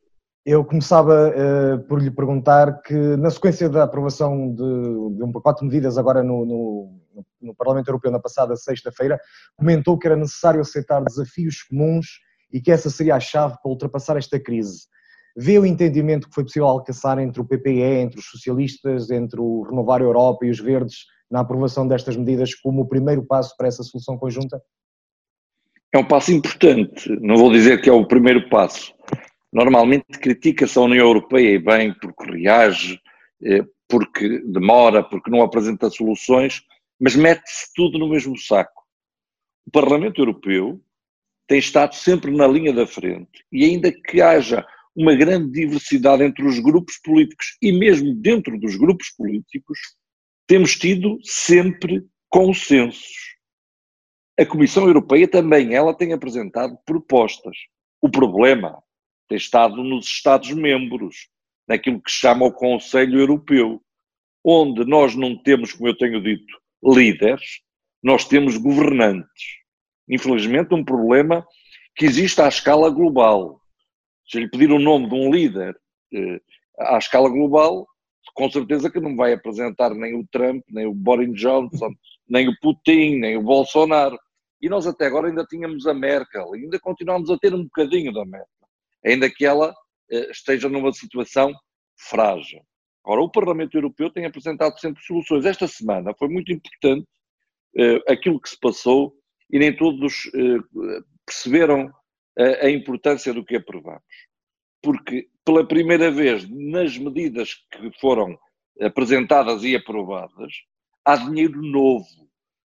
Eu 0.47 0.65
começava 0.65 1.33
uh, 1.35 1.83
por 1.89 2.01
lhe 2.01 2.09
perguntar 2.09 2.81
que, 2.83 2.95
na 2.95 3.31
sequência 3.31 3.69
da 3.69 3.83
aprovação 3.83 4.55
de, 4.55 5.17
de 5.17 5.25
um 5.25 5.33
pacote 5.33 5.59
de 5.59 5.67
medidas 5.67 5.99
agora 5.99 6.23
no, 6.23 6.47
no, 6.47 7.01
no 7.43 7.53
Parlamento 7.53 7.89
Europeu 7.89 8.13
na 8.13 8.21
passada 8.21 8.55
sexta-feira, 8.55 9.19
comentou 9.57 9.99
que 9.99 10.07
era 10.07 10.15
necessário 10.15 10.61
aceitar 10.61 11.03
desafios 11.03 11.65
comuns 11.65 12.21
e 12.53 12.61
que 12.61 12.71
essa 12.71 12.89
seria 12.89 13.17
a 13.17 13.21
chave 13.21 13.57
para 13.61 13.73
ultrapassar 13.73 14.17
esta 14.17 14.39
crise. 14.39 14.83
Vê 15.37 15.59
o 15.59 15.67
entendimento 15.67 16.29
que 16.29 16.35
foi 16.37 16.45
possível 16.45 16.69
alcançar 16.69 17.19
entre 17.19 17.41
o 17.41 17.45
PPE, 17.45 17.83
entre 17.83 18.21
os 18.21 18.27
socialistas, 18.27 19.11
entre 19.11 19.41
o 19.41 19.63
Renovar 19.63 20.01
Europa 20.01 20.47
e 20.47 20.51
os 20.51 20.61
Verdes 20.61 21.07
na 21.29 21.41
aprovação 21.41 21.89
destas 21.89 22.17
medidas 22.17 22.55
como 22.55 22.83
o 22.83 22.89
primeiro 22.89 23.27
passo 23.27 23.53
para 23.57 23.67
essa 23.67 23.83
solução 23.83 24.17
conjunta? 24.17 24.63
É 25.93 25.99
um 25.99 26.07
passo 26.07 26.31
importante. 26.31 27.11
Não 27.21 27.37
vou 27.37 27.51
dizer 27.51 27.81
que 27.83 27.91
é 27.91 27.93
o 27.93 28.07
primeiro 28.07 28.49
passo, 28.49 28.95
Normalmente 29.57 30.19
critica-se 30.19 30.79
a 30.79 30.83
União 30.83 31.07
Europeia 31.07 31.55
e 31.55 31.59
bem 31.59 31.95
porque 31.95 32.31
reage, 32.31 33.01
eh, 33.43 33.65
porque 33.89 34.41
demora, 34.41 35.03
porque 35.03 35.31
não 35.31 35.41
apresenta 35.41 35.89
soluções, 35.89 36.63
mas 37.01 37.17
mete-se 37.17 37.73
tudo 37.75 37.99
no 37.99 38.07
mesmo 38.07 38.37
saco. 38.37 38.83
O 39.67 39.71
Parlamento 39.71 40.21
Europeu 40.21 40.79
tem 41.49 41.59
estado 41.59 41.95
sempre 41.95 42.31
na 42.37 42.47
linha 42.47 42.71
da 42.71 42.87
frente 42.87 43.47
e 43.51 43.65
ainda 43.65 43.91
que 43.91 44.21
haja 44.21 44.63
uma 44.95 45.15
grande 45.15 45.51
diversidade 45.51 46.23
entre 46.23 46.45
os 46.45 46.59
grupos 46.59 46.99
políticos 46.99 47.57
e 47.63 47.73
mesmo 47.73 48.15
dentro 48.15 48.61
dos 48.61 48.77
grupos 48.77 49.09
políticos, 49.17 49.79
temos 50.47 50.77
tido 50.77 51.19
sempre 51.23 52.05
consensos. 52.29 53.39
A 54.39 54.45
Comissão 54.45 54.87
Europeia 54.87 55.27
também 55.27 55.75
ela 55.75 55.97
tem 55.97 56.13
apresentado 56.13 56.77
propostas. 56.85 57.57
O 58.03 58.11
problema 58.11 58.85
tem 59.29 59.37
estado 59.37 59.83
nos 59.83 60.07
Estados-membros, 60.07 61.29
naquilo 61.68 62.01
que 62.01 62.11
se 62.11 62.18
chama 62.18 62.47
o 62.47 62.53
Conselho 62.53 63.18
Europeu, 63.18 63.83
onde 64.45 64.85
nós 64.85 65.16
não 65.16 65.37
temos, 65.37 65.72
como 65.72 65.89
eu 65.89 65.97
tenho 65.97 66.22
dito, 66.22 66.61
líderes, 66.85 67.61
nós 68.03 68.24
temos 68.24 68.57
governantes. 68.57 69.59
Infelizmente, 70.09 70.72
um 70.72 70.85
problema 70.85 71.45
que 71.97 72.05
existe 72.05 72.41
à 72.41 72.47
escala 72.47 72.89
global. 72.91 73.61
Se 74.29 74.39
lhe 74.39 74.49
pedir 74.49 74.70
o 74.70 74.79
nome 74.79 75.09
de 75.09 75.14
um 75.14 75.33
líder 75.33 75.77
eh, 76.14 76.41
à 76.79 76.99
escala 76.99 77.29
global, 77.29 77.87
com 78.35 78.51
certeza 78.51 78.91
que 78.91 79.01
não 79.01 79.16
vai 79.16 79.33
apresentar 79.33 79.91
nem 79.95 80.14
o 80.14 80.27
Trump, 80.31 80.62
nem 80.68 80.87
o 80.87 80.95
Boris 80.95 81.35
Johnson, 81.35 81.91
nem 82.29 82.49
o 82.49 82.57
Putin, 82.61 83.16
nem 83.18 83.37
o 83.37 83.43
Bolsonaro. 83.43 84.16
E 84.61 84.68
nós 84.68 84.87
até 84.87 85.07
agora 85.07 85.29
ainda 85.29 85.45
tínhamos 85.45 85.87
a 85.87 85.95
Merkel, 85.95 86.55
ainda 86.55 86.79
continuamos 86.79 87.31
a 87.31 87.39
ter 87.39 87.53
um 87.53 87.64
bocadinho 87.64 88.12
da 88.12 88.24
Merkel 88.24 88.56
ainda 89.07 89.31
que 89.31 89.47
ela 89.47 89.75
eh, 90.11 90.31
esteja 90.31 90.69
numa 90.69 90.93
situação 90.93 91.53
frágil. 91.97 92.61
Ora, 93.05 93.23
o 93.23 93.31
Parlamento 93.31 93.77
Europeu 93.77 94.11
tem 94.11 94.27
apresentado 94.27 94.79
sempre 94.81 95.03
soluções. 95.05 95.45
Esta 95.45 95.69
semana 95.69 96.13
foi 96.19 96.29
muito 96.29 96.53
importante 96.53 97.07
uh, 97.79 98.13
aquilo 98.13 98.41
que 98.41 98.49
se 98.49 98.59
passou 98.59 99.15
e 99.49 99.61
nem 99.61 99.75
todos 99.75 100.27
uh, 100.27 101.05
perceberam 101.25 101.93
a 102.63 102.69
importância 102.69 103.33
do 103.33 103.43
que 103.43 103.57
aprovamos. 103.57 104.03
Porque, 104.83 105.27
pela 105.43 105.67
primeira 105.67 106.11
vez, 106.11 106.47
nas 106.51 106.99
medidas 106.99 107.55
que 107.55 107.91
foram 107.99 108.39
apresentadas 108.79 109.65
e 109.65 109.75
aprovadas, 109.75 110.53
há 111.03 111.17
dinheiro 111.17 111.63
novo, 111.63 112.29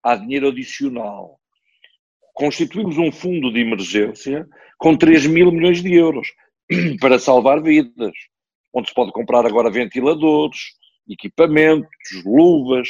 há 0.02 0.16
dinheiro 0.16 0.48
adicional 0.48 1.39
constituímos 2.40 2.96
um 2.96 3.12
fundo 3.12 3.52
de 3.52 3.60
emergência 3.60 4.48
com 4.78 4.96
3 4.96 5.26
mil 5.26 5.52
milhões 5.52 5.82
de 5.82 5.94
euros 5.94 6.26
para 6.98 7.18
salvar 7.18 7.62
vidas, 7.62 8.12
onde 8.72 8.88
se 8.88 8.94
pode 8.94 9.12
comprar 9.12 9.44
agora 9.44 9.70
ventiladores, 9.70 10.58
equipamentos, 11.06 11.90
luvas, 12.24 12.88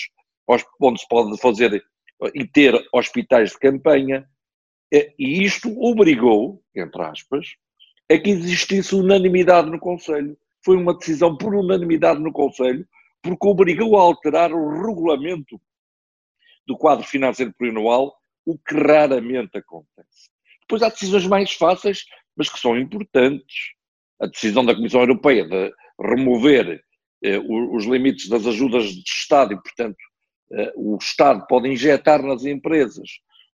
onde 0.80 1.00
se 1.00 1.08
pode 1.08 1.36
fazer 1.38 1.82
e 2.32 2.46
ter 2.46 2.80
hospitais 2.94 3.50
de 3.50 3.58
campanha. 3.58 4.24
E 4.92 5.42
isto 5.42 5.68
obrigou, 5.80 6.62
entre 6.72 7.02
aspas, 7.02 7.48
a 8.08 8.16
que 8.16 8.30
existisse 8.30 8.94
unanimidade 8.94 9.68
no 9.68 9.80
Conselho. 9.80 10.38
Foi 10.64 10.76
uma 10.76 10.96
decisão 10.96 11.36
por 11.36 11.56
unanimidade 11.56 12.20
no 12.20 12.32
Conselho, 12.32 12.86
porque 13.20 13.48
obrigou 13.48 13.98
a 13.98 14.02
alterar 14.02 14.52
o 14.52 14.86
regulamento 14.86 15.60
do 16.64 16.78
quadro 16.78 17.04
financeiro 17.04 17.52
plurianual 17.58 18.19
o 18.44 18.58
que 18.58 18.74
raramente 18.74 19.58
acontece. 19.58 20.30
Depois 20.60 20.82
há 20.82 20.88
decisões 20.88 21.26
mais 21.26 21.52
fáceis, 21.52 22.04
mas 22.36 22.48
que 22.48 22.58
são 22.58 22.78
importantes. 22.78 23.72
A 24.20 24.26
decisão 24.26 24.64
da 24.64 24.74
Comissão 24.74 25.00
Europeia 25.00 25.46
de 25.46 25.72
remover 25.98 26.82
eh, 27.22 27.38
os 27.38 27.84
limites 27.84 28.28
das 28.28 28.46
ajudas 28.46 28.84
de 28.84 29.02
Estado 29.06 29.54
e, 29.54 29.62
portanto, 29.62 29.96
eh, 30.52 30.72
o 30.76 30.96
Estado 30.96 31.46
pode 31.46 31.68
injetar 31.68 32.22
nas 32.22 32.44
empresas 32.44 33.08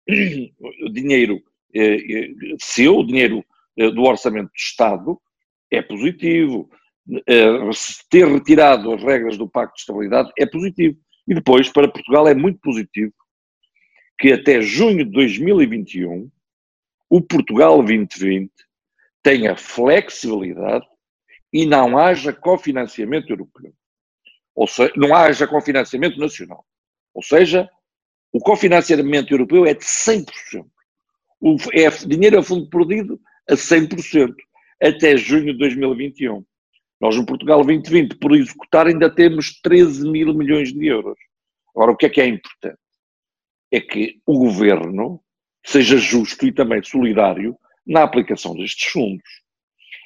dinheiro 0.91 1.41
eh, 1.73 1.95
eh 1.95 2.27
seu, 2.59 3.03
dinheiro 3.03 3.43
eh, 3.77 3.91
do 3.91 4.03
orçamento 4.03 4.47
do 4.47 4.57
Estado, 4.57 5.21
é 5.71 5.81
positivo. 5.81 6.69
Eh, 7.27 7.69
ter 8.09 8.27
retirado 8.27 8.93
as 8.93 9.03
regras 9.03 9.37
do 9.37 9.49
Pacto 9.49 9.75
de 9.75 9.81
Estabilidade 9.81 10.31
é 10.37 10.45
positivo. 10.45 10.97
E 11.27 11.33
depois, 11.33 11.69
para 11.69 11.87
Portugal, 11.87 12.27
é 12.27 12.33
muito 12.33 12.59
positivo 12.59 13.13
que 14.19 14.31
até 14.31 14.61
junho 14.61 15.05
de 15.05 15.11
2021 15.11 16.29
o 17.09 17.21
Portugal 17.21 17.77
2020 17.83 18.51
tenha 19.21 19.55
flexibilidade 19.55 20.85
e 21.51 21.65
não 21.65 21.97
haja 21.97 22.33
cofinanciamento 22.33 23.31
europeu. 23.31 23.73
Ou 24.55 24.67
seja, 24.67 24.93
não 24.95 25.15
haja 25.15 25.47
cofinanciamento 25.47 26.19
nacional. 26.19 26.65
Ou 27.13 27.21
seja, 27.21 27.69
o 28.31 28.39
cofinanciamento 28.39 29.33
europeu 29.33 29.65
é 29.65 29.73
de 29.73 29.85
100%. 29.85 30.25
O 31.39 31.55
é 31.73 31.89
dinheiro 32.07 32.39
a 32.39 32.43
fundo 32.43 32.67
perdido 32.69 33.19
a 33.49 33.53
100%, 33.53 34.33
até 34.81 35.17
junho 35.17 35.53
de 35.53 35.59
2021. 35.59 36.43
Nós 36.99 37.15
no 37.15 37.25
Portugal 37.25 37.63
2020, 37.63 38.15
por 38.17 38.35
executar, 38.35 38.87
ainda 38.87 39.13
temos 39.13 39.59
13 39.61 40.09
mil 40.09 40.33
milhões 40.33 40.73
de 40.73 40.87
euros. 40.87 41.17
Agora, 41.75 41.91
o 41.91 41.97
que 41.97 42.05
é 42.05 42.09
que 42.09 42.21
é 42.21 42.27
importante? 42.27 42.79
É 43.73 43.81
que 43.81 44.21
o 44.27 44.37
governo 44.37 45.19
seja 45.65 45.97
justo 45.97 46.45
e 46.45 46.51
também 46.51 46.83
solidário 46.83 47.57
na 47.85 48.03
aplicação 48.03 48.55
destes 48.55 48.91
fundos. 48.91 49.27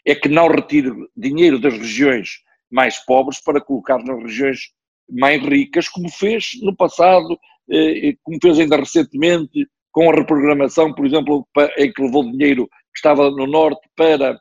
É 0.05 0.15
que 0.15 0.29
não 0.29 0.47
retire 0.47 0.89
dinheiro 1.15 1.59
das 1.59 1.77
regiões 1.77 2.41
mais 2.71 2.97
pobres 2.99 3.41
para 3.43 3.59
colocar 3.59 3.97
nas 3.97 4.23
regiões 4.23 4.71
mais 5.09 5.43
ricas, 5.43 5.89
como 5.89 6.09
fez 6.09 6.51
no 6.61 6.73
passado, 6.73 7.37
eh, 7.69 8.13
como 8.23 8.37
fez 8.41 8.57
ainda 8.57 8.77
recentemente 8.77 9.67
com 9.91 10.09
a 10.09 10.15
reprogramação, 10.15 10.93
por 10.93 11.05
exemplo, 11.05 11.45
em 11.77 11.91
que 11.91 12.01
levou 12.01 12.31
dinheiro 12.31 12.67
que 12.67 12.99
estava 12.99 13.29
no 13.29 13.47
norte 13.47 13.85
para 13.97 14.39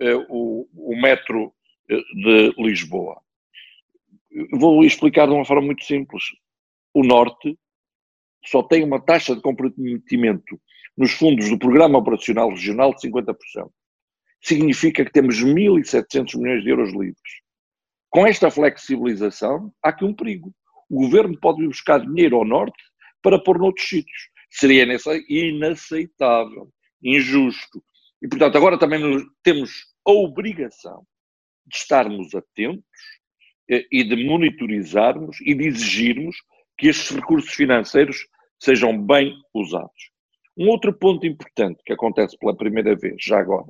eh, 0.00 0.16
o, 0.28 0.66
metro 1.00 1.52
eh, 1.88 1.96
de 1.96 2.54
Lisboa. 2.58 3.20
Vou 4.52 4.84
explicar 4.84 5.26
de 5.26 5.32
uma 5.32 5.44
forma 5.44 5.62
muito 5.62 5.84
simples. 5.84 6.24
O 6.92 7.04
norte 7.04 7.56
só 8.46 8.62
tem 8.62 8.84
uma 8.84 9.00
taxa 9.00 9.34
de 9.34 9.42
comprometimento 9.42 10.60
nos 10.96 11.12
fundos 11.12 11.48
do 11.48 11.58
Programa 11.58 11.98
Operacional 11.98 12.50
Regional 12.50 12.94
de 12.94 13.08
50%. 13.08 13.34
Significa 14.42 15.04
que 15.04 15.12
temos 15.12 15.42
1.700 15.42 16.38
milhões 16.38 16.62
de 16.62 16.70
euros 16.70 16.90
livres. 16.90 17.42
com 18.10 18.24
esta 18.26 18.48
flexibilização, 18.48 19.72
há 19.82 19.88
aqui 19.88 20.04
um 20.04 20.14
perigo. 20.14 20.54
O 20.88 21.00
governo 21.00 21.36
pode 21.40 21.64
ir 21.64 21.66
buscar 21.66 21.98
dinheiro 21.98 22.36
ao 22.36 22.44
norte 22.44 22.80
para 23.20 23.42
pôr 23.42 23.58
noutros 23.58 23.88
sítios. 23.88 24.28
Seria 24.50 24.86
inaceitável, 25.28 26.70
injusto. 27.02 27.82
E, 28.22 28.28
portanto, 28.28 28.56
agora 28.56 28.78
também 28.78 29.00
temos 29.42 29.86
a 30.06 30.12
obrigação 30.12 31.04
de 31.66 31.76
estarmos 31.76 32.34
atentos 32.36 32.84
eh, 33.68 33.84
e 33.90 34.04
de 34.04 34.24
monitorizarmos 34.24 35.40
e 35.40 35.54
de 35.54 35.66
exigirmos 35.66 36.36
que 36.76 36.88
estes 36.88 37.14
recursos 37.14 37.52
financeiros 37.52 38.26
sejam 38.58 39.00
bem 39.00 39.34
usados. 39.52 40.10
Um 40.56 40.68
outro 40.68 40.92
ponto 40.92 41.26
importante 41.26 41.82
que 41.84 41.92
acontece 41.92 42.38
pela 42.38 42.56
primeira 42.56 42.94
vez, 42.94 43.16
já 43.20 43.40
agora, 43.40 43.66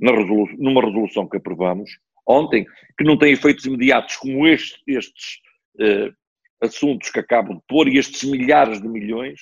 resolu 0.00 0.48
numa 0.58 0.84
resolução 0.84 1.28
que 1.28 1.36
aprovamos 1.36 1.90
ontem, 2.26 2.66
que 2.96 3.04
não 3.04 3.16
tem 3.16 3.32
efeitos 3.32 3.64
imediatos 3.64 4.16
como 4.16 4.46
este, 4.46 4.82
estes 4.86 5.40
eh, 5.80 6.12
assuntos 6.60 7.10
que 7.10 7.20
acabo 7.20 7.54
de 7.54 7.60
pôr 7.66 7.88
e 7.88 7.96
estes 7.96 8.28
milhares 8.28 8.82
de 8.82 8.88
milhões, 8.88 9.40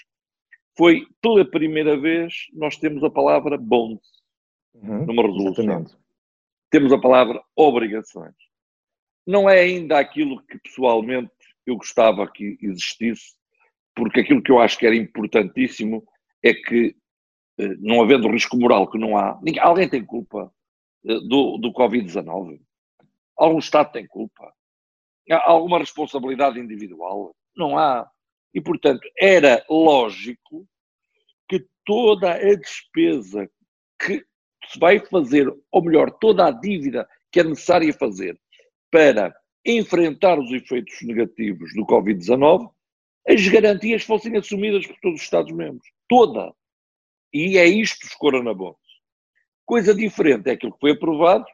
foi 0.76 1.06
pela 1.20 1.44
primeira 1.44 1.98
vez 1.98 2.46
nós 2.52 2.76
temos 2.76 3.02
a 3.02 3.10
palavra 3.10 3.56
bond 3.56 3.98
uhum, 4.74 5.06
numa 5.06 5.22
resolução. 5.22 5.64
Exatamente. 5.64 5.96
Temos 6.70 6.92
a 6.92 6.98
palavra 6.98 7.42
obrigações. 7.56 8.34
Não 9.26 9.48
é 9.48 9.60
ainda 9.60 9.98
aquilo 9.98 10.42
que 10.46 10.58
pessoalmente 10.58 11.32
eu 11.66 11.76
gostava 11.76 12.30
que 12.30 12.56
existisse, 12.62 13.34
porque 13.94 14.20
aquilo 14.20 14.42
que 14.42 14.52
eu 14.52 14.60
acho 14.60 14.78
que 14.78 14.86
era 14.86 14.94
importantíssimo 14.94 16.04
é 16.42 16.54
que, 16.54 16.94
eh, 17.58 17.76
não 17.78 18.02
havendo 18.02 18.30
risco 18.30 18.56
moral 18.56 18.88
que 18.90 18.98
não 18.98 19.16
há, 19.16 19.38
ninguém, 19.42 19.60
alguém 19.60 19.88
tem 19.88 20.04
culpa 20.04 20.52
eh, 21.04 21.20
do, 21.28 21.58
do 21.58 21.72
Covid-19. 21.72 22.60
Algum 23.36 23.58
Estado 23.58 23.92
tem 23.92 24.06
culpa. 24.06 24.52
Há 25.30 25.50
alguma 25.50 25.78
responsabilidade 25.78 26.58
individual? 26.58 27.34
Não 27.56 27.76
há. 27.76 28.08
E, 28.54 28.60
portanto, 28.60 29.06
era 29.18 29.64
lógico 29.68 30.66
que 31.48 31.66
toda 31.84 32.32
a 32.32 32.54
despesa 32.54 33.50
que 34.00 34.24
se 34.70 34.78
vai 34.78 34.98
fazer, 34.98 35.52
ou 35.70 35.82
melhor, 35.82 36.10
toda 36.18 36.46
a 36.46 36.50
dívida 36.50 37.08
que 37.30 37.40
é 37.40 37.44
necessária 37.44 37.92
fazer 37.92 38.38
para 38.90 39.34
enfrentar 39.72 40.38
os 40.38 40.50
efeitos 40.52 40.94
negativos 41.02 41.74
do 41.74 41.84
Covid-19, 41.84 42.70
as 43.28 43.48
garantias 43.48 44.04
fossem 44.04 44.36
assumidas 44.36 44.86
por 44.86 44.96
todos 45.00 45.18
os 45.18 45.24
Estados-membros. 45.24 45.88
Toda. 46.08 46.54
E 47.32 47.58
é 47.58 47.66
isto 47.66 48.04
os 48.04 48.14
coronabonds. 48.14 48.78
Coisa 49.64 49.92
diferente 49.92 50.48
é 50.48 50.52
aquilo 50.52 50.72
que 50.72 50.80
foi 50.80 50.92
aprovado, 50.92 51.44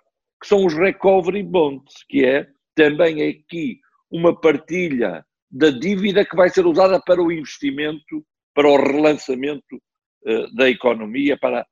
que 0.41 0.47
são 0.47 0.67
os 0.67 0.75
recovery 0.75 1.43
bonds, 1.43 2.05
que 2.09 2.25
é 2.25 2.47
também 2.75 3.27
aqui 3.27 3.81
uma 4.11 4.39
partilha 4.39 5.25
da 5.51 5.71
dívida 5.71 6.25
que 6.25 6.37
vai 6.37 6.51
ser 6.51 6.67
usada 6.67 7.01
para 7.01 7.23
o 7.23 7.33
investimento, 7.33 8.25
para 8.55 8.69
o 8.69 8.77
relançamento 8.77 9.77
uh, 10.27 10.55
da 10.55 10.69
economia, 10.69 11.39
para 11.39 11.61
a 11.61 11.67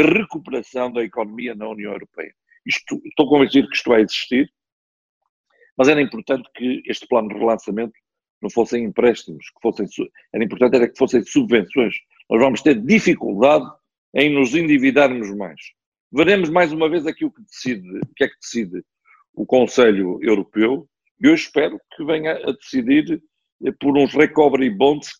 recuperação 0.00 0.92
da 0.92 1.04
economia 1.04 1.54
na 1.54 1.68
União 1.68 1.92
Europeia. 1.92 2.34
Isto, 2.66 3.00
estou 3.04 3.28
convencido 3.28 3.68
que 3.68 3.76
isto 3.76 3.90
vai 3.90 4.02
existir, 4.02 4.50
mas 5.76 5.88
era 5.88 6.00
importante 6.00 6.48
que 6.54 6.82
este 6.86 7.06
plano 7.06 7.28
de 7.28 7.34
relançamento 7.34 7.94
não 8.40 8.50
fossem 8.50 8.84
empréstimos, 8.84 9.46
que 9.46 9.60
fossem, 9.62 9.86
era 10.32 10.44
importante 10.44 10.76
era 10.76 10.88
que 10.88 10.98
fossem 10.98 11.24
subvenções. 11.24 11.94
Nós 12.28 12.40
vamos 12.40 12.62
ter 12.62 12.80
dificuldade 12.80 13.64
em 14.14 14.30
nos 14.30 14.54
endividarmos 14.54 15.34
mais. 15.36 15.60
Veremos 16.12 16.48
mais 16.48 16.72
uma 16.72 16.88
vez 16.88 17.06
aqui 17.06 17.24
o 17.24 17.30
que 17.30 17.42
decide, 17.42 17.98
o 17.98 18.14
que 18.14 18.24
é 18.24 18.28
que 18.28 18.38
decide 18.40 18.84
o 19.32 19.44
Conselho 19.44 20.20
Europeu, 20.22 20.88
e 21.20 21.26
eu 21.26 21.34
espero 21.34 21.80
que 21.96 22.04
venha 22.04 22.32
a 22.32 22.52
decidir 22.52 23.20
eh, 23.64 23.72
por 23.80 23.98
uns 23.98 24.12
recovery 24.14 24.70
bonds 24.70 25.12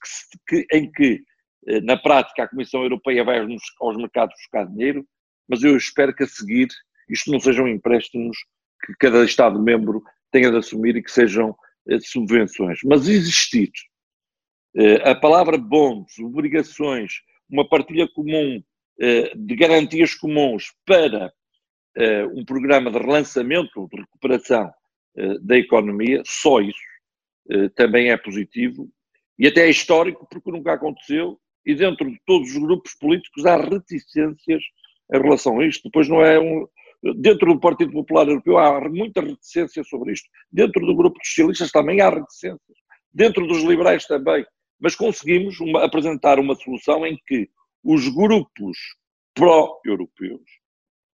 que, 0.48 0.66
que, 0.66 0.76
em 0.76 0.90
que, 0.92 1.22
eh, 1.66 1.80
na 1.80 1.96
prática, 1.96 2.44
a 2.44 2.48
Comissão 2.48 2.82
Europeia 2.82 3.24
vai 3.24 3.40
aos, 3.40 3.62
aos 3.80 3.96
mercados 3.96 4.34
buscar 4.36 4.66
dinheiro, 4.66 5.04
mas 5.48 5.62
eu 5.62 5.76
espero 5.76 6.14
que 6.14 6.22
a 6.22 6.28
seguir 6.28 6.68
isto 7.08 7.30
não 7.30 7.40
sejam 7.40 7.66
empréstimos 7.68 8.36
que 8.84 8.94
cada 8.98 9.24
Estado-membro 9.24 10.02
tenha 10.34 10.50
de 10.50 10.56
assumir 10.56 10.96
e 10.96 11.02
que 11.02 11.12
sejam 11.12 11.56
eh, 11.88 12.00
subvenções. 12.00 12.80
Mas 12.84 13.06
existir 13.06 13.70
eh, 14.76 15.08
a 15.08 15.14
palavra 15.14 15.56
bonds, 15.56 16.18
obrigações, 16.18 17.20
uma 17.48 17.68
partilha 17.68 18.08
comum 18.08 18.60
eh, 19.00 19.32
de 19.36 19.54
garantias 19.54 20.12
comuns 20.14 20.74
para 20.84 21.32
um 22.34 22.44
programa 22.44 22.90
de 22.90 22.98
relançamento, 22.98 23.88
de 23.88 24.00
recuperação 24.00 24.68
da 25.42 25.56
economia, 25.56 26.22
só 26.26 26.60
isso 26.60 26.76
também 27.76 28.10
é 28.10 28.16
positivo 28.16 28.90
e 29.38 29.46
até 29.46 29.60
é 29.60 29.70
histórico 29.70 30.26
porque 30.28 30.50
nunca 30.50 30.72
aconteceu 30.72 31.38
e 31.64 31.72
dentro 31.72 32.10
de 32.10 32.20
todos 32.26 32.50
os 32.50 32.58
grupos 32.58 32.94
políticos 32.94 33.46
há 33.46 33.58
reticências 33.58 34.60
em 35.12 35.22
relação 35.22 35.60
a 35.60 35.66
isto. 35.66 35.84
Depois 35.84 36.08
não 36.08 36.20
é 36.20 36.36
um, 36.40 36.66
Dentro 37.16 37.52
do 37.52 37.60
Partido 37.60 37.92
Popular 37.92 38.26
Europeu 38.26 38.58
há 38.58 38.88
muita 38.88 39.20
reticência 39.20 39.84
sobre 39.84 40.12
isto. 40.12 40.28
Dentro 40.50 40.84
do 40.86 40.94
grupo 40.94 41.18
dos 41.18 41.28
socialistas 41.28 41.70
também 41.70 42.00
há 42.00 42.08
reticências. 42.08 42.78
Dentro 43.12 43.46
dos 43.46 43.62
liberais 43.62 44.06
também. 44.06 44.44
Mas 44.80 44.96
conseguimos 44.96 45.60
uma, 45.60 45.84
apresentar 45.84 46.38
uma 46.38 46.54
solução 46.54 47.06
em 47.06 47.18
que 47.26 47.48
os 47.82 48.08
grupos 48.08 48.78
pró-europeus 49.34 50.42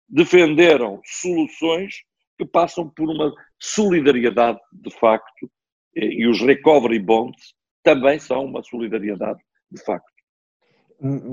defenderam 0.09 1.01
soluções 1.05 1.95
que 2.39 2.45
passam 2.45 2.89
por 2.89 3.09
uma 3.09 3.33
solidariedade 3.59 4.59
de 4.73 4.91
facto 4.91 5.51
e 5.95 6.27
os 6.27 6.41
recovery 6.41 6.99
bonds 6.99 7.55
também 7.83 8.19
são 8.19 8.45
uma 8.45 8.63
solidariedade 8.63 9.41
de 9.71 9.83
facto. 9.85 10.16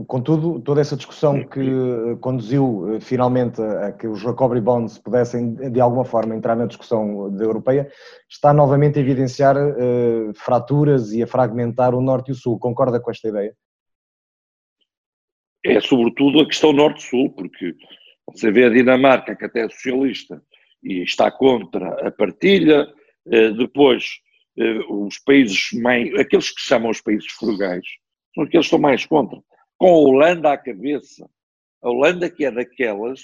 Contudo, 0.07 0.59
toda 0.59 0.82
essa 0.82 0.97
discussão 0.97 1.41
que 1.47 1.61
eh, 1.61 2.16
conduziu 2.20 2.95
eh, 2.95 2.99
finalmente 2.99 3.61
a 3.61 3.93
que 3.93 4.05
os 4.05 4.22
recovery 4.22 4.59
bonds 4.59 4.97
pudessem 4.97 5.55
de 5.55 5.80
alguma 5.80 6.03
forma 6.03 6.36
entrar 6.36 6.57
na 6.57 6.66
discussão 6.66 7.34
europeia 7.39 7.89
está 8.30 8.53
novamente 8.53 8.99
a 8.99 9.01
evidenciar 9.01 9.55
uh, 9.55 10.34
fraturas 10.36 11.14
e 11.14 11.24
a 11.24 11.28
fragmentar 11.28 11.95
o 11.95 12.01
norte 12.01 12.28
e 12.28 12.32
o 12.34 12.36
sul. 12.36 12.59
Concorda 12.59 12.99
com 12.99 13.09
esta 13.09 13.30
ideia? 13.30 13.55
É 15.66 15.80
sobretudo 15.80 16.41
a 16.41 16.45
questão 16.45 16.74
norte-sul, 16.74 17.30
porque 17.34 17.74
você 18.28 18.51
vê 18.51 18.66
a 18.66 18.70
Dinamarca, 18.70 19.34
que 19.34 19.45
até 19.45 19.61
é 19.61 19.70
socialista 19.70 20.43
e 20.84 21.03
está 21.03 21.32
contra 21.32 22.05
a 22.05 22.11
partilha, 22.11 22.86
uh, 23.28 23.53
depois 23.53 24.03
uh, 24.57 25.05
os 25.05 25.18
países 25.20 25.70
mais, 25.82 26.14
aqueles 26.16 26.49
que 26.49 26.59
chamam 26.59 26.91
os 26.91 26.99
países 26.99 27.32
frugais, 27.32 27.86
são 28.36 28.43
aqueles 28.43 28.66
que 28.66 28.76
estão 28.76 28.80
mais 28.80 29.05
contra 29.05 29.41
com 29.84 29.89
a 29.89 29.97
Holanda 29.97 30.53
à 30.53 30.57
cabeça. 30.57 31.29
A 31.81 31.89
Holanda 31.89 32.29
que 32.29 32.45
é 32.45 32.51
daquelas, 32.51 33.19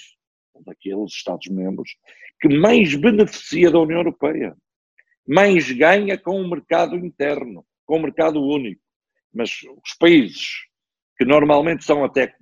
daqueles 0.66 1.10
Estados-membros, 1.10 1.96
que 2.38 2.54
mais 2.54 2.94
beneficia 2.94 3.70
da 3.70 3.80
União 3.80 4.00
Europeia, 4.00 4.54
mais 5.26 5.72
ganha 5.72 6.18
com 6.18 6.38
o 6.38 6.46
mercado 6.46 6.96
interno, 6.96 7.64
com 7.86 7.96
o 7.96 8.02
mercado 8.02 8.42
único. 8.42 8.82
Mas 9.32 9.62
os 9.82 9.94
países 9.98 10.66
que 11.16 11.24
normalmente 11.24 11.82
são 11.82 12.04
até 12.04 12.34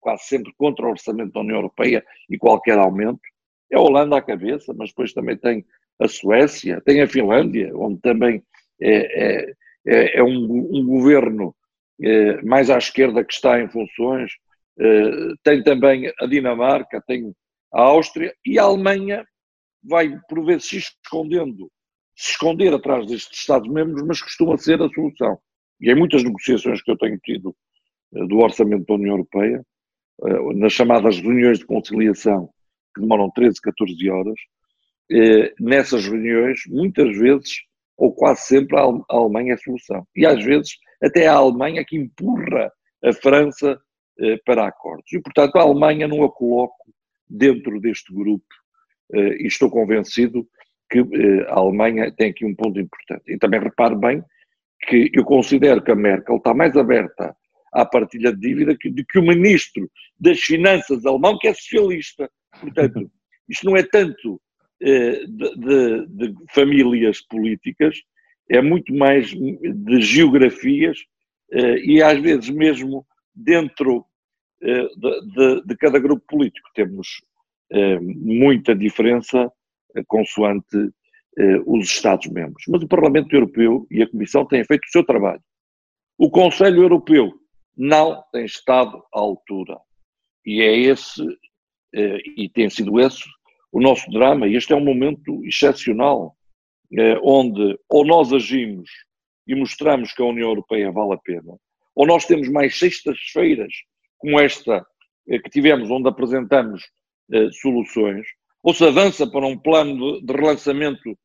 quase 0.00 0.24
sempre 0.24 0.50
contra 0.56 0.86
o 0.86 0.90
orçamento 0.92 1.34
da 1.34 1.40
União 1.40 1.56
Europeia 1.56 2.02
e 2.30 2.38
qualquer 2.38 2.78
aumento, 2.78 3.20
é 3.70 3.76
a 3.76 3.80
Holanda 3.80 4.16
à 4.16 4.22
cabeça, 4.22 4.72
mas 4.72 4.88
depois 4.88 5.12
também 5.12 5.36
tem 5.36 5.66
a 6.00 6.08
Suécia, 6.08 6.80
tem 6.80 7.02
a 7.02 7.06
Finlândia, 7.06 7.76
onde 7.76 8.00
também 8.00 8.42
é, 8.80 8.94
é, 8.94 9.54
é, 9.86 10.18
é 10.20 10.22
um, 10.22 10.78
um 10.78 10.86
governo 10.86 11.54
mais 12.44 12.70
à 12.70 12.78
esquerda 12.78 13.24
que 13.24 13.32
está 13.32 13.60
em 13.60 13.68
funções, 13.68 14.32
eh, 14.78 15.34
tem 15.42 15.62
também 15.62 16.12
a 16.20 16.26
Dinamarca, 16.26 17.02
tem 17.06 17.32
a 17.72 17.82
Áustria 17.82 18.34
e 18.44 18.58
a 18.58 18.64
Alemanha 18.64 19.24
vai 19.82 20.18
por 20.28 20.44
vezes 20.44 20.68
se 20.68 20.76
escondendo, 20.78 21.70
se 22.16 22.32
esconder 22.32 22.72
atrás 22.74 23.06
destes 23.06 23.38
Estados-membros, 23.38 24.02
mas 24.06 24.20
costuma 24.20 24.56
ser 24.56 24.82
a 24.82 24.88
solução. 24.88 25.38
E 25.80 25.90
em 25.90 25.94
muitas 25.94 26.24
negociações 26.24 26.82
que 26.82 26.90
eu 26.90 26.98
tenho 26.98 27.18
tido 27.18 27.54
eh, 28.14 28.26
do 28.26 28.38
orçamento 28.38 28.86
da 28.86 28.94
União 28.94 29.14
Europeia, 29.14 29.64
nas 30.54 30.72
chamadas 30.72 31.18
reuniões 31.18 31.58
de 31.58 31.66
conciliação, 31.66 32.48
que 32.94 33.00
demoram 33.00 33.28
13, 33.32 33.60
14 33.60 34.10
horas, 34.10 34.34
nessas 35.58 36.06
reuniões, 36.06 36.60
muitas 36.68 37.18
vezes, 37.18 37.56
ou 37.96 38.14
quase 38.14 38.42
sempre, 38.42 38.78
a 38.78 38.92
Alemanha 39.08 39.50
é 39.50 39.54
a 39.54 39.58
solução. 39.58 40.06
E 40.14 40.24
às 40.24 40.42
vezes 40.44 40.76
até 41.04 41.26
a 41.26 41.34
Alemanha 41.34 41.84
que 41.84 41.96
empurra 41.96 42.72
a 43.04 43.12
França 43.12 43.78
eh, 44.20 44.38
para 44.44 44.66
acordos. 44.66 45.12
E, 45.12 45.20
portanto, 45.20 45.56
a 45.56 45.62
Alemanha 45.62 46.06
não 46.06 46.22
a 46.22 46.30
coloco 46.30 46.94
dentro 47.28 47.80
deste 47.80 48.14
grupo 48.14 48.46
eh, 49.12 49.42
e 49.42 49.46
estou 49.46 49.68
convencido 49.68 50.46
que 50.88 51.00
eh, 51.00 51.46
a 51.48 51.58
Alemanha 51.58 52.12
tem 52.16 52.30
aqui 52.30 52.46
um 52.46 52.54
ponto 52.54 52.78
importante. 52.78 53.24
E 53.26 53.36
também 53.36 53.58
repare 53.60 53.96
bem 53.96 54.22
que 54.86 55.10
eu 55.12 55.24
considero 55.24 55.82
que 55.82 55.90
a 55.90 55.96
Merkel 55.96 56.36
está 56.36 56.54
mais 56.54 56.76
aberta 56.76 57.34
à 57.72 57.84
partilha 57.84 58.32
de 58.32 58.38
dívida 58.38 58.76
que, 58.78 58.88
do 58.88 59.04
que 59.04 59.18
o 59.18 59.22
ministro 59.22 59.90
das 60.18 60.38
Finanças 60.40 61.04
alemão, 61.04 61.36
que 61.38 61.48
é 61.48 61.54
socialista. 61.54 62.30
Portanto, 62.60 63.10
isto 63.50 63.66
não 63.66 63.76
é 63.76 63.82
tanto 63.82 64.40
de, 64.80 65.26
de, 65.26 66.06
de, 66.06 66.34
famílias 66.52 67.20
políticas, 67.22 67.96
é 68.50 68.60
muito 68.60 68.94
mais 68.94 69.30
de 69.30 70.00
geografias 70.00 70.98
e 71.84 72.02
às 72.02 72.20
vezes 72.20 72.50
mesmo 72.50 73.06
dentro 73.34 74.04
de, 74.60 75.62
de 75.64 75.76
cada 75.76 75.98
grupo 75.98 76.24
político 76.26 76.68
temos 76.74 77.22
muita 78.00 78.74
diferença 78.74 79.50
consoante 80.06 80.90
os 81.66 81.86
Estados-membros. 81.86 82.64
Mas 82.68 82.82
o 82.82 82.88
Parlamento 82.88 83.34
Europeu 83.34 83.86
e 83.90 84.02
a 84.02 84.10
Comissão 84.10 84.46
têm 84.46 84.64
feito 84.64 84.84
o 84.84 84.90
seu 84.90 85.04
trabalho. 85.04 85.42
O 86.18 86.30
Conselho 86.30 86.82
Europeu 86.82 87.32
não 87.76 88.22
tem 88.32 88.44
estado 88.44 89.02
à 89.12 89.18
altura. 89.18 89.78
E 90.46 90.62
é 90.62 90.76
esse, 90.76 91.22
eh, 91.94 92.18
e 92.36 92.48
tem 92.48 92.70
sido 92.70 93.00
esse, 93.00 93.24
o 93.72 93.80
nosso 93.80 94.08
drama. 94.10 94.46
E 94.46 94.54
este 94.54 94.72
é 94.72 94.76
um 94.76 94.84
momento 94.84 95.44
excepcional, 95.44 96.36
eh, 96.36 96.43
onde 97.22 97.78
ou 97.88 98.04
nós 98.06 98.32
agimos 98.32 98.88
e 99.46 99.54
mostramos 99.54 100.12
que 100.12 100.22
a 100.22 100.26
União 100.26 100.48
Europeia 100.48 100.90
vale 100.92 101.14
a 101.14 101.18
pena, 101.18 101.56
ou 101.94 102.06
nós 102.06 102.24
temos 102.24 102.48
mais 102.48 102.78
sextas-feiras 102.78 103.72
como 104.18 104.40
esta 104.40 104.86
eh, 105.28 105.38
que 105.38 105.50
tivemos, 105.50 105.90
onde 105.90 106.08
apresentamos 106.08 106.82
soluções, 107.60 108.26
ou 108.62 108.74
se 108.74 108.84
avança 108.84 109.26
para 109.26 109.46
um 109.46 109.58
plano 109.58 110.20
de 110.20 110.32
relançamento 110.32 111.18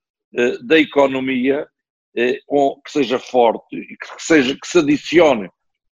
da 0.64 0.80
economia 0.80 1.68
que 2.16 2.92
seja 2.92 3.20
forte 3.20 3.76
e 3.76 3.98
que, 3.98 4.08
seja, 4.18 4.58
que 4.58 4.68
se 4.68 4.80
adicione 4.80 5.50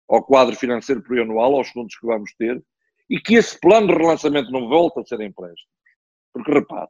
ao 0.07 0.23
quadro 0.23 0.55
financeiro 0.55 1.01
plurianual, 1.01 1.55
aos 1.55 1.69
fundos 1.69 1.97
que 1.97 2.05
vamos 2.05 2.31
ter, 2.37 2.61
e 3.09 3.19
que 3.19 3.35
esse 3.35 3.59
plano 3.59 3.87
de 3.87 3.93
relançamento 3.93 4.51
não 4.51 4.67
volte 4.67 4.99
a 4.99 5.05
ser 5.05 5.21
empréstimo. 5.21 5.69
Porque, 6.33 6.51
repare, 6.51 6.89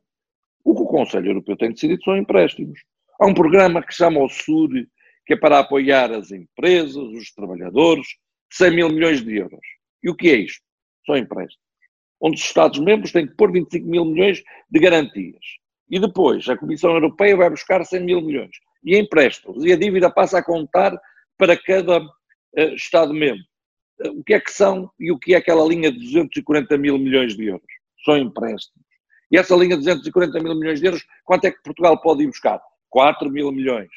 o 0.66 0.76
que 0.76 0.82
o 0.82 0.88
Conselho 0.88 1.28
Europeu 1.28 1.56
tem 1.56 1.72
decidido 1.72 2.04
são 2.04 2.18
empréstimos. 2.18 2.80
Há 3.20 3.28
um 3.28 3.34
programa 3.34 3.82
que 3.82 3.94
chama 3.94 4.22
o 4.22 4.28
SUR, 4.28 4.70
que 5.26 5.34
é 5.34 5.38
para 5.38 5.60
apoiar 5.60 6.12
as 6.12 6.32
empresas, 6.32 6.96
os 6.96 7.32
trabalhadores, 7.32 8.08
100 8.52 8.76
mil 8.76 8.90
milhões 8.90 9.24
de 9.24 9.38
euros. 9.38 9.66
E 10.04 10.10
o 10.10 10.16
que 10.16 10.30
é 10.30 10.36
isto? 10.36 10.62
São 11.06 11.16
empréstimos. 11.16 11.64
Onde 12.20 12.38
os 12.38 12.46
Estados-membros 12.46 13.12
têm 13.12 13.28
que 13.28 13.36
pôr 13.36 13.52
25 13.52 13.88
mil 13.88 14.06
milhões 14.06 14.44
de 14.70 14.80
garantias. 14.80 15.46
E 15.90 16.00
depois 16.00 16.50
a 16.50 16.58
Comissão 16.58 16.92
Europeia 16.92 17.38
vai 17.38 17.50
buscar 17.50 17.86
100 17.86 18.04
mil 18.04 18.22
milhões. 18.22 18.58
E 18.84 18.98
empréstimos. 18.98 19.64
E 19.64 19.72
a 19.72 19.78
dívida 19.78 20.10
passa 20.10 20.40
a 20.40 20.44
contar 20.44 21.00
para 21.38 21.56
cada 21.56 22.02
uh, 22.02 22.76
Estado-membro 22.76 23.46
o 24.00 24.24
que 24.24 24.34
é 24.34 24.40
que 24.40 24.52
são 24.52 24.90
e 25.00 25.12
o 25.12 25.18
que 25.18 25.34
é 25.34 25.38
aquela 25.38 25.66
linha 25.66 25.92
de 25.92 26.00
240 26.00 26.78
mil 26.78 26.98
milhões 26.98 27.36
de 27.36 27.46
euros? 27.46 27.66
São 28.04 28.18
empréstimos. 28.18 28.85
E 29.36 29.38
essa 29.38 29.54
linha 29.54 29.76
de 29.76 29.84
240 29.84 30.40
mil 30.40 30.56
milhões 30.56 30.80
de 30.80 30.86
euros, 30.86 31.06
quanto 31.26 31.44
é 31.44 31.52
que 31.52 31.62
Portugal 31.62 32.00
pode 32.00 32.24
ir 32.24 32.28
buscar? 32.28 32.58
4 32.90 33.30
mil 33.30 33.52
milhões. 33.52 33.90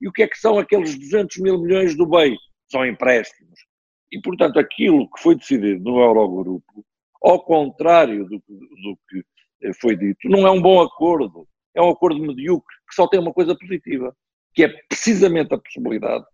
E 0.00 0.06
o 0.06 0.12
que 0.12 0.22
é 0.22 0.28
que 0.28 0.38
são 0.38 0.56
aqueles 0.56 0.96
200 0.96 1.38
mil 1.38 1.58
milhões 1.58 1.96
do 1.96 2.06
BEI? 2.06 2.36
São 2.70 2.86
empréstimos. 2.86 3.58
E, 4.12 4.20
portanto, 4.20 4.56
aquilo 4.56 5.10
que 5.10 5.20
foi 5.20 5.34
decidido 5.34 5.82
no 5.82 5.98
Eurogrupo, 5.98 6.86
ao 7.20 7.44
contrário 7.44 8.24
do, 8.24 8.36
do 8.38 8.98
que 9.08 9.24
eh, 9.64 9.72
foi 9.80 9.96
dito, 9.96 10.28
não 10.28 10.46
é 10.46 10.50
um 10.52 10.62
bom 10.62 10.80
acordo. 10.80 11.44
É 11.74 11.82
um 11.82 11.90
acordo 11.90 12.20
medíocre 12.20 12.76
que 12.88 12.94
só 12.94 13.08
tem 13.08 13.18
uma 13.18 13.32
coisa 13.32 13.58
positiva, 13.58 14.16
que 14.54 14.62
é 14.62 14.68
precisamente 14.88 15.52
a 15.54 15.58
possibilidade 15.58 16.24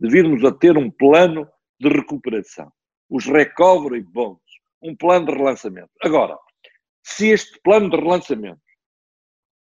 de 0.00 0.08
virmos 0.08 0.42
a 0.46 0.50
ter 0.50 0.78
um 0.78 0.90
plano 0.90 1.46
de 1.78 1.90
recuperação, 1.90 2.72
os 3.10 3.26
recovery 3.26 4.00
bonds, 4.00 4.40
um 4.82 4.96
plano 4.96 5.26
de 5.26 5.32
relançamento. 5.32 5.90
Agora, 6.00 6.38
se 7.08 7.30
este 7.30 7.58
plano 7.60 7.88
de 7.88 7.96
relançamento 7.96 8.60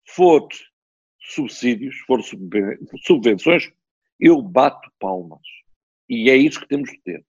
for 0.05 0.47
subsídios, 1.19 1.95
for 1.99 2.21
subvenções, 3.03 3.71
eu 4.19 4.41
bato 4.41 4.91
palmas. 4.99 5.41
E 6.09 6.29
é 6.29 6.35
isso 6.35 6.59
que 6.59 6.67
temos 6.67 6.91
de 6.91 6.99
ter. 7.01 7.25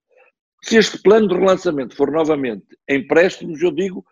Se 0.64 0.76
este 0.76 1.00
plano 1.02 1.28
de 1.28 1.34
relançamento 1.34 1.96
for 1.96 2.10
novamente 2.10 2.66
empréstimos, 2.88 3.62
eu 3.62 3.70
digo, 3.70 4.04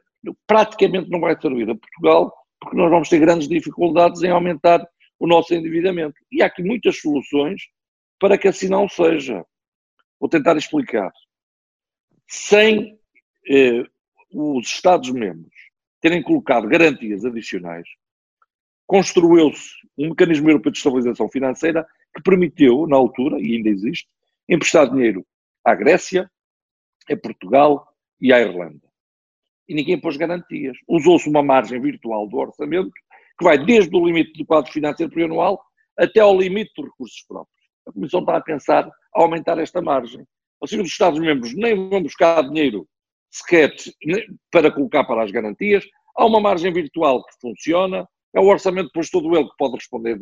praticamente 0.47 1.11
não 1.11 1.21
vai 1.21 1.39
servir 1.41 1.69
a 1.69 1.75
Portugal, 1.75 2.33
porque 2.61 2.77
nós 2.77 2.91
vamos 2.91 3.09
ter 3.09 3.19
grandes 3.19 3.49
dificuldades 3.49 4.23
em 4.23 4.31
aumentar 4.31 4.87
o 5.19 5.27
nosso 5.27 5.55
endividamento. 5.55 6.17
E 6.31 6.41
há 6.41 6.47
aqui 6.47 6.63
muitas 6.63 7.01
soluções 7.01 7.63
para 8.19 8.39
que 8.39 8.47
assim 8.47 8.69
não 8.69 8.89
seja. 8.89 9.45
Vou 10.21 10.31
tentar 10.31 10.57
explicar. 10.57 11.13
Sem 12.29 12.99
eh, 13.49 13.85
os 14.33 14.69
Estados-membros 14.69 15.66
terem 16.07 16.23
colocado 16.23 16.69
garantias 16.69 17.25
adicionais, 17.25 17.89
construiu-se 18.87 19.71
um 19.99 20.11
mecanismo 20.11 20.49
europeu 20.49 20.71
de 20.71 20.79
estabilização 20.79 21.29
financeira 21.29 21.85
que 22.15 22.23
permitiu, 22.23 22.87
na 22.87 22.97
altura, 22.97 23.41
e 23.41 23.57
ainda 23.57 23.71
existe, 23.71 24.07
emprestar 24.49 24.89
dinheiro 24.89 25.27
à 25.65 25.75
Grécia, 25.75 26.31
a 27.11 27.17
Portugal 27.17 27.89
e 28.21 28.33
à 28.33 28.41
Irlanda. 28.41 28.87
E 29.69 29.75
ninguém 29.75 30.01
pôs 30.01 30.17
garantias. 30.17 30.77
Usou-se 30.87 31.29
uma 31.29 31.43
margem 31.43 31.81
virtual 31.81 32.29
do 32.29 32.37
orçamento 32.37 32.93
que 33.37 33.45
vai 33.45 33.59
desde 33.59 33.95
o 33.97 34.07
limite 34.07 34.33
do 34.39 34.47
quadro 34.47 34.71
financeiro 34.71 35.11
plurianual 35.11 35.61
até 35.99 36.21
ao 36.21 36.39
limite 36.39 36.71
dos 36.77 36.87
recursos 36.87 37.25
próprios. 37.27 37.67
A 37.85 37.93
Comissão 37.93 38.21
está 38.21 38.37
a 38.37 38.41
pensar 38.41 38.89
aumentar 39.13 39.59
esta 39.59 39.83
margem. 39.83 40.25
Ou 40.61 40.69
seja, 40.69 40.83
os 40.83 40.89
Estados-membros 40.89 41.53
nem 41.57 41.75
vão 41.89 42.01
buscar 42.01 42.43
dinheiro 42.43 42.87
sequer 43.31 43.75
para 44.51 44.71
colocar 44.71 45.05
para 45.05 45.23
as 45.23 45.31
garantias. 45.31 45.85
Há 46.17 46.25
uma 46.25 46.41
margem 46.41 46.73
virtual 46.73 47.25
que 47.25 47.35
funciona, 47.41 48.07
é 48.35 48.41
o 48.41 48.47
orçamento 48.47 48.87
depois 48.87 49.11
todo 49.11 49.35
ele 49.37 49.49
que 49.49 49.57
pode 49.59 49.75
responder 49.75 50.19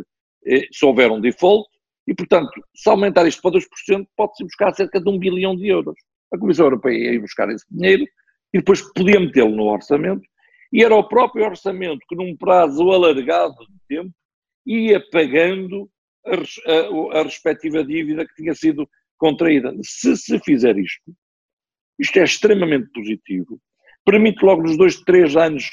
eh, 0.47 0.67
se 0.73 0.85
houver 0.85 1.11
um 1.11 1.21
default, 1.21 1.69
e 2.07 2.15
portanto, 2.15 2.53
se 2.75 2.89
aumentar 2.89 3.27
isto 3.27 3.41
para 3.41 3.59
2%, 3.59 4.07
pode-se 4.17 4.45
buscar 4.45 4.75
cerca 4.75 5.01
de 5.01 5.09
um 5.09 5.19
bilhão 5.19 5.57
de 5.57 5.69
euros. 5.69 5.97
A 6.33 6.39
Comissão 6.39 6.67
Europeia 6.67 7.13
ia 7.13 7.21
buscar 7.21 7.49
esse 7.51 7.65
dinheiro 7.71 8.05
e 8.53 8.59
depois 8.59 8.83
podia 8.93 9.19
metê-lo 9.19 9.55
no 9.55 9.65
orçamento, 9.65 10.23
e 10.73 10.83
era 10.83 10.95
o 10.95 11.09
próprio 11.09 11.45
orçamento 11.45 12.01
que 12.09 12.17
num 12.17 12.37
prazo 12.37 12.91
alargado 12.91 13.55
de 13.69 13.79
tempo 13.89 14.15
ia 14.67 15.01
pagando 15.11 15.89
a, 16.27 16.35
a, 16.35 17.21
a 17.21 17.23
respectiva 17.23 17.85
dívida 17.85 18.27
que 18.27 18.35
tinha 18.35 18.55
sido 18.55 18.89
contraída. 19.17 19.73
Se 19.83 20.17
se 20.17 20.39
fizer 20.41 20.77
isto, 20.79 21.15
isto 21.99 22.19
é 22.19 22.25
extremamente 22.25 22.91
positivo. 22.93 23.61
Permite 24.05 24.45
logo 24.45 24.63
nos 24.63 24.77
dois, 24.77 25.01
três 25.01 25.35
anos 25.37 25.65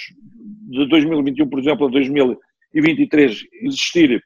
de 0.70 0.88
2021, 0.88 1.50
por 1.50 1.60
exemplo, 1.60 1.88
a 1.88 1.92
2023, 1.92 3.44
existir 3.62 4.24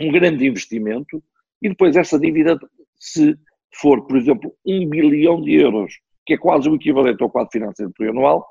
um 0.00 0.12
grande 0.12 0.46
investimento 0.46 1.22
e 1.62 1.68
depois 1.68 1.96
essa 1.96 2.18
dívida, 2.18 2.58
se 2.98 3.34
for, 3.74 4.06
por 4.06 4.16
exemplo, 4.16 4.54
um 4.66 4.88
bilhão 4.88 5.40
de 5.40 5.54
euros, 5.54 5.92
que 6.26 6.34
é 6.34 6.38
quase 6.38 6.68
o 6.68 6.74
equivalente 6.74 7.22
ao 7.22 7.30
quadro 7.30 7.50
financeiro 7.50 7.92
plurianual, 7.96 8.46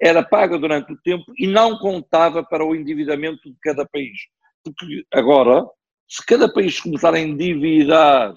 era 0.00 0.22
paga 0.22 0.58
durante 0.58 0.92
o 0.92 0.98
tempo 1.02 1.24
e 1.38 1.46
não 1.46 1.78
contava 1.78 2.42
para 2.42 2.64
o 2.64 2.74
endividamento 2.74 3.48
de 3.48 3.56
cada 3.62 3.86
país. 3.86 4.18
Porque 4.64 5.04
agora, 5.14 5.64
se 6.08 6.24
cada 6.26 6.52
país 6.52 6.80
começar 6.80 7.14
a 7.14 7.20
endividar, 7.20 8.34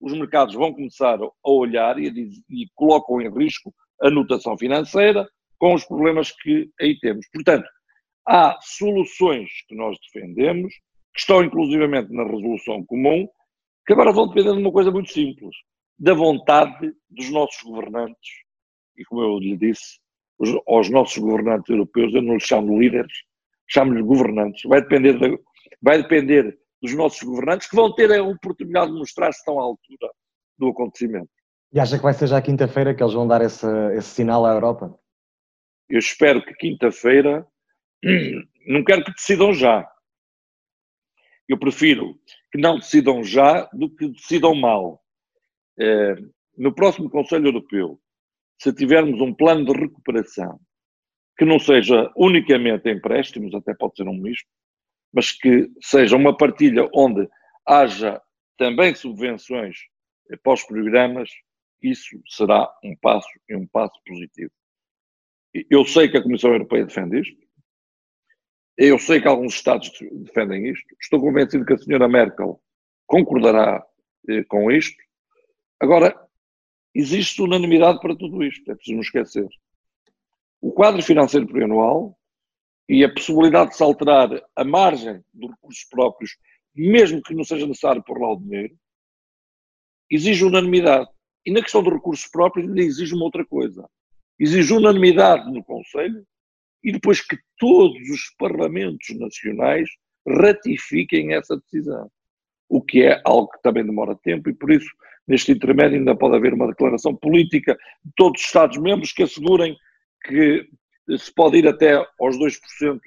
os 0.00 0.12
mercados 0.12 0.54
vão 0.54 0.72
começar 0.72 1.18
a 1.20 1.50
olhar 1.50 1.98
e, 1.98 2.08
e 2.48 2.66
colocam 2.74 3.20
em 3.20 3.30
risco 3.30 3.74
a 4.02 4.10
notação 4.10 4.56
financeira 4.56 5.28
com 5.58 5.74
os 5.74 5.84
problemas 5.84 6.32
que 6.32 6.68
aí 6.80 6.98
temos. 7.00 7.26
Portanto, 7.32 7.68
há 8.26 8.58
soluções 8.60 9.50
que 9.68 9.74
nós 9.74 9.96
defendemos, 10.00 10.72
que 11.14 11.20
estão 11.20 11.42
inclusivamente 11.42 12.12
na 12.12 12.24
resolução 12.24 12.84
comum, 12.84 13.26
que 13.86 13.92
agora 13.92 14.12
vão 14.12 14.28
depender 14.28 14.52
de 14.52 14.58
uma 14.58 14.72
coisa 14.72 14.90
muito 14.90 15.12
simples, 15.12 15.54
da 15.98 16.14
vontade 16.14 16.92
dos 17.08 17.30
nossos 17.30 17.62
governantes. 17.62 18.30
E 18.96 19.04
como 19.04 19.22
eu 19.22 19.38
lhe 19.38 19.56
disse, 19.56 19.98
os, 20.38 20.50
aos 20.66 20.90
nossos 20.90 21.18
governantes 21.18 21.68
europeus, 21.68 22.12
eu 22.14 22.22
não 22.22 22.34
lhes 22.34 22.44
chamo 22.44 22.78
líderes, 22.78 23.12
chamo-lhes 23.68 24.04
governantes. 24.04 24.62
Vai 24.64 24.82
depender, 24.82 25.18
de, 25.18 25.38
vai 25.80 26.02
depender 26.02 26.58
dos 26.82 26.94
nossos 26.94 27.22
governantes, 27.22 27.68
que 27.68 27.76
vão 27.76 27.94
ter 27.94 28.12
a 28.12 28.22
oportunidade 28.22 28.92
de 28.92 28.98
mostrar 28.98 29.32
se 29.32 29.38
estão 29.38 29.58
à 29.58 29.62
altura 29.62 30.10
do 30.58 30.68
acontecimento. 30.68 31.30
E 31.74 31.80
acha 31.80 31.96
que 31.96 32.04
vai 32.04 32.14
ser 32.14 32.28
já 32.28 32.40
quinta-feira 32.40 32.94
que 32.94 33.02
eles 33.02 33.14
vão 33.14 33.26
dar 33.26 33.42
esse, 33.42 33.66
esse 33.96 34.10
sinal 34.10 34.46
à 34.46 34.52
Europa? 34.52 34.96
Eu 35.88 35.98
espero 35.98 36.40
que 36.40 36.54
quinta-feira, 36.54 37.44
não 38.68 38.84
quero 38.84 39.04
que 39.04 39.10
decidam 39.10 39.52
já. 39.52 39.84
Eu 41.48 41.58
prefiro 41.58 42.16
que 42.52 42.58
não 42.58 42.78
decidam 42.78 43.24
já 43.24 43.68
do 43.72 43.90
que 43.90 44.06
decidam 44.06 44.54
mal. 44.54 45.02
É, 45.76 46.14
no 46.56 46.72
próximo 46.72 47.10
Conselho 47.10 47.48
Europeu, 47.48 48.00
se 48.62 48.72
tivermos 48.72 49.20
um 49.20 49.34
plano 49.34 49.64
de 49.64 49.72
recuperação 49.72 50.60
que 51.36 51.44
não 51.44 51.58
seja 51.58 52.08
unicamente 52.16 52.88
empréstimos, 52.88 53.52
até 53.52 53.74
pode 53.74 53.96
ser 53.96 54.06
um 54.06 54.16
misto, 54.16 54.48
mas 55.12 55.32
que 55.32 55.68
seja 55.82 56.14
uma 56.14 56.36
partilha 56.36 56.88
onde 56.94 57.28
haja 57.66 58.22
também 58.56 58.94
subvenções 58.94 59.76
para 60.40 60.52
os 60.52 60.62
programas, 60.62 61.28
isso 61.84 62.20
será 62.26 62.72
um 62.82 62.96
passo 62.96 63.28
e 63.48 63.54
um 63.54 63.66
passo 63.66 64.00
positivo. 64.06 64.50
Eu 65.70 65.84
sei 65.84 66.08
que 66.08 66.16
a 66.16 66.22
Comissão 66.22 66.52
Europeia 66.52 66.84
defende 66.84 67.20
isto, 67.20 67.44
Eu 68.76 68.98
sei 68.98 69.20
que 69.20 69.28
alguns 69.28 69.54
Estados 69.54 69.92
defendem 70.12 70.68
isto. 70.68 70.84
Estou 71.00 71.20
convencido 71.20 71.64
que 71.64 71.74
a 71.74 71.78
senhora 71.78 72.08
Merkel 72.08 72.60
concordará 73.06 73.84
eh, 74.28 74.42
com 74.44 74.70
isto. 74.72 75.00
Agora, 75.78 76.12
existe 76.92 77.40
unanimidade 77.42 78.00
para 78.00 78.16
tudo 78.16 78.42
isto, 78.42 78.68
é 78.70 78.74
preciso 78.74 78.96
não 78.96 79.02
esquecer. 79.02 79.48
O 80.60 80.72
quadro 80.72 81.02
financeiro 81.02 81.46
plurianual 81.46 82.18
e 82.88 83.04
a 83.04 83.12
possibilidade 83.12 83.70
de 83.70 83.76
se 83.76 83.82
alterar 83.82 84.28
a 84.56 84.64
margem 84.64 85.22
dos 85.32 85.50
recursos 85.50 85.84
próprios, 85.84 86.36
mesmo 86.74 87.22
que 87.22 87.34
não 87.34 87.44
seja 87.44 87.66
necessário 87.66 88.02
pôr 88.02 88.20
lá 88.20 88.32
o 88.32 88.40
dinheiro, 88.40 88.76
exige 90.10 90.44
unanimidade. 90.44 91.08
E 91.46 91.50
na 91.52 91.62
questão 91.62 91.82
dos 91.82 91.92
recursos 91.92 92.26
próprios 92.26 92.66
ainda 92.66 92.80
exige 92.80 93.14
uma 93.14 93.24
outra 93.24 93.44
coisa. 93.44 93.88
Exige 94.38 94.72
unanimidade 94.72 95.50
no 95.52 95.62
Conselho 95.62 96.24
e 96.82 96.92
depois 96.92 97.20
que 97.20 97.38
todos 97.58 98.08
os 98.10 98.34
parlamentos 98.38 99.08
nacionais 99.18 99.88
ratifiquem 100.26 101.34
essa 101.34 101.56
decisão. 101.56 102.10
O 102.68 102.80
que 102.80 103.02
é 103.02 103.20
algo 103.24 103.48
que 103.50 103.62
também 103.62 103.84
demora 103.84 104.16
tempo 104.16 104.48
e 104.48 104.54
por 104.54 104.70
isso, 104.70 104.88
neste 105.26 105.52
intermédio, 105.52 105.98
ainda 105.98 106.16
pode 106.16 106.36
haver 106.36 106.54
uma 106.54 106.66
declaração 106.66 107.14
política 107.14 107.78
de 108.04 108.12
todos 108.16 108.40
os 108.40 108.46
Estados-membros 108.46 109.12
que 109.12 109.22
assegurem 109.22 109.76
que 110.24 110.66
se 111.18 111.32
pode 111.34 111.58
ir 111.58 111.68
até 111.68 111.94
aos 112.18 112.38
2% 112.38 113.00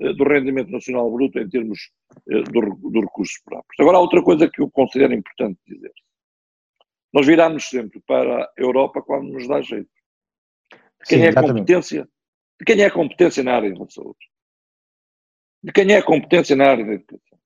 eh, 0.00 0.12
do 0.14 0.24
rendimento 0.24 0.70
nacional 0.70 1.10
bruto 1.10 1.38
em 1.38 1.48
termos 1.48 1.90
eh, 2.28 2.42
dos 2.42 3.02
recursos 3.02 3.38
próprios. 3.44 3.80
Agora, 3.80 3.98
há 3.98 4.00
outra 4.00 4.22
coisa 4.22 4.48
que 4.48 4.62
eu 4.62 4.70
considero 4.70 5.12
importante 5.12 5.58
dizer. 5.66 5.92
Nós 7.12 7.26
viramos 7.26 7.68
sempre 7.68 8.00
para 8.00 8.44
a 8.44 8.52
Europa 8.56 9.02
quando 9.02 9.32
nos 9.32 9.48
dá 9.48 9.60
jeito. 9.60 9.90
De 10.70 11.06
quem 11.08 11.18
Sim, 11.18 11.24
é 11.24 11.28
a 11.28 11.34
competência? 11.34 12.08
De 12.58 12.64
quem 12.64 12.80
é 12.82 12.86
a 12.86 12.90
competência 12.90 13.42
na 13.42 13.54
área 13.54 13.72
da 13.72 13.90
saúde? 13.90 14.30
De 15.62 15.72
quem 15.72 15.92
é 15.92 15.96
a 15.96 16.02
competência 16.02 16.54
na 16.56 16.70
área 16.70 16.84
da 16.84 16.92
educação? 16.92 17.38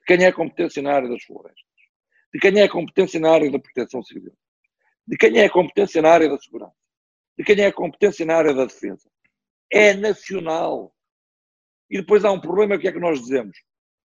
De 0.00 0.06
quem 0.06 0.24
é 0.24 0.28
a 0.28 0.32
competência 0.32 0.82
na 0.82 0.92
área 0.92 1.08
das 1.08 1.22
florestas? 1.22 1.64
De 2.32 2.40
quem 2.40 2.58
é 2.58 2.64
a 2.64 2.70
competência 2.70 3.20
na 3.20 3.30
área 3.30 3.50
da 3.50 3.58
proteção 3.58 4.02
civil? 4.02 4.36
De 5.06 5.16
quem 5.16 5.38
é 5.38 5.44
a 5.44 5.50
competência 5.50 6.02
na 6.02 6.10
área 6.10 6.28
da 6.28 6.38
segurança? 6.38 6.76
De 7.38 7.44
quem 7.44 7.60
é 7.60 7.66
a 7.66 7.72
competência 7.72 8.26
na 8.26 8.36
área 8.36 8.54
da 8.54 8.64
defesa? 8.64 9.10
É 9.70 9.94
nacional. 9.94 10.94
E 11.88 11.98
depois 11.98 12.24
há 12.24 12.30
um 12.30 12.40
problema 12.40 12.78
que 12.78 12.88
é 12.88 12.92
que 12.92 12.98
nós 12.98 13.20
dizemos. 13.20 13.56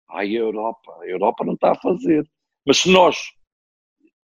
Ai, 0.09 0.35
a 0.35 0.39
Europa, 0.39 0.97
a 1.01 1.07
Europa 1.07 1.43
não 1.43 1.53
está 1.53 1.71
a 1.71 1.79
fazer. 1.79 2.27
Mas 2.65 2.77
se 2.77 2.91
nós 2.91 3.31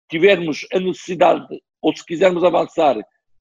tivermos 0.10 0.66
a 0.74 0.80
necessidade, 0.80 1.62
ou 1.82 1.96
se 1.96 2.06
quisermos 2.06 2.44
avançar 2.44 2.96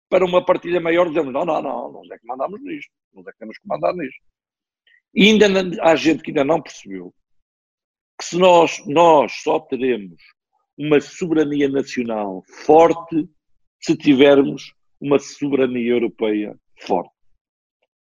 para 0.09 0.25
uma 0.25 0.45
partilha 0.45 0.81
maior, 0.81 1.09
dizemos, 1.09 1.33
não, 1.33 1.45
não, 1.45 1.63
não, 1.63 1.93
nós 1.93 2.11
é 2.11 2.19
que 2.19 2.27
mandamos 2.27 2.63
nisto, 2.63 2.93
nós 3.15 3.27
é 3.27 3.33
que 3.33 3.39
temos 3.39 3.59
que 3.59 3.67
mandar 3.67 3.95
nisto. 3.95 4.21
E 5.15 5.27
ainda 5.29 5.47
há 5.83 5.97
gente 5.97 6.23
que 6.23 6.31
ainda 6.31 6.45
não 6.45 6.61
percebeu 6.61 7.15
que 8.19 8.25
se 8.25 8.39
nós, 8.39 8.83
nós 8.87 9.33
só 9.43 9.59
teremos 9.61 10.17
uma 10.77 11.01
soberania 11.01 11.69
nacional 11.69 12.43
forte 12.65 13.29
se 13.81 13.97
tivermos 13.97 14.73
uma 15.01 15.19
soberania 15.19 15.93
europeia 15.93 16.57
forte. 16.81 17.13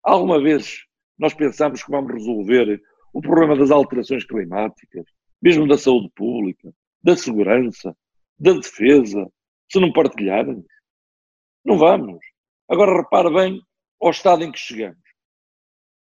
Alguma 0.04 0.42
vez 0.42 0.84
nós 1.18 1.34
pensamos 1.34 1.84
que 1.84 1.92
vamos 1.92 2.14
resolver 2.14 2.82
o 3.14 3.22
problema 3.22 3.56
das 3.56 3.72
alterações 3.72 4.26
climáticas, 4.26 5.06
mesmo 5.42 5.68
da 5.68 5.78
saúde 5.78 6.10
pública, 6.16 6.74
da 7.02 7.16
segurança, 7.16 7.96
da 8.38 8.54
defesa, 8.54 9.32
se 9.72 9.80
não 9.80 9.92
partilharmos? 9.92 10.66
Não 11.64 11.78
vamos. 11.78 12.20
Agora 12.70 13.02
repare 13.02 13.34
bem 13.34 13.62
ao 14.02 14.12
estado 14.12 14.44
em 14.44 14.52
que 14.52 14.60
chegamos. 14.60 15.02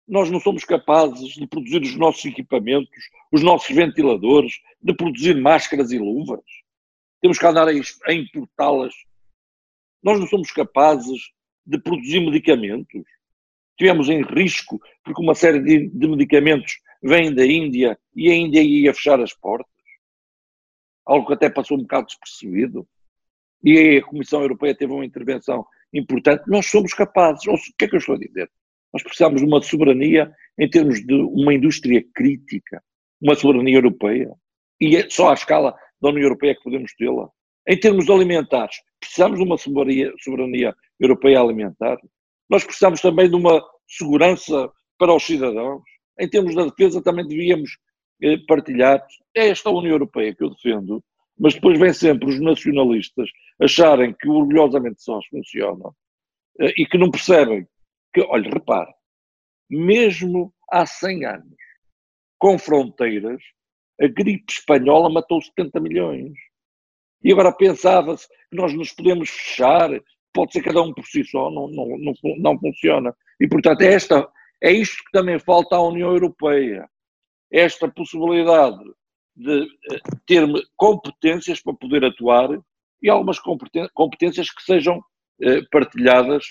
Nós 0.07 0.31
não 0.31 0.41
somos 0.41 0.64
capazes 0.64 1.35
de 1.35 1.47
produzir 1.47 1.83
os 1.83 1.95
nossos 1.95 2.25
equipamentos, 2.25 3.11
os 3.31 3.43
nossos 3.43 3.75
ventiladores, 3.75 4.55
de 4.81 4.95
produzir 4.95 5.35
máscaras 5.35 5.93
e 5.93 5.99
luvas. 5.99 6.45
Temos 7.21 7.39
que 7.39 7.47
andar 7.47 7.69
a 7.69 8.12
importá-las. 8.12 8.95
Nós 10.03 10.19
não 10.19 10.27
somos 10.27 10.51
capazes 10.51 11.31
de 11.66 11.79
produzir 11.79 12.21
medicamentos. 12.21 13.03
Tivemos 13.77 14.09
em 14.09 14.23
risco 14.23 14.81
porque 15.05 15.23
uma 15.23 15.35
série 15.35 15.61
de, 15.61 15.89
de 15.89 16.09
medicamentos 16.09 16.81
vêm 17.03 17.35
da 17.35 17.47
Índia 17.47 17.99
e 18.14 18.31
a 18.31 18.35
Índia 18.35 18.62
ia 18.62 18.95
fechar 18.95 19.21
as 19.21 19.33
portas 19.35 19.78
algo 21.09 21.27
que 21.27 21.33
até 21.33 21.49
passou 21.49 21.79
um 21.79 21.83
bocado 21.83 22.07
despercebido, 22.07 22.87
e 23.65 23.97
a 23.97 24.05
Comissão 24.05 24.43
Europeia 24.43 24.77
teve 24.77 24.93
uma 24.93 25.05
intervenção 25.05 25.67
importante, 25.93 26.45
nós 26.47 26.67
somos 26.67 26.93
capazes. 26.93 27.47
o 27.47 27.57
que 27.77 27.87
é 27.87 27.89
que 27.89 27.97
eu 27.97 27.99
estou 27.99 28.15
a 28.15 28.19
dizer? 28.19 28.49
Nós 28.93 29.03
precisamos 29.03 29.41
de 29.41 29.47
uma 29.47 29.61
soberania 29.63 30.31
em 30.59 30.69
termos 30.69 31.05
de 31.05 31.15
uma 31.15 31.53
indústria 31.53 32.05
crítica, 32.15 32.83
uma 33.21 33.35
soberania 33.35 33.77
europeia, 33.77 34.31
e 34.81 34.97
é 34.97 35.09
só 35.11 35.31
à 35.31 35.35
escala 35.35 35.75
da 36.01 36.11
União 36.11 36.25
Europeia 36.25 36.55
que 36.55 36.63
podemos 36.63 36.95
tê-la. 36.95 37.29
Em 37.67 37.79
termos 37.79 38.09
alimentares, 38.09 38.77
precisamos 39.01 39.39
de 39.39 39.45
uma 39.45 39.59
soberania, 39.59 40.13
soberania 40.21 40.75
europeia 41.01 41.41
alimentar. 41.41 41.99
Nós 42.49 42.65
precisamos 42.65 43.01
também 43.01 43.29
de 43.29 43.35
uma 43.35 43.63
segurança 43.87 44.71
para 44.99 45.15
os 45.15 45.25
cidadãos. 45.25 45.83
Em 46.19 46.29
termos 46.29 46.55
da 46.55 46.65
defesa, 46.65 47.03
também 47.03 47.27
devíamos 47.27 47.71
eh, 48.23 48.39
partilhar. 48.47 49.05
É 49.35 49.49
esta 49.49 49.71
União 49.71 49.93
Europeia 49.93 50.35
que 50.35 50.43
eu 50.43 50.51
defendo, 50.51 51.03
mas 51.39 51.55
depois 51.55 51.79
vem 51.79 51.93
sempre 51.93 52.29
os 52.29 52.41
nacionalistas 52.41 53.31
acharem 53.61 54.14
que 54.14 54.29
orgulhosamente 54.29 55.03
só 55.03 55.21
funcionam 55.31 55.95
eh, 56.61 56.73
e 56.77 56.87
que 56.87 56.99
não 56.99 57.11
percebem 57.11 57.66
que, 58.12 58.21
olha, 58.23 58.51
repare, 58.51 58.93
mesmo 59.71 60.53
há 60.71 60.85
100 60.87 61.27
anos, 61.27 61.57
com 62.39 62.59
fronteiras, 62.59 63.43
a 64.01 64.07
gripe 64.07 64.53
espanhola 64.53 65.11
matou 65.11 65.41
70 65.41 65.81
milhões. 65.81 66.33
E 67.23 67.33
agora 67.33 67.53
pensava-se 67.53 68.29
que 68.29 68.57
nós 68.57 68.73
nos 68.73 68.93
podemos 68.93 69.29
fechar, 69.29 69.91
pode 70.33 70.53
ser 70.53 70.62
cada 70.62 70.81
um 70.83 70.95
por 70.95 71.05
si 71.05 71.25
só, 71.25 71.51
não, 71.51 71.69
não, 71.69 71.99
não, 71.99 72.14
não 72.39 72.59
funciona. 72.59 73.14
E, 73.41 73.49
portanto, 73.49 73.83
é, 73.83 73.93
esta, 73.93 74.29
é 74.62 74.71
isto 74.71 75.03
que 75.05 75.11
também 75.11 75.39
falta 75.39 75.77
à 75.77 75.83
União 75.83 76.12
Europeia 76.12 76.89
esta 77.51 77.88
possibilidade 77.88 78.78
de 79.34 79.62
eh, 79.62 80.01
ter 80.26 80.46
competências 80.76 81.61
para 81.61 81.74
poder 81.74 82.05
atuar 82.05 82.51
e 83.03 83.09
algumas 83.09 83.38
competências 83.38 84.51
que 84.51 84.62
sejam 84.62 85.01
eh, 85.40 85.62
partilhadas, 85.70 86.44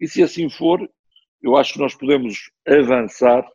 e 0.00 0.08
se 0.08 0.22
assim 0.22 0.48
for, 0.48 0.80
eu 1.42 1.56
acho 1.56 1.74
que 1.74 1.78
nós 1.78 1.94
podemos 1.94 2.50
avançar 2.66 3.46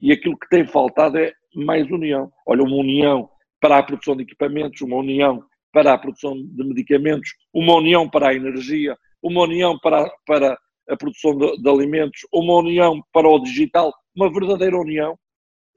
e 0.00 0.12
aquilo 0.12 0.38
que 0.38 0.48
tem 0.48 0.66
faltado 0.66 1.18
é 1.18 1.32
mais 1.54 1.90
união. 1.90 2.30
Olha, 2.46 2.62
uma 2.62 2.76
união 2.76 3.30
para 3.60 3.78
a 3.78 3.82
produção 3.82 4.14
de 4.14 4.22
equipamentos, 4.22 4.80
uma 4.82 4.96
união 4.96 5.42
para 5.72 5.94
a 5.94 5.98
produção 5.98 6.34
de 6.36 6.64
medicamentos, 6.64 7.30
uma 7.52 7.76
união 7.76 8.08
para 8.08 8.28
a 8.28 8.34
energia, 8.34 8.96
uma 9.22 9.42
união 9.42 9.78
para, 9.78 10.10
para 10.26 10.58
a 10.88 10.96
produção 10.96 11.36
de, 11.36 11.56
de 11.62 11.68
alimentos, 11.68 12.20
uma 12.32 12.54
união 12.54 13.02
para 13.12 13.28
o 13.28 13.38
digital, 13.38 13.92
uma 14.14 14.30
verdadeira 14.30 14.76
união 14.78 15.18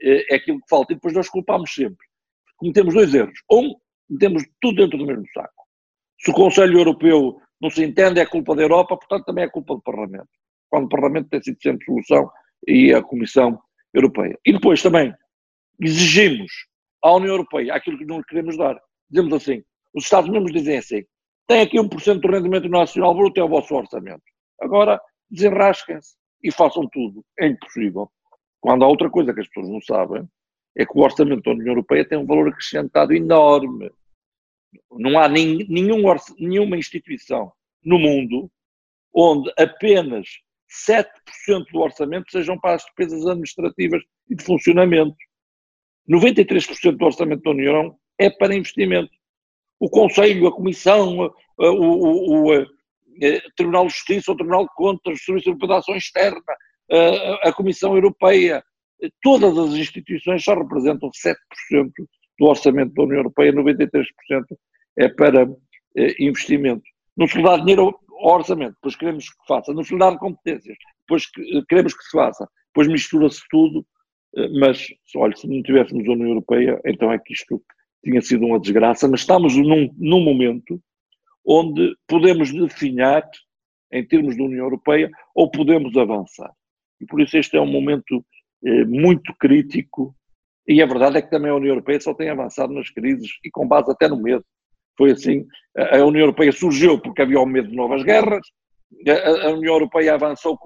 é, 0.02 0.34
é 0.34 0.36
aquilo 0.38 0.60
que 0.60 0.70
falta. 0.70 0.94
E 0.94 0.96
depois 0.96 1.14
nós 1.14 1.30
culpamos 1.30 1.74
sempre. 1.74 2.06
Cometemos 2.58 2.94
dois 2.94 3.14
erros. 3.14 3.40
Um, 3.52 3.76
metemos 4.10 4.44
tudo 4.62 4.78
dentro 4.78 4.98
do 4.98 5.06
mesmo 5.06 5.26
saco. 5.34 5.66
Se 6.20 6.32
o 6.32 6.34
Conselho 6.34 6.80
Europeu 6.80 7.40
não 7.62 7.70
se 7.70 7.84
entende, 7.84 8.20
é 8.20 8.26
culpa 8.26 8.56
da 8.56 8.62
Europa, 8.62 8.98
portanto 8.98 9.26
também 9.26 9.44
é 9.44 9.50
culpa 9.50 9.76
do 9.76 9.82
Parlamento. 9.82 10.30
Quando 10.70 10.86
o 10.86 10.90
Parlamento 10.90 11.30
tem 11.30 11.42
sido 11.42 11.62
sempre 11.62 11.86
solução 11.86 12.30
e 12.68 12.94
a 12.94 13.02
Comissão 13.02 13.60
Europeia. 13.94 14.38
E 14.46 14.54
depois 14.54 14.82
também 14.82 15.14
exigimos 15.82 16.52
à 17.04 17.14
União 17.14 17.32
Europeia 17.32 17.74
aquilo 17.74 17.98
que 17.98 18.06
não 18.06 18.22
queremos 18.22 18.58
dar. 18.58 18.80
Dizemos 19.10 19.34
assim, 19.34 19.64
os 19.94 20.04
Estados-membros 20.04 20.52
dizem 20.52 20.78
assim, 20.78 21.04
tem 21.48 21.62
aqui 21.62 21.78
1% 21.78 22.20
do 22.20 22.28
rendimento 22.28 22.70
nacional 22.70 23.16
bruto, 23.16 23.40
é 23.40 23.44
o 23.44 23.50
vosso 23.50 23.74
orçamento. 23.74 24.22
Agora, 24.62 25.02
desenrasquem-se 25.32 26.16
e 26.44 26.52
façam 26.52 26.88
tudo. 26.92 27.24
É 27.40 27.48
impossível. 27.48 28.10
Quando 28.62 28.84
há 28.84 28.88
outra 28.88 29.10
coisa 29.10 29.34
que 29.34 29.40
as 29.40 29.48
pessoas 29.48 29.70
não 29.70 29.82
sabem, 29.82 30.28
é 30.76 30.86
que 30.86 30.98
o 30.98 31.02
orçamento 31.02 31.44
da 31.44 31.52
União 31.52 31.68
Europeia 31.68 32.08
tem 32.08 32.18
um 32.18 32.26
valor 32.26 32.50
acrescentado 32.50 33.14
enorme. 33.14 33.92
Não 34.92 35.20
há 35.20 35.28
nem, 35.28 35.66
nenhum, 35.68 36.04
nenhuma 36.38 36.78
instituição 36.78 37.52
no 37.84 37.98
mundo 37.98 38.52
onde 39.14 39.52
apenas 39.58 40.28
7% 40.88 41.06
do 41.72 41.80
orçamento 41.80 42.32
sejam 42.32 42.60
para 42.60 42.76
as 42.76 42.84
despesas 42.84 43.26
administrativas 43.26 44.04
e 44.30 44.36
de 44.36 44.44
funcionamento. 44.44 45.18
93% 46.10 46.96
do 46.96 47.06
orçamento 47.06 47.44
da 47.44 47.52
União 47.52 47.98
é 48.18 48.30
para 48.30 48.56
investimento. 48.56 49.12
O 49.80 49.90
Conselho, 49.90 50.48
a 50.48 50.52
Comissão, 50.52 51.32
o, 51.58 51.66
o, 51.66 52.52
o, 52.52 52.62
o 52.62 52.68
Tribunal 53.56 53.88
de 53.88 53.94
Justiça, 53.94 54.32
o 54.32 54.36
Tribunal 54.36 54.64
de 54.64 54.74
Contas, 54.76 55.20
o 55.20 55.24
Serviço 55.24 55.56
de 55.56 55.74
Ação 55.74 55.96
Externa, 55.96 56.42
a 57.44 57.54
Comissão 57.54 57.96
Europeia, 57.96 58.64
todas 59.22 59.58
as 59.58 59.74
instituições 59.74 60.44
só 60.44 60.56
representam 60.56 61.10
7% 61.10 61.92
do 62.40 62.46
orçamento 62.46 62.94
da 62.94 63.04
União 63.04 63.20
Europeia, 63.20 63.54
93% 63.54 64.06
é 64.98 65.08
para 65.10 65.44
eh, 65.96 66.16
investimento. 66.20 66.84
Não 67.16 67.28
se 67.28 67.38
lhe 67.38 67.44
dá 67.44 67.58
dinheiro 67.58 67.96
ao 68.22 68.36
orçamento, 68.36 68.74
depois 68.76 68.96
queremos 68.96 69.30
que 69.30 69.48
faça. 69.48 69.74
Não 69.74 69.84
se 69.84 69.94
lhe 69.94 70.00
dá 70.00 70.18
competências, 70.18 70.78
depois 71.02 71.26
queremos 71.68 71.94
que 71.94 72.04
se 72.04 72.12
faça. 72.12 72.48
Depois 72.68 72.88
mistura-se 72.88 73.42
tudo 73.50 73.86
mas, 74.60 74.88
olha, 75.16 75.36
se 75.36 75.48
não 75.48 75.62
tivéssemos 75.64 76.08
a 76.08 76.12
União 76.12 76.30
Europeia, 76.30 76.80
então 76.86 77.12
é 77.12 77.18
que 77.18 77.34
isto 77.34 77.62
tinha 78.04 78.22
sido 78.22 78.46
uma 78.46 78.60
desgraça, 78.60 79.08
mas 79.08 79.22
estamos 79.22 79.56
num, 79.56 79.90
num 79.98 80.24
momento 80.24 80.82
onde 81.46 81.96
podemos 82.08 82.52
definhar, 82.52 83.28
em 83.92 84.06
termos 84.06 84.38
da 84.38 84.44
União 84.44 84.66
Europeia, 84.66 85.10
ou 85.34 85.50
podemos 85.50 85.98
avançar. 85.98 86.52
E 87.02 87.06
por 87.06 87.22
isso 87.22 87.38
este 87.38 87.58
é 87.58 87.62
um 87.62 87.72
momento 87.72 88.24
eh, 88.66 88.86
muito 88.86 89.34
crítico, 89.40 90.16
e 90.68 90.82
a 90.82 90.86
verdade 90.86 91.18
é 91.18 91.22
que 91.22 91.32
também 91.32 91.50
a 91.50 91.56
União 91.56 91.72
Europeia 91.72 92.00
só 92.00 92.14
tem 92.14 92.30
avançado 92.30 92.74
nas 92.74 92.90
crises, 92.90 93.32
e 93.44 93.50
com 93.50 93.68
base 93.68 93.92
até 93.92 94.08
no 94.08 94.22
medo. 94.22 94.46
Foi 94.98 95.12
assim, 95.12 95.46
a 95.78 96.04
União 96.04 96.24
Europeia 96.24 96.52
surgiu 96.52 97.00
porque 97.02 97.22
havia 97.22 97.40
o 97.40 97.46
medo 97.46 97.70
de 97.70 97.76
novas 97.76 98.04
guerras, 98.04 98.46
a 99.46 99.50
União 99.50 99.74
Europeia 99.74 100.16
avançou 100.16 100.58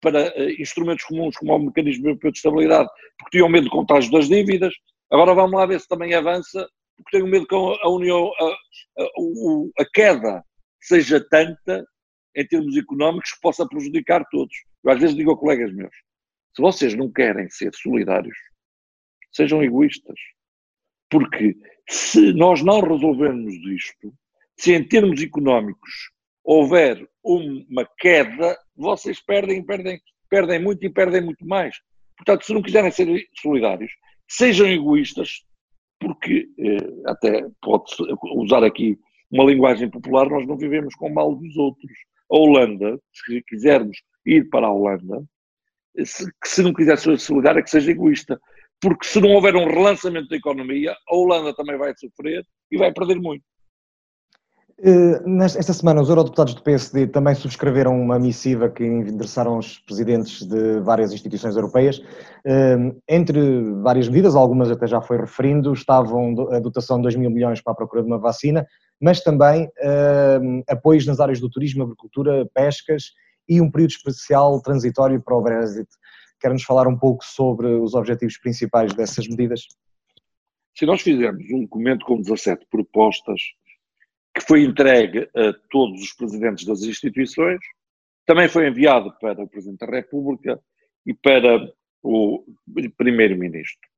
para 0.00 0.20
eh, 0.36 0.56
instrumentos 0.58 1.04
comuns 1.04 1.36
como 1.36 1.54
o 1.54 1.58
mecanismo 1.58 2.08
europeu 2.08 2.32
de 2.32 2.38
estabilidade, 2.38 2.88
porque 3.18 3.38
tinham 3.38 3.48
medo 3.48 3.64
de 3.64 3.70
contágio 3.70 4.10
das 4.10 4.28
dívidas. 4.28 4.74
Agora 5.10 5.34
vamos 5.34 5.52
lá 5.52 5.64
ver 5.64 5.80
se 5.80 5.88
também 5.88 6.12
avança, 6.14 6.68
porque 6.96 7.16
tenho 7.16 7.26
medo 7.26 7.46
que 7.46 7.54
a 7.54 7.88
União, 7.88 8.30
a, 8.38 8.44
a, 8.44 9.82
a 9.82 9.86
queda 9.92 10.44
seja 10.80 11.24
tanta 11.30 11.84
em 12.36 12.46
termos 12.46 12.76
económicos 12.76 13.32
que 13.32 13.40
possa 13.40 13.66
prejudicar 13.66 14.24
todos. 14.30 14.54
Eu 14.84 14.90
às 14.90 15.00
vezes 15.00 15.16
digo 15.16 15.32
a 15.32 15.38
colegas 15.38 15.72
meus, 15.72 15.94
se 16.54 16.60
vocês 16.60 16.94
não 16.94 17.10
querem 17.10 17.48
ser 17.48 17.74
solidários, 17.74 18.36
sejam 19.32 19.62
egoístas. 19.62 20.18
Porque 21.10 21.56
se 21.88 22.32
nós 22.32 22.62
não 22.62 22.80
resolvermos 22.80 23.54
isto, 23.66 24.14
se 24.56 24.72
em 24.72 24.86
termos 24.86 25.22
económicos 25.22 26.10
houver 26.44 27.06
uma 27.22 27.88
queda, 27.98 28.58
vocês 28.74 29.20
perdem, 29.20 29.64
perdem, 29.64 30.00
perdem 30.28 30.62
muito 30.62 30.84
e 30.84 30.90
perdem 30.90 31.22
muito 31.22 31.46
mais. 31.46 31.76
Portanto, 32.16 32.44
se 32.44 32.52
não 32.52 32.62
quiserem 32.62 32.90
ser 32.90 33.08
solidários, 33.40 33.92
sejam 34.28 34.66
egoístas, 34.66 35.42
porque 36.00 36.48
eh, 36.58 37.10
até 37.10 37.46
pode 37.60 37.92
usar 38.36 38.64
aqui 38.64 38.98
uma 39.30 39.44
linguagem 39.44 39.88
popular, 39.88 40.28
nós 40.28 40.46
não 40.46 40.56
vivemos 40.56 40.94
com 40.94 41.08
mal 41.08 41.34
dos 41.34 41.56
outros. 41.56 41.92
A 42.32 42.36
Holanda, 42.36 42.98
se 43.12 43.42
quisermos 43.42 43.98
ir 44.24 44.48
para 44.48 44.66
a 44.66 44.72
Holanda, 44.72 45.22
se, 46.04 46.24
se 46.44 46.62
não 46.62 46.72
quiser 46.72 46.98
ser 46.98 47.18
solidário, 47.18 47.60
é 47.60 47.62
que 47.62 47.70
seja 47.70 47.90
egoísta 47.90 48.40
porque 48.82 49.06
se 49.06 49.20
não 49.20 49.30
houver 49.30 49.54
um 49.54 49.68
relançamento 49.68 50.28
da 50.28 50.36
economia, 50.36 50.92
a 51.08 51.14
Holanda 51.14 51.54
também 51.54 51.78
vai 51.78 51.94
sofrer 51.96 52.44
e 52.68 52.76
vai 52.76 52.92
perder 52.92 53.14
muito. 53.14 53.44
Eh, 54.84 55.20
esta 55.44 55.72
semana, 55.72 56.02
os 56.02 56.08
eurodeputados 56.08 56.54
do 56.54 56.62
PSD 56.62 57.06
também 57.06 57.36
subscreveram 57.36 58.00
uma 58.00 58.18
missiva 58.18 58.68
que 58.68 58.84
endereçaram 58.84 59.54
aos 59.54 59.78
presidentes 59.78 60.44
de 60.44 60.80
várias 60.80 61.12
instituições 61.12 61.54
europeias. 61.54 62.02
Eh, 62.44 62.92
entre 63.08 63.38
várias 63.80 64.08
medidas, 64.08 64.34
algumas 64.34 64.72
até 64.72 64.88
já 64.88 65.00
foi 65.00 65.18
referindo, 65.18 65.72
estavam 65.72 66.34
a 66.50 66.58
dotação 66.58 66.96
de 66.96 67.04
2 67.04 67.14
mil 67.14 67.30
milhões 67.30 67.60
para 67.60 67.74
a 67.74 67.76
procura 67.76 68.02
de 68.02 68.08
uma 68.08 68.18
vacina, 68.18 68.66
mas 69.00 69.20
também 69.20 69.70
eh, 69.78 70.40
apoios 70.68 71.06
nas 71.06 71.20
áreas 71.20 71.38
do 71.38 71.48
turismo, 71.48 71.84
agricultura, 71.84 72.44
pescas 72.52 73.12
e 73.48 73.60
um 73.60 73.70
período 73.70 73.90
especial 73.90 74.60
transitório 74.60 75.22
para 75.22 75.36
o 75.36 75.42
Brexit. 75.42 75.88
Quer-nos 76.40 76.64
falar 76.64 76.88
um 76.88 76.98
pouco 76.98 77.24
sobre 77.24 77.68
os 77.68 77.94
objetivos 77.94 78.36
principais 78.36 78.92
dessas 78.94 79.28
medidas? 79.28 79.60
Se 80.74 80.84
nós 80.86 81.02
fizermos 81.02 81.44
um 81.52 81.60
documento 81.60 82.04
com 82.04 82.20
17 82.20 82.66
propostas, 82.68 83.40
que 84.34 84.40
foi 84.40 84.62
entregue 84.62 85.28
a 85.34 85.52
todos 85.70 86.02
os 86.02 86.12
presidentes 86.12 86.64
das 86.64 86.82
instituições, 86.82 87.60
também 88.26 88.48
foi 88.48 88.68
enviado 88.68 89.12
para 89.20 89.42
o 89.42 89.48
Presidente 89.48 89.84
da 89.84 89.92
República 89.92 90.60
e 91.04 91.12
para 91.12 91.68
o 92.02 92.44
Primeiro-Ministro, 92.96 93.88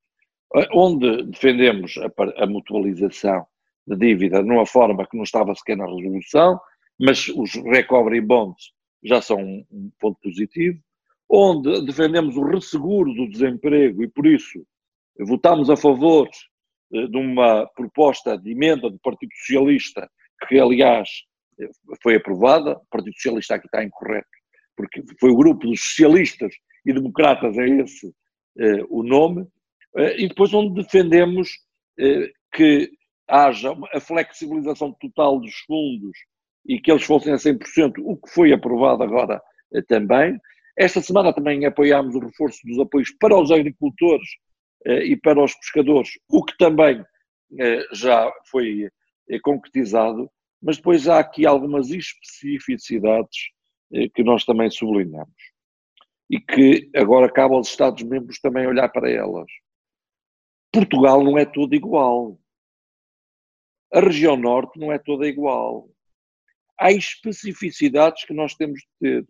onde 0.73 1.25
defendemos 1.25 1.95
a, 1.99 2.43
a 2.43 2.47
mutualização 2.47 3.47
da 3.87 3.95
dívida 3.95 4.43
numa 4.43 4.67
forma 4.67 5.07
que 5.07 5.17
não 5.17 5.25
estava 5.25 5.55
sequer 5.55 5.77
na 5.77 5.87
resolução, 5.87 6.59
mas 6.99 7.29
os 7.29 7.55
recovery 7.55 8.21
bonds 8.21 8.73
já 9.03 9.21
são 9.21 9.39
um 9.39 9.91
ponto 10.01 10.19
positivo 10.23 10.81
onde 11.29 11.85
defendemos 11.85 12.37
o 12.37 12.45
resseguro 12.45 13.13
do 13.15 13.29
desemprego 13.29 14.03
e, 14.03 14.09
por 14.09 14.27
isso, 14.27 14.65
votámos 15.19 15.71
a 15.71 15.77
favor 15.77 16.29
eh, 16.93 17.07
de 17.07 17.17
uma 17.17 17.67
proposta 17.75 18.37
de 18.37 18.53
emenda 18.53 18.91
do 18.91 18.99
Partido 18.99 19.33
Socialista, 19.35 20.09
que, 20.47 20.59
aliás, 20.59 21.09
eh, 21.61 21.69
foi 22.03 22.17
aprovada. 22.17 22.73
O 22.73 22.87
Partido 22.91 23.15
Socialista 23.15 23.55
aqui 23.55 23.67
está 23.67 23.83
incorreto, 23.83 24.29
porque 24.77 25.03
foi 25.21 25.31
o 25.31 25.37
grupo 25.37 25.67
dos 25.67 25.81
socialistas 25.81 26.55
e 26.85 26.93
democratas, 26.93 27.57
é 27.59 27.67
esse 27.67 28.13
eh, 28.59 28.85
o 28.89 29.03
nome. 29.03 29.47
e 30.19 30.27
depois, 30.27 30.53
onde 30.53 30.83
defendemos 30.83 31.49
que 32.53 32.91
haja 33.29 33.73
a 33.93 34.01
flexibilização 34.01 34.93
total 35.01 35.39
dos 35.39 35.55
fundos 35.67 36.19
e 36.67 36.81
que 36.81 36.91
eles 36.91 37.05
fossem 37.05 37.33
a 37.33 37.37
100%, 37.37 38.03
o 38.03 38.17
que 38.17 38.29
foi 38.31 38.53
aprovado 38.53 39.05
agora 39.05 39.41
também. 39.87 40.37
Esta 40.77 41.01
semana 41.01 41.33
também 41.33 41.65
apoiámos 41.65 42.15
o 42.17 42.19
reforço 42.19 42.59
dos 42.65 42.79
apoios 42.81 43.11
para 43.21 43.39
os 43.39 43.53
agricultores 43.53 44.29
eh, 44.87 45.05
e 45.07 45.17
para 45.17 45.43
os 45.43 45.55
pescadores, 45.55 46.11
o 46.29 46.45
que 46.45 46.57
também 46.59 47.05
eh, 47.59 47.85
já 47.93 48.31
foi 48.51 48.89
eh, 49.29 49.39
concretizado, 49.41 50.31
mas 50.63 50.77
depois 50.77 51.09
há 51.09 51.19
aqui 51.19 51.47
algumas 51.47 51.91
especificidades 51.91 53.53
que 54.15 54.25
nós 54.25 54.45
também 54.45 54.69
sublinhamos 54.71 55.55
e 56.29 56.41
que 56.41 56.91
agora 56.97 57.31
cabe 57.31 57.55
aos 57.55 57.69
Estados-membros 57.69 58.41
também 58.41 58.67
olhar 58.67 58.89
para 58.89 59.11
elas. 59.11 59.47
Portugal 60.73 61.23
não 61.23 61.39
é 61.39 61.45
tudo 61.45 61.75
igual. 61.75 62.39
A 63.93 64.01
região 64.01 64.37
norte 64.37 64.79
não 64.79 64.91
é 64.91 64.99
toda 64.99 65.29
igual. 65.29 65.89
Há 66.79 66.91
especificidades 66.91 68.25
que 68.25 68.35
nós 68.35 68.55
temos 68.55 68.81
de 68.81 69.23
ter. 69.23 69.27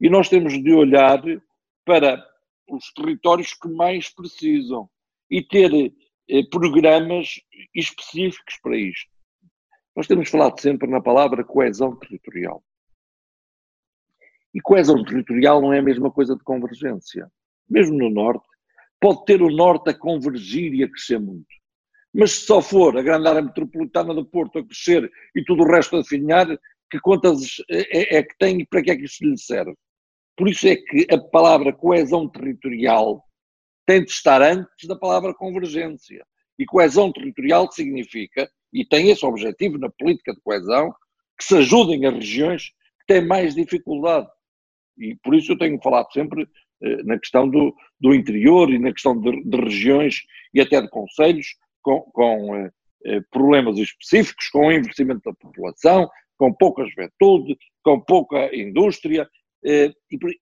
E 0.00 0.10
nós 0.10 0.28
temos 0.28 0.62
de 0.62 0.72
olhar 0.72 1.22
para 1.84 2.22
os 2.68 2.92
territórios 2.92 3.54
que 3.54 3.68
mais 3.68 4.10
precisam 4.10 4.88
e 5.30 5.42
ter 5.42 5.72
eh, 5.72 5.90
programas 6.50 7.40
específicos 7.74 8.58
para 8.62 8.76
isto. 8.76 9.10
Nós 9.94 10.06
temos 10.06 10.28
falado 10.28 10.60
sempre 10.60 10.88
na 10.88 11.00
palavra 11.00 11.44
coesão 11.44 11.96
territorial. 11.96 12.62
E 14.54 14.60
coesão 14.60 15.04
territorial 15.04 15.60
não 15.60 15.72
é 15.72 15.78
a 15.78 15.82
mesma 15.82 16.10
coisa 16.10 16.36
de 16.36 16.42
convergência. 16.42 17.30
Mesmo 17.68 17.96
no 17.96 18.10
Norte, 18.10 18.46
pode 19.00 19.24
ter 19.24 19.42
o 19.42 19.50
Norte 19.50 19.90
a 19.90 19.94
convergir 19.94 20.74
e 20.74 20.82
a 20.82 20.88
crescer 20.88 21.18
muito. 21.18 21.48
Mas 22.12 22.32
se 22.32 22.46
só 22.46 22.60
for 22.60 22.96
a 22.98 23.02
grande 23.02 23.28
área 23.28 23.42
metropolitana 23.42 24.12
do 24.12 24.24
Porto 24.24 24.58
a 24.58 24.64
crescer 24.64 25.10
e 25.34 25.44
tudo 25.44 25.62
o 25.62 25.70
resto 25.70 25.96
a 25.96 26.00
definhar, 26.00 26.46
que 26.90 26.98
contas 27.00 27.62
é, 27.70 28.16
é 28.16 28.22
que 28.22 28.36
tem 28.36 28.60
e 28.60 28.66
para 28.66 28.82
que 28.82 28.90
é 28.90 28.96
que 28.96 29.04
isso 29.04 29.24
lhe 29.24 29.38
serve? 29.38 29.74
Por 30.36 30.48
isso 30.48 30.66
é 30.66 30.76
que 30.76 31.06
a 31.12 31.18
palavra 31.18 31.72
coesão 31.72 32.28
territorial 32.28 33.24
tem 33.90 34.04
de 34.04 34.12
estar 34.12 34.40
antes 34.40 34.86
da 34.86 34.94
palavra 34.94 35.34
convergência. 35.34 36.24
E 36.56 36.64
coesão 36.64 37.12
territorial 37.12 37.68
significa, 37.72 38.48
e 38.72 38.84
tem 38.84 39.10
esse 39.10 39.26
objetivo 39.26 39.78
na 39.78 39.90
política 39.90 40.32
de 40.32 40.40
coesão, 40.42 40.94
que 41.36 41.44
se 41.44 41.56
ajudem 41.56 42.06
as 42.06 42.14
regiões 42.14 42.68
que 43.00 43.06
têm 43.08 43.26
mais 43.26 43.56
dificuldade. 43.56 44.28
E 44.96 45.16
por 45.24 45.34
isso 45.34 45.50
eu 45.50 45.58
tenho 45.58 45.80
falado 45.82 46.06
sempre 46.12 46.46
eh, 46.84 47.02
na 47.02 47.18
questão 47.18 47.48
do, 47.48 47.74
do 47.98 48.14
interior 48.14 48.70
e 48.70 48.78
na 48.78 48.92
questão 48.92 49.20
de, 49.20 49.42
de 49.42 49.56
regiões 49.56 50.20
e 50.54 50.60
até 50.60 50.80
de 50.80 50.88
conselhos 50.88 51.48
com, 51.82 52.02
com 52.12 52.54
eh, 52.54 52.70
eh 53.06 53.20
problemas 53.32 53.76
específicos, 53.76 54.46
com 54.50 54.68
o 54.68 54.72
envelhecimento 54.72 55.22
da 55.24 55.34
população, 55.34 56.08
com 56.38 56.54
pouca 56.54 56.86
juventude, 56.86 57.58
com 57.82 58.00
pouca 58.00 58.54
indústria, 58.54 59.28
eh, 59.66 59.90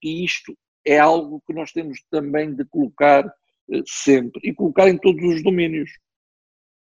e 0.03 0.24
isto 0.24 0.55
é 0.89 0.99
algo 0.99 1.43
que 1.47 1.53
nós 1.53 1.70
temos 1.70 2.03
também 2.11 2.55
de 2.55 2.64
colocar 2.64 3.24
eh, 3.70 3.82
sempre 3.86 4.41
e 4.43 4.55
colocar 4.55 4.89
em 4.89 4.97
todos 4.97 5.22
os 5.22 5.43
domínios. 5.43 5.91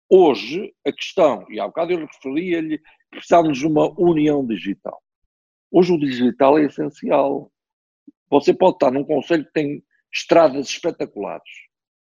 Hoje, 0.09 0.73
a 0.85 0.91
questão, 0.91 1.45
e 1.49 1.59
há 1.59 1.65
bocado 1.65 1.93
eu 1.93 2.05
referia-lhe, 2.05 2.81
precisamos 3.09 3.57
de 3.57 3.65
uma 3.65 3.89
união 3.97 4.45
digital. 4.45 5.01
Hoje 5.71 5.93
o 5.93 5.99
digital 5.99 6.59
é 6.59 6.65
essencial. 6.65 7.49
Você 8.29 8.53
pode 8.53 8.75
estar 8.75 8.91
num 8.91 9.05
conselho 9.05 9.45
que 9.45 9.53
tem 9.53 9.83
estradas 10.13 10.67
espetaculares. 10.67 11.49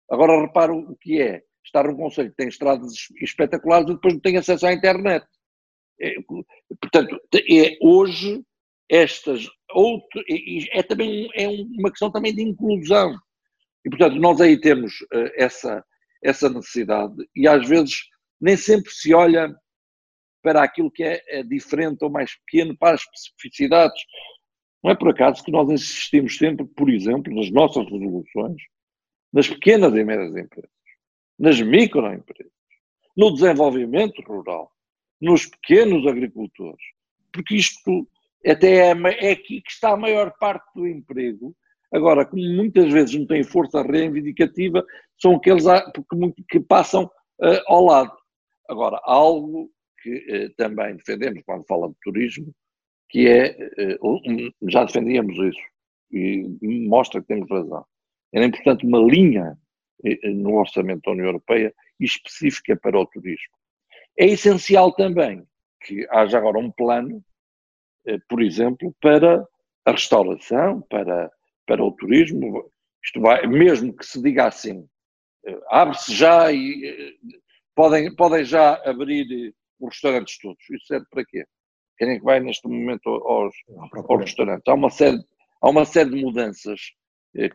Agora 0.08 0.40
repara 0.40 0.72
o 0.72 0.96
que 0.96 1.20
é 1.20 1.42
estar 1.64 1.84
num 1.84 1.96
conselho 1.96 2.30
que 2.30 2.36
tem 2.36 2.48
estradas 2.48 2.92
espetaculares 3.20 3.90
e 3.90 3.94
depois 3.94 4.14
não 4.14 4.20
tem 4.20 4.36
acesso 4.36 4.64
à 4.64 4.72
internet. 4.72 5.26
É, 6.00 6.14
portanto, 6.80 7.20
é, 7.34 7.76
hoje 7.82 8.42
estas 8.88 9.46
outro, 9.72 10.22
é 10.28 10.82
também 10.82 11.28
é 11.34 11.48
uma 11.48 11.90
questão 11.90 12.10
também 12.10 12.34
de 12.34 12.42
inclusão. 12.42 13.14
E, 13.84 13.90
portanto, 13.90 14.16
nós 14.16 14.40
aí 14.40 14.60
temos 14.60 15.00
uh, 15.12 15.30
essa, 15.36 15.84
essa 16.22 16.48
necessidade 16.48 17.14
e 17.34 17.48
às 17.48 17.66
vezes 17.66 17.96
nem 18.40 18.56
sempre 18.56 18.90
se 18.90 19.14
olha 19.14 19.54
para 20.42 20.62
aquilo 20.62 20.90
que 20.90 21.02
é, 21.02 21.22
é 21.28 21.42
diferente 21.42 22.02
ou 22.02 22.10
mais 22.10 22.34
pequeno, 22.40 22.76
para 22.76 22.94
as 22.94 23.02
especificidades. 23.02 24.02
Não 24.82 24.90
é 24.90 24.96
por 24.96 25.10
acaso 25.10 25.44
que 25.44 25.52
nós 25.52 25.68
insistimos 25.68 26.36
sempre, 26.38 26.66
por 26.66 26.88
exemplo, 26.88 27.34
nas 27.34 27.50
nossas 27.50 27.84
resoluções, 27.84 28.62
nas 29.32 29.48
pequenas 29.48 29.94
e 29.94 30.04
médias 30.04 30.34
empresas, 30.36 30.70
nas 31.38 31.60
microempresas, 31.60 32.52
no 33.16 33.34
desenvolvimento 33.34 34.22
rural, 34.22 34.72
nos 35.20 35.46
pequenos 35.46 36.06
agricultores, 36.06 36.82
porque 37.32 37.56
isto 37.56 38.08
até 38.46 38.90
é, 38.90 38.92
é 38.92 39.32
aqui 39.32 39.60
que 39.60 39.70
está 39.70 39.92
a 39.92 39.96
maior 39.96 40.32
parte 40.38 40.64
do 40.74 40.86
emprego. 40.86 41.54
Agora, 41.92 42.24
como 42.24 42.42
muitas 42.42 42.90
vezes 42.92 43.16
não 43.16 43.26
têm 43.26 43.42
força 43.42 43.82
reivindicativa, 43.82 44.84
são 45.20 45.36
aqueles 45.36 45.64
que, 46.48 46.60
passam 46.60 47.04
uh, 47.04 47.60
ao 47.66 47.84
lado. 47.84 48.16
Agora, 48.68 49.00
algo 49.04 49.70
que 50.00 50.16
uh, 50.16 50.54
também 50.56 50.96
defendemos 50.96 51.42
quando 51.44 51.66
fala 51.66 51.88
de 51.88 51.96
turismo, 52.02 52.54
que 53.08 53.28
é, 53.28 53.56
uh, 54.00 54.70
já 54.70 54.84
defendíamos 54.84 55.36
isso, 55.36 55.60
e 56.12 56.46
mostra 56.88 57.20
que 57.20 57.26
temos 57.26 57.50
razão. 57.50 57.84
Era 58.32 58.46
importante 58.46 58.86
uma 58.86 59.00
linha 59.00 59.58
no 60.22 60.54
orçamento 60.54 61.02
da 61.02 61.12
União 61.12 61.26
Europeia 61.26 61.74
específica 61.98 62.76
para 62.76 62.98
o 62.98 63.06
turismo. 63.06 63.52
É 64.16 64.26
essencial 64.26 64.92
também 64.92 65.44
que 65.82 66.06
haja 66.10 66.38
agora 66.38 66.58
um 66.58 66.70
plano, 66.70 67.22
por 68.28 68.42
exemplo, 68.42 68.94
para 69.00 69.46
a 69.84 69.92
restauração, 69.92 70.80
para, 70.82 71.30
para 71.66 71.84
o 71.84 71.92
turismo. 71.92 72.70
Isto 73.04 73.20
vai, 73.20 73.46
mesmo 73.46 73.96
que 73.96 74.04
se 74.04 74.20
diga 74.22 74.46
assim, 74.46 74.86
eh, 75.46 75.60
abre-se 75.68 76.14
já 76.14 76.52
e 76.52 76.84
eh, 76.86 77.12
podem, 77.74 78.14
podem 78.14 78.44
já 78.44 78.74
abrir 78.84 79.54
os 79.78 79.94
restaurantes 79.94 80.38
todos. 80.38 80.62
Isso 80.70 80.86
serve 80.86 81.06
para 81.10 81.24
quê? 81.24 81.44
Quem 81.98 82.10
é 82.10 82.18
que 82.18 82.24
vai 82.24 82.40
neste 82.40 82.66
momento 82.68 83.08
aos, 83.08 83.54
aos 84.08 84.20
restaurantes? 84.20 84.64
Há 84.66 84.74
uma, 84.74 84.90
série, 84.90 85.18
há 85.62 85.70
uma 85.70 85.84
série 85.84 86.10
de 86.10 86.22
mudanças 86.22 86.80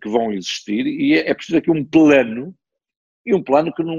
que 0.02 0.10
vão 0.10 0.32
existir 0.32 0.86
e 0.88 1.16
é, 1.16 1.30
é 1.30 1.34
preciso 1.34 1.58
aqui 1.58 1.70
um 1.70 1.84
plano, 1.84 2.56
e 3.26 3.34
um 3.34 3.44
plano 3.44 3.74
que 3.74 3.84
não, 3.84 3.98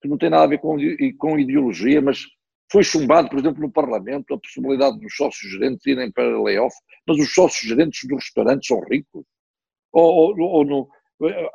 que 0.00 0.08
não 0.08 0.16
tem 0.16 0.30
nada 0.30 0.44
a 0.44 0.46
ver 0.46 0.58
com, 0.58 0.76
com 1.18 1.38
ideologia, 1.38 2.00
mas 2.00 2.24
foi 2.70 2.82
chumbado, 2.82 3.28
por 3.28 3.38
exemplo, 3.38 3.60
no 3.60 3.70
Parlamento, 3.70 4.34
a 4.34 4.38
possibilidade 4.38 4.98
dos 4.98 5.14
sócios 5.14 5.52
gerentes 5.52 5.86
irem 5.86 6.10
para 6.10 6.40
layoff, 6.40 6.74
mas 7.06 7.18
os 7.18 7.32
sócios 7.32 7.68
gerentes 7.68 8.08
dos 8.08 8.24
restaurantes 8.24 8.66
são 8.66 8.80
ricos. 8.80 9.24
Ou, 9.92 10.34
ou, 10.36 10.40
ou 10.40 10.64
no, 10.64 10.88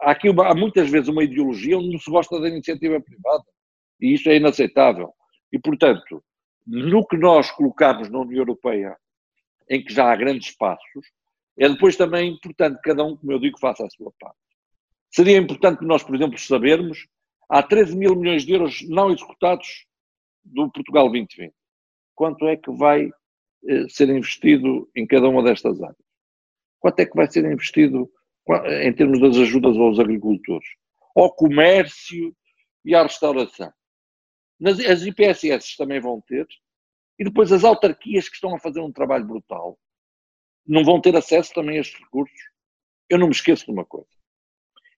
há, 0.01 0.11
aqui 0.11 0.29
uma, 0.29 0.49
há 0.49 0.55
muitas 0.55 0.89
vezes 0.89 1.09
uma 1.09 1.23
ideologia 1.23 1.77
onde 1.77 1.91
não 1.91 1.99
se 1.99 2.09
gosta 2.09 2.39
da 2.39 2.47
iniciativa 2.47 3.01
privada. 3.01 3.43
E 3.99 4.13
isso 4.13 4.29
é 4.29 4.37
inaceitável. 4.37 5.11
E, 5.51 5.59
portanto, 5.59 6.23
no 6.65 7.05
que 7.05 7.17
nós 7.17 7.51
colocamos 7.51 8.09
na 8.09 8.19
União 8.19 8.39
Europeia, 8.39 8.95
em 9.69 9.83
que 9.83 9.93
já 9.93 10.11
há 10.11 10.15
grandes 10.15 10.55
passos, 10.55 11.05
é 11.57 11.67
depois 11.67 11.97
também 11.97 12.31
importante 12.31 12.75
que 12.75 12.89
cada 12.89 13.03
um, 13.03 13.17
como 13.17 13.31
eu 13.31 13.39
digo, 13.39 13.59
faça 13.59 13.83
a 13.85 13.89
sua 13.89 14.11
parte. 14.19 14.37
Seria 15.11 15.37
importante 15.37 15.83
nós, 15.83 16.03
por 16.03 16.15
exemplo, 16.15 16.37
sabermos 16.37 17.07
Há 17.49 17.63
13 17.63 17.97
mil 17.97 18.15
milhões 18.15 18.45
de 18.45 18.53
euros 18.53 18.87
não 18.87 19.11
executados 19.11 19.87
do 20.49 20.71
Portugal 20.71 21.09
2020. 21.09 21.53
Quanto 22.15 22.47
é 22.47 22.57
que 22.57 22.71
vai 22.71 23.09
eh, 23.67 23.89
ser 23.89 24.09
investido 24.09 24.89
em 24.95 25.05
cada 25.05 25.29
uma 25.29 25.43
destas 25.43 25.81
áreas? 25.81 25.97
Quanto 26.79 26.99
é 26.99 27.05
que 27.05 27.15
vai 27.15 27.29
ser 27.29 27.45
investido 27.45 28.09
em 28.81 28.93
termos 28.93 29.19
das 29.19 29.37
ajudas 29.37 29.77
aos 29.77 29.99
agricultores, 29.99 30.67
ao 31.15 31.33
comércio 31.33 32.35
e 32.83 32.95
à 32.95 33.03
restauração? 33.03 33.71
As 34.65 35.03
IPSS 35.03 35.77
também 35.77 35.99
vão 35.99 36.21
ter, 36.21 36.47
e 37.17 37.23
depois 37.23 37.51
as 37.51 37.63
autarquias 37.63 38.27
que 38.27 38.35
estão 38.35 38.55
a 38.55 38.59
fazer 38.59 38.79
um 38.79 38.91
trabalho 38.91 39.25
brutal 39.25 39.77
não 40.65 40.83
vão 40.83 41.01
ter 41.01 41.15
acesso 41.15 41.53
também 41.53 41.77
a 41.77 41.81
estes 41.81 41.99
recursos. 41.99 42.39
Eu 43.09 43.17
não 43.17 43.27
me 43.27 43.33
esqueço 43.33 43.65
de 43.65 43.71
uma 43.71 43.85
coisa. 43.85 44.07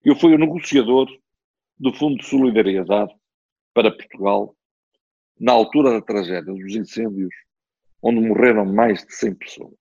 Eu 0.04 0.16
fui 0.16 0.34
o 0.34 0.38
negociador 0.38 1.08
do 1.78 1.92
Fundo 1.94 2.18
de 2.18 2.26
Solidariedade 2.26 3.12
para 3.74 3.90
Portugal, 3.90 4.54
na 5.38 5.52
altura 5.52 5.90
da 5.90 6.00
tragédia 6.00 6.52
dos 6.52 6.74
incêndios, 6.74 7.34
onde 8.02 8.20
morreram 8.20 8.64
mais 8.64 9.04
de 9.04 9.14
100 9.14 9.34
pessoas. 9.34 9.74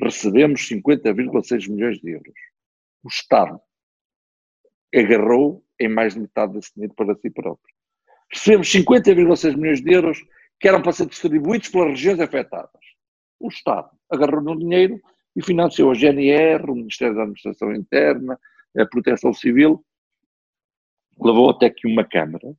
Recebemos 0.00 0.60
50,6 0.68 1.68
milhões 1.68 1.98
de 2.00 2.10
euros. 2.10 2.34
O 3.02 3.08
Estado 3.08 3.60
agarrou 4.94 5.64
em 5.78 5.88
mais 5.88 6.14
de 6.14 6.20
metade 6.20 6.54
desse 6.54 6.72
dinheiro 6.74 6.94
para 6.94 7.14
si 7.14 7.30
próprio. 7.30 7.74
Recebemos 8.32 8.68
50,6 8.68 9.56
milhões 9.56 9.80
de 9.80 9.92
euros 9.92 10.18
que 10.58 10.68
eram 10.68 10.82
para 10.82 10.92
ser 10.92 11.06
distribuídos 11.06 11.68
pelas 11.68 11.90
regiões 11.90 12.20
afetadas. 12.20 12.80
O 13.38 13.48
Estado 13.48 13.90
agarrou 14.10 14.42
no 14.42 14.58
dinheiro 14.58 15.00
e 15.34 15.42
financiou 15.42 15.90
a 15.90 15.94
GNR, 15.94 16.70
o 16.70 16.74
Ministério 16.74 17.14
da 17.14 17.22
Administração 17.22 17.72
Interna, 17.72 18.38
a 18.76 18.86
Proteção 18.86 19.32
Civil 19.32 19.84
levou 21.20 21.50
até 21.50 21.68
que 21.70 21.86
uma 21.86 22.04
Câmara, 22.04 22.54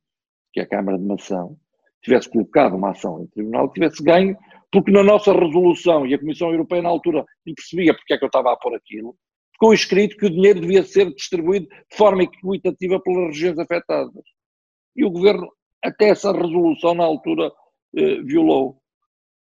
que 0.52 0.60
é 0.60 0.62
a 0.62 0.68
Câmara 0.68 0.98
de 0.98 1.04
Mação, 1.04 1.58
tivesse 2.02 2.28
colocado 2.28 2.76
uma 2.76 2.90
ação 2.90 3.22
em 3.22 3.26
tribunal 3.28 3.70
tivesse 3.72 4.02
ganho, 4.02 4.36
porque 4.70 4.90
na 4.90 5.02
nossa 5.02 5.32
resolução, 5.32 6.06
e 6.06 6.14
a 6.14 6.18
Comissão 6.18 6.50
Europeia 6.50 6.82
na 6.82 6.88
altura 6.88 7.24
não 7.46 7.54
percebia 7.54 7.94
porque 7.94 8.14
é 8.14 8.18
que 8.18 8.24
eu 8.24 8.28
estava 8.28 8.52
a 8.52 8.56
pôr 8.56 8.74
aquilo, 8.74 9.16
ficou 9.52 9.72
escrito 9.72 10.16
que 10.16 10.26
o 10.26 10.30
dinheiro 10.30 10.60
devia 10.60 10.82
ser 10.82 11.12
distribuído 11.14 11.66
de 11.68 11.96
forma 11.96 12.22
equitativa 12.24 13.00
pelas 13.00 13.26
regiões 13.28 13.58
afetadas. 13.58 14.24
E 14.96 15.04
o 15.04 15.10
Governo, 15.10 15.48
até 15.82 16.08
essa 16.08 16.32
resolução 16.32 16.94
na 16.94 17.04
altura, 17.04 17.52
eh, 17.96 18.22
violou. 18.22 18.80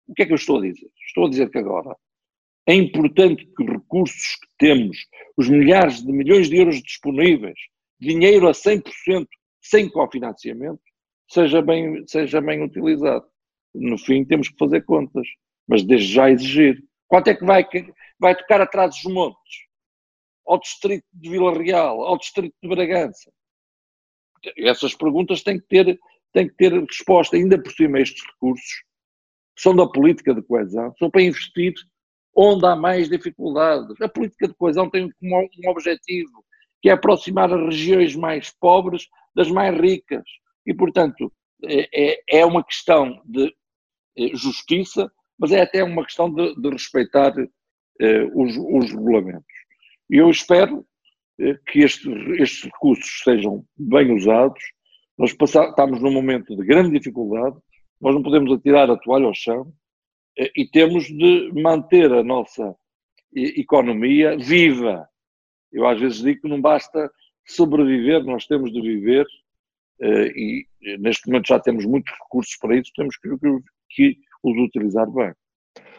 O 0.06 0.14
que 0.14 0.22
é 0.22 0.26
que 0.26 0.32
eu 0.32 0.36
estou 0.36 0.58
a 0.58 0.62
dizer? 0.62 0.88
Estou 1.08 1.26
a 1.26 1.30
dizer 1.30 1.50
que 1.50 1.58
agora 1.58 1.96
é 2.68 2.74
importante 2.74 3.46
que 3.46 3.62
os 3.62 3.70
recursos 3.70 4.36
que 4.36 4.48
temos, 4.58 4.98
os 5.36 5.48
milhares 5.48 6.02
de 6.02 6.12
milhões 6.12 6.48
de 6.48 6.56
euros 6.56 6.82
disponíveis, 6.82 7.58
dinheiro 8.00 8.48
a 8.48 8.52
100% 8.52 9.26
sem 9.60 9.88
cofinanciamento 9.88 10.80
seja 11.28 11.62
bem, 11.62 12.06
seja 12.06 12.40
bem 12.40 12.62
utilizado. 12.62 13.26
No 13.74 13.98
fim, 13.98 14.24
temos 14.24 14.48
que 14.48 14.58
fazer 14.58 14.84
contas, 14.84 15.26
mas 15.66 15.82
desde 15.82 16.12
já 16.12 16.30
exigir. 16.30 16.82
Quanto 17.08 17.28
é 17.28 17.34
que 17.34 17.44
vai, 17.44 17.66
vai 18.18 18.34
tocar 18.34 18.60
atrás 18.60 18.94
dos 18.94 19.12
montes? 19.12 19.66
Ao 20.46 20.58
distrito 20.58 21.04
de 21.12 21.30
Vila 21.30 21.56
Real, 21.56 22.02
ao 22.02 22.18
distrito 22.18 22.54
de 22.62 22.68
Bragança? 22.68 23.30
Essas 24.58 24.94
perguntas 24.94 25.42
têm 25.42 25.58
que 25.58 25.66
ter, 25.66 25.98
têm 26.32 26.48
que 26.48 26.54
ter 26.54 26.72
resposta. 26.72 27.36
Ainda 27.36 27.60
por 27.60 27.72
cima, 27.72 28.00
estes 28.00 28.24
recursos 28.24 28.84
são 29.58 29.74
da 29.74 29.86
política 29.86 30.34
de 30.34 30.42
coesão, 30.42 30.94
são 30.98 31.10
para 31.10 31.22
investir 31.22 31.74
onde 32.36 32.66
há 32.66 32.76
mais 32.76 33.08
dificuldades. 33.08 34.00
A 34.00 34.08
política 34.08 34.46
de 34.46 34.54
coesão 34.54 34.90
tem 34.90 35.10
um 35.22 35.70
objetivo 35.70 36.44
que 36.82 36.90
é 36.90 36.92
aproximar 36.92 37.52
as 37.52 37.60
regiões 37.60 38.14
mais 38.14 38.50
pobres 38.60 39.08
das 39.34 39.50
mais 39.50 39.74
ricas. 39.78 40.24
E, 40.66 40.74
portanto, 40.74 41.32
é, 41.64 41.88
é, 42.10 42.22
é 42.40 42.46
uma 42.46 42.64
questão 42.64 43.20
de 43.24 43.54
é, 44.18 44.36
justiça, 44.36 45.10
mas 45.38 45.52
é 45.52 45.60
até 45.60 45.82
uma 45.84 46.04
questão 46.04 46.32
de, 46.32 46.54
de 46.54 46.70
respeitar 46.70 47.32
eh, 48.00 48.24
os, 48.34 48.56
os, 48.56 48.90
regulamentos. 48.90 49.44
E 50.10 50.16
eu 50.16 50.30
espero 50.30 50.86
eh, 51.40 51.58
que 51.66 51.80
este, 51.80 52.10
estes 52.40 52.64
recursos 52.64 53.22
sejam 53.22 53.64
bem 53.76 54.14
usados. 54.14 54.62
Nós 55.16 55.30
estamos 55.30 56.00
num 56.00 56.12
momento 56.12 56.54
de 56.54 56.64
grande 56.64 56.98
dificuldade, 56.98 57.56
nós 58.00 58.14
não 58.14 58.22
podemos 58.22 58.52
atirar 58.52 58.90
a 58.90 58.96
toalha 58.96 59.26
ao 59.26 59.34
chão 59.34 59.72
eh, 60.38 60.50
e 60.56 60.66
temos 60.66 61.04
de 61.04 61.52
manter 61.54 62.12
a 62.12 62.22
nossa 62.22 62.74
economia 63.34 64.36
viva, 64.38 65.06
eu 65.72 65.86
às 65.86 66.00
vezes 66.00 66.22
digo 66.22 66.42
que 66.42 66.48
não 66.48 66.60
basta 66.60 67.10
sobreviver, 67.46 68.24
nós 68.24 68.46
temos 68.46 68.72
de 68.72 68.80
viver 68.80 69.26
e 70.00 70.66
neste 70.98 71.28
momento 71.28 71.48
já 71.48 71.58
temos 71.58 71.84
muitos 71.84 72.12
recursos 72.12 72.56
para 72.60 72.76
isso, 72.76 72.92
temos 72.94 73.16
que, 73.16 73.28
que 73.90 74.16
os 74.42 74.56
utilizar 74.58 75.10
bem. 75.10 75.32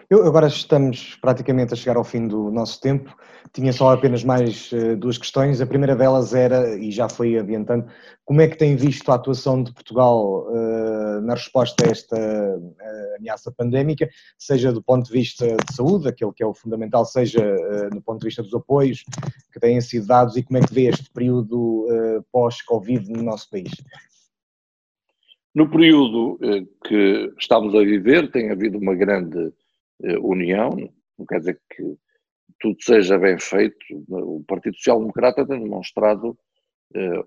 Eu, 0.09 0.25
agora 0.25 0.47
estamos 0.47 1.17
praticamente 1.17 1.73
a 1.73 1.75
chegar 1.75 1.97
ao 1.97 2.03
fim 2.03 2.29
do 2.29 2.49
nosso 2.49 2.79
tempo. 2.79 3.13
Tinha 3.51 3.73
só 3.73 3.91
apenas 3.91 4.23
mais 4.23 4.71
uh, 4.71 4.95
duas 4.95 5.17
questões. 5.17 5.59
A 5.59 5.67
primeira 5.67 5.97
delas 5.97 6.33
era, 6.33 6.77
e 6.77 6.91
já 6.91 7.09
foi 7.09 7.37
adiantando, 7.37 7.85
como 8.23 8.39
é 8.39 8.47
que 8.47 8.57
tem 8.57 8.73
visto 8.77 9.11
a 9.11 9.15
atuação 9.15 9.61
de 9.61 9.73
Portugal 9.73 10.47
uh, 10.47 11.19
na 11.23 11.33
resposta 11.33 11.85
a 11.85 11.91
esta 11.91 12.15
uh, 12.15 13.15
ameaça 13.17 13.51
pandémica, 13.51 14.07
seja 14.37 14.71
do 14.71 14.81
ponto 14.81 15.07
de 15.07 15.11
vista 15.11 15.45
de 15.45 15.75
saúde, 15.75 16.07
aquele 16.07 16.31
que 16.31 16.41
é 16.41 16.47
o 16.47 16.53
fundamental, 16.53 17.03
seja 17.03 17.43
do 17.89 18.01
ponto 18.01 18.21
de 18.21 18.27
vista 18.27 18.41
dos 18.41 18.53
apoios 18.53 19.03
que 19.51 19.59
têm 19.59 19.81
sido 19.81 20.07
dados 20.07 20.37
e 20.37 20.43
como 20.43 20.57
é 20.57 20.61
que 20.61 20.73
vê 20.73 20.83
este 20.83 21.11
período 21.11 21.85
pós-Covid 22.31 23.11
no 23.11 23.23
nosso 23.23 23.49
país? 23.49 23.71
No 25.53 25.69
período 25.69 26.39
que 26.85 27.33
estamos 27.37 27.75
a 27.75 27.79
viver, 27.79 28.31
tem 28.31 28.51
havido 28.51 28.77
uma 28.77 28.95
grande 28.95 29.51
união, 30.21 30.71
não 31.17 31.25
quer 31.25 31.39
dizer 31.39 31.59
que 31.69 31.97
tudo 32.59 32.77
seja 32.81 33.17
bem 33.17 33.39
feito. 33.39 33.77
O 34.09 34.43
Partido 34.47 34.75
Social 34.75 34.99
Democrata 34.99 35.45
tem 35.45 35.61
demonstrado 35.61 36.37
eh, 36.95 37.23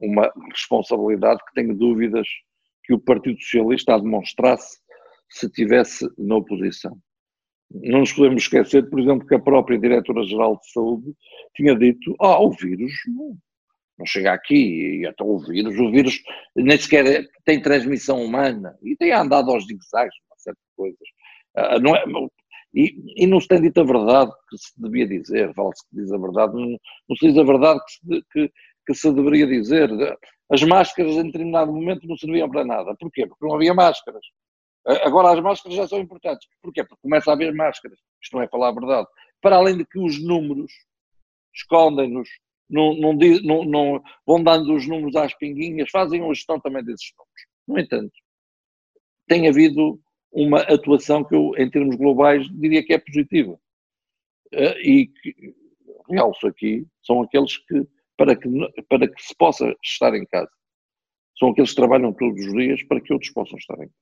uma 0.00 0.32
responsabilidade 0.50 1.40
que 1.46 1.54
tenho 1.54 1.74
dúvidas 1.74 2.28
que 2.84 2.94
o 2.94 2.98
Partido 2.98 3.40
Socialista 3.40 3.94
a 3.94 3.98
demonstrasse 3.98 4.78
se 5.30 5.50
tivesse 5.50 6.08
na 6.16 6.36
oposição. 6.36 6.96
Não 7.70 8.00
nos 8.00 8.12
podemos 8.12 8.42
esquecer, 8.42 8.88
por 8.88 8.98
exemplo, 8.98 9.26
que 9.26 9.34
a 9.34 9.40
própria 9.40 9.78
Diretora-Geral 9.78 10.58
de 10.58 10.70
Saúde 10.72 11.14
tinha 11.54 11.74
dito: 11.76 12.16
ah, 12.18 12.40
o 12.40 12.50
vírus 12.50 12.92
Não 13.98 14.06
chega 14.06 14.32
aqui 14.32 15.00
e 15.00 15.06
até 15.06 15.22
o 15.22 15.38
vírus, 15.38 15.78
o 15.78 15.90
vírus 15.90 16.22
nem 16.56 16.78
sequer 16.78 17.28
tem 17.44 17.60
transmissão 17.60 18.24
humana 18.24 18.74
e 18.82 18.96
tem 18.96 19.12
andado 19.12 19.50
aos 19.50 19.66
zigzags, 19.66 20.14
certas 20.38 20.64
coisas. 20.74 20.98
Uh, 21.58 21.80
não 21.80 21.96
é, 21.96 22.04
e, 22.74 23.24
e, 23.24 23.26
não 23.26 23.40
se 23.40 23.48
tem 23.48 23.60
dito 23.60 23.80
a 23.80 23.84
verdade 23.84 24.30
que 24.48 24.58
se 24.58 24.72
devia 24.76 25.06
dizer, 25.06 25.54
fala-se 25.54 25.82
que 25.88 25.96
diz 25.96 26.12
a 26.12 26.18
verdade, 26.18 26.52
não, 26.54 26.68
não, 27.08 27.16
se 27.16 27.26
diz 27.26 27.38
a 27.38 27.42
verdade 27.42 27.80
que 27.84 27.92
se, 27.92 28.24
que, 28.30 28.52
que 28.86 28.94
se 28.94 29.12
deveria 29.12 29.46
dizer. 29.46 29.90
As 30.50 30.62
máscaras 30.62 31.12
em 31.12 31.24
determinado 31.24 31.72
momento 31.72 32.06
não 32.06 32.16
serviam 32.16 32.48
para 32.48 32.64
nada. 32.64 32.94
Porquê? 32.98 33.26
Porque 33.26 33.44
não 33.44 33.54
havia 33.54 33.74
máscaras. 33.74 34.24
Agora 35.04 35.32
as 35.32 35.40
máscaras 35.40 35.76
já 35.76 35.86
são 35.86 35.98
importantes. 35.98 36.48
Porquê? 36.62 36.82
Porque 36.84 37.02
começa 37.02 37.30
a 37.30 37.34
haver 37.34 37.54
máscaras. 37.54 37.98
Isto 38.22 38.36
não 38.36 38.42
é 38.42 38.48
falar 38.48 38.68
a 38.68 38.72
verdade. 38.72 39.06
Para 39.42 39.56
além 39.56 39.76
de 39.76 39.84
que 39.84 39.98
os 39.98 40.22
números 40.22 40.72
escondem-nos, 41.54 42.28
não, 42.68 42.94
não, 42.94 43.12
não, 43.12 43.64
não, 43.64 44.02
vão 44.26 44.42
dando 44.42 44.74
os 44.74 44.86
números 44.86 45.16
às 45.16 45.34
pinguinhas, 45.34 45.90
fazem 45.90 46.22
uma 46.22 46.34
gestão 46.34 46.60
também 46.60 46.84
desses 46.84 47.12
números. 47.16 47.46
No 47.66 47.78
entanto, 47.78 48.12
tem 49.26 49.48
havido 49.48 50.00
uma 50.32 50.60
atuação 50.62 51.24
que 51.24 51.34
eu, 51.34 51.52
em 51.56 51.70
termos 51.70 51.96
globais, 51.96 52.46
diria 52.50 52.84
que 52.84 52.92
é 52.92 52.98
positiva. 52.98 53.58
Eh, 54.52 54.80
e 54.82 55.06
que, 55.06 55.54
realço 56.08 56.46
aqui, 56.46 56.86
são 57.02 57.22
aqueles 57.22 57.56
que 57.58 57.86
para, 58.16 58.34
que, 58.34 58.48
para 58.88 59.08
que 59.08 59.22
se 59.22 59.34
possa 59.36 59.74
estar 59.82 60.14
em 60.14 60.26
casa, 60.26 60.50
são 61.38 61.50
aqueles 61.50 61.70
que 61.70 61.76
trabalham 61.76 62.12
todos 62.12 62.44
os 62.44 62.52
dias 62.52 62.82
para 62.84 63.00
que 63.00 63.12
outros 63.12 63.30
possam 63.30 63.56
estar 63.58 63.74
em 63.74 63.86
casa. 63.86 63.92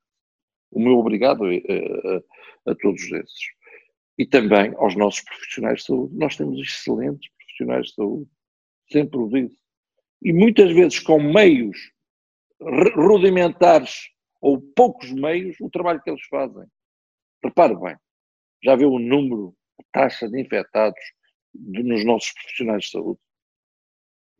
O 0.70 0.80
meu 0.80 0.98
obrigado 0.98 1.46
é, 1.46 1.56
é, 1.56 2.22
a, 2.66 2.72
a 2.72 2.74
todos 2.74 3.02
esses. 3.02 3.40
E 4.18 4.26
também 4.26 4.72
aos 4.76 4.96
nossos 4.96 5.20
profissionais 5.20 5.80
de 5.80 5.84
saúde. 5.84 6.16
Nós 6.16 6.36
temos 6.36 6.58
excelentes 6.58 7.30
profissionais 7.36 7.86
de 7.88 7.94
saúde, 7.94 8.30
sempre 8.90 9.18
o 9.18 9.28
disse. 9.28 9.58
E 10.22 10.32
muitas 10.32 10.72
vezes 10.72 10.98
com 10.98 11.20
meios 11.20 11.76
rudimentares 12.94 14.10
ou 14.40 14.60
poucos 14.60 15.12
meios, 15.12 15.56
o 15.60 15.70
trabalho 15.70 16.00
que 16.02 16.10
eles 16.10 16.24
fazem. 16.28 16.66
Repare 17.42 17.76
bem, 17.76 17.96
já 18.62 18.74
viu 18.76 18.90
o 18.90 18.98
número, 18.98 19.54
a 19.80 19.84
taxa 19.92 20.28
de 20.28 20.40
infectados 20.40 21.00
de, 21.54 21.82
nos 21.82 22.04
nossos 22.04 22.32
profissionais 22.32 22.84
de 22.84 22.90
saúde? 22.90 23.20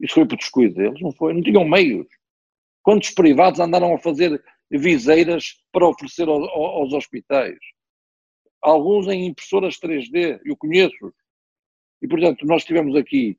Isso 0.00 0.14
foi 0.14 0.26
por 0.26 0.36
descuido 0.36 0.74
deles, 0.74 1.00
não 1.00 1.12
foi? 1.12 1.32
Não 1.32 1.42
tinham 1.42 1.64
meios. 1.64 2.06
Quantos 2.82 3.10
privados 3.10 3.60
andaram 3.60 3.94
a 3.94 3.98
fazer 3.98 4.42
viseiras 4.70 5.56
para 5.72 5.88
oferecer 5.88 6.28
aos, 6.28 6.48
aos 6.48 6.92
hospitais? 6.92 7.58
Alguns 8.60 9.06
em 9.08 9.26
impressoras 9.26 9.78
3D, 9.78 10.40
eu 10.44 10.56
conheço. 10.56 11.14
E, 12.02 12.08
portanto, 12.08 12.44
nós 12.46 12.64
tivemos 12.64 12.94
aqui 12.94 13.38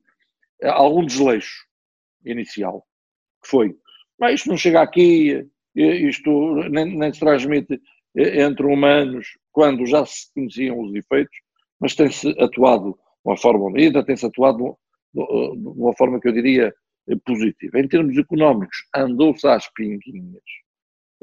eh, 0.60 0.68
algum 0.68 1.04
desleixo 1.04 1.66
inicial, 2.24 2.86
que 3.42 3.48
foi, 3.48 3.78
mas 4.18 4.34
isto 4.34 4.48
não 4.48 4.56
chega 4.56 4.82
aqui, 4.82 5.48
isto 5.82 6.54
nem, 6.70 6.96
nem 6.96 7.12
se 7.12 7.20
transmite 7.20 7.80
eh, 8.16 8.42
entre 8.42 8.66
humanos 8.66 9.26
quando 9.52 9.86
já 9.86 10.04
se 10.06 10.32
conheciam 10.34 10.80
os 10.80 10.94
efeitos, 10.94 11.36
mas 11.80 11.94
tem-se 11.94 12.28
atuado 12.40 12.92
de 12.92 12.98
uma 13.24 13.36
forma 13.36 13.64
unida, 13.64 14.04
tem-se 14.04 14.26
atuado 14.26 14.76
de 15.14 15.68
uma 15.68 15.94
forma 15.94 16.20
que 16.20 16.28
eu 16.28 16.32
diria 16.32 16.72
eh, 17.08 17.16
positiva. 17.24 17.80
Em 17.80 17.88
termos 17.88 18.16
económicos, 18.16 18.76
andou-se 18.94 19.46
às 19.46 19.70
pinguinhas 19.72 20.42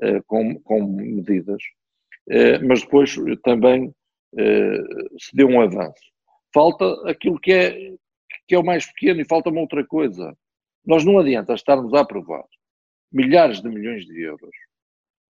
eh, 0.01 0.21
com, 0.25 0.59
com 0.61 0.83
medidas, 0.83 1.61
eh, 2.29 2.59
mas 2.59 2.81
depois 2.81 3.15
também 3.43 3.93
se 5.17 5.33
deu 5.33 5.47
um 5.47 5.61
avanço. 5.61 6.03
Falta 6.53 7.09
aquilo 7.09 7.39
que 7.39 7.53
é, 7.53 7.93
que 8.45 8.53
é 8.53 8.59
o 8.59 8.65
mais 8.65 8.85
pequeno 8.87 9.21
e 9.21 9.25
falta 9.25 9.49
uma 9.49 9.61
outra 9.61 9.85
coisa. 9.85 10.35
Nós 10.85 11.05
não 11.05 11.17
adianta 11.17 11.53
estarmos 11.53 11.93
a 11.93 12.01
aprovar 12.01 12.43
milhares 13.11 13.61
de 13.61 13.69
milhões 13.69 14.05
de 14.05 14.21
euros 14.21 14.55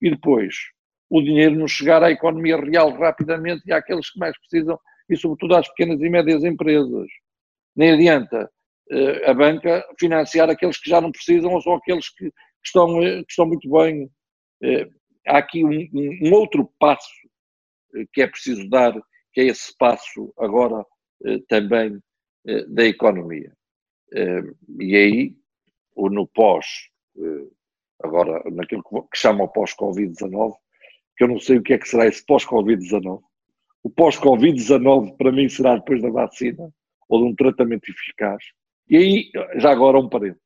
e 0.01 0.11
depois 0.11 0.55
o 1.11 1.23
dinheiro 1.23 1.55
não 1.55 1.69
chegar 1.69 2.03
à 2.03 2.11
economia 2.11 2.57
real 2.57 2.91
rapidamente 2.93 3.63
e 3.67 3.73
àqueles 3.73 4.11
que 4.11 4.19
mais 4.19 4.37
precisam 4.39 4.79
e 5.09 5.17
sobretudo 5.17 5.55
às 5.55 5.69
pequenas 5.69 6.01
e 6.01 6.09
médias 6.09 6.45
empresas 6.45 7.09
nem 7.77 7.93
adianta 7.93 8.51
uh, 8.91 9.31
a 9.31 9.35
banca 9.35 9.85
financiar 9.99 10.49
aqueles 10.49 10.79
que 10.79 10.91
já 10.91 11.01
não 11.01 11.11
precisam 11.11 11.53
ou 11.53 11.61
só 11.61 11.75
aqueles 11.75 12.09
que, 12.11 12.31
estão, 12.65 12.99
uh, 12.99 13.25
que 13.25 13.31
estão 13.31 13.47
muito 13.47 13.69
bem. 13.71 14.05
Uh, 14.63 14.91
há 15.27 15.39
aqui 15.39 15.65
um, 15.65 15.89
um, 16.23 16.33
outro 16.33 16.71
passo 16.79 17.13
que 18.13 18.23
é 18.23 18.27
preciso 18.27 18.69
dar, 18.69 18.93
que 19.33 19.41
é 19.41 19.45
esse 19.45 19.77
passo 19.79 20.33
agora 20.37 20.85
também 21.49 21.97
da 22.69 22.85
economia. 22.85 23.53
e 24.81 24.97
aí, 24.97 25.37
ou 25.95 26.11
no 26.11 26.27
pós, 26.27 26.67
agora 28.05 28.43
naquilo 28.51 28.83
que, 28.83 29.19
chamam 29.19 29.49
pós-Covid-19, 29.49 30.55
que 31.17 31.25
eu 31.25 31.29
não 31.29 31.41
sei 31.41 31.59
o 31.59 31.63
que 31.63 31.73
é 31.73 31.79
que 31.79 31.89
será 31.89 32.07
esse 32.07 32.25
pós-Covid-19. 32.25 33.21
O 33.83 33.91
pós-Covid-19 33.91 35.17
para 35.17 35.33
mim 35.33 35.49
será 35.49 35.77
depois 35.77 36.03
da 36.03 36.11
vacina, 36.11 36.73
ou 37.09 37.21
de 37.21 37.25
um 37.27 37.35
tratamento 37.35 37.91
eficaz. 37.91 38.43
E 38.89 38.97
aí, 38.97 39.31
já 39.57 39.71
agora 39.71 39.99
um 39.99 40.09
parênteses. 40.09 40.43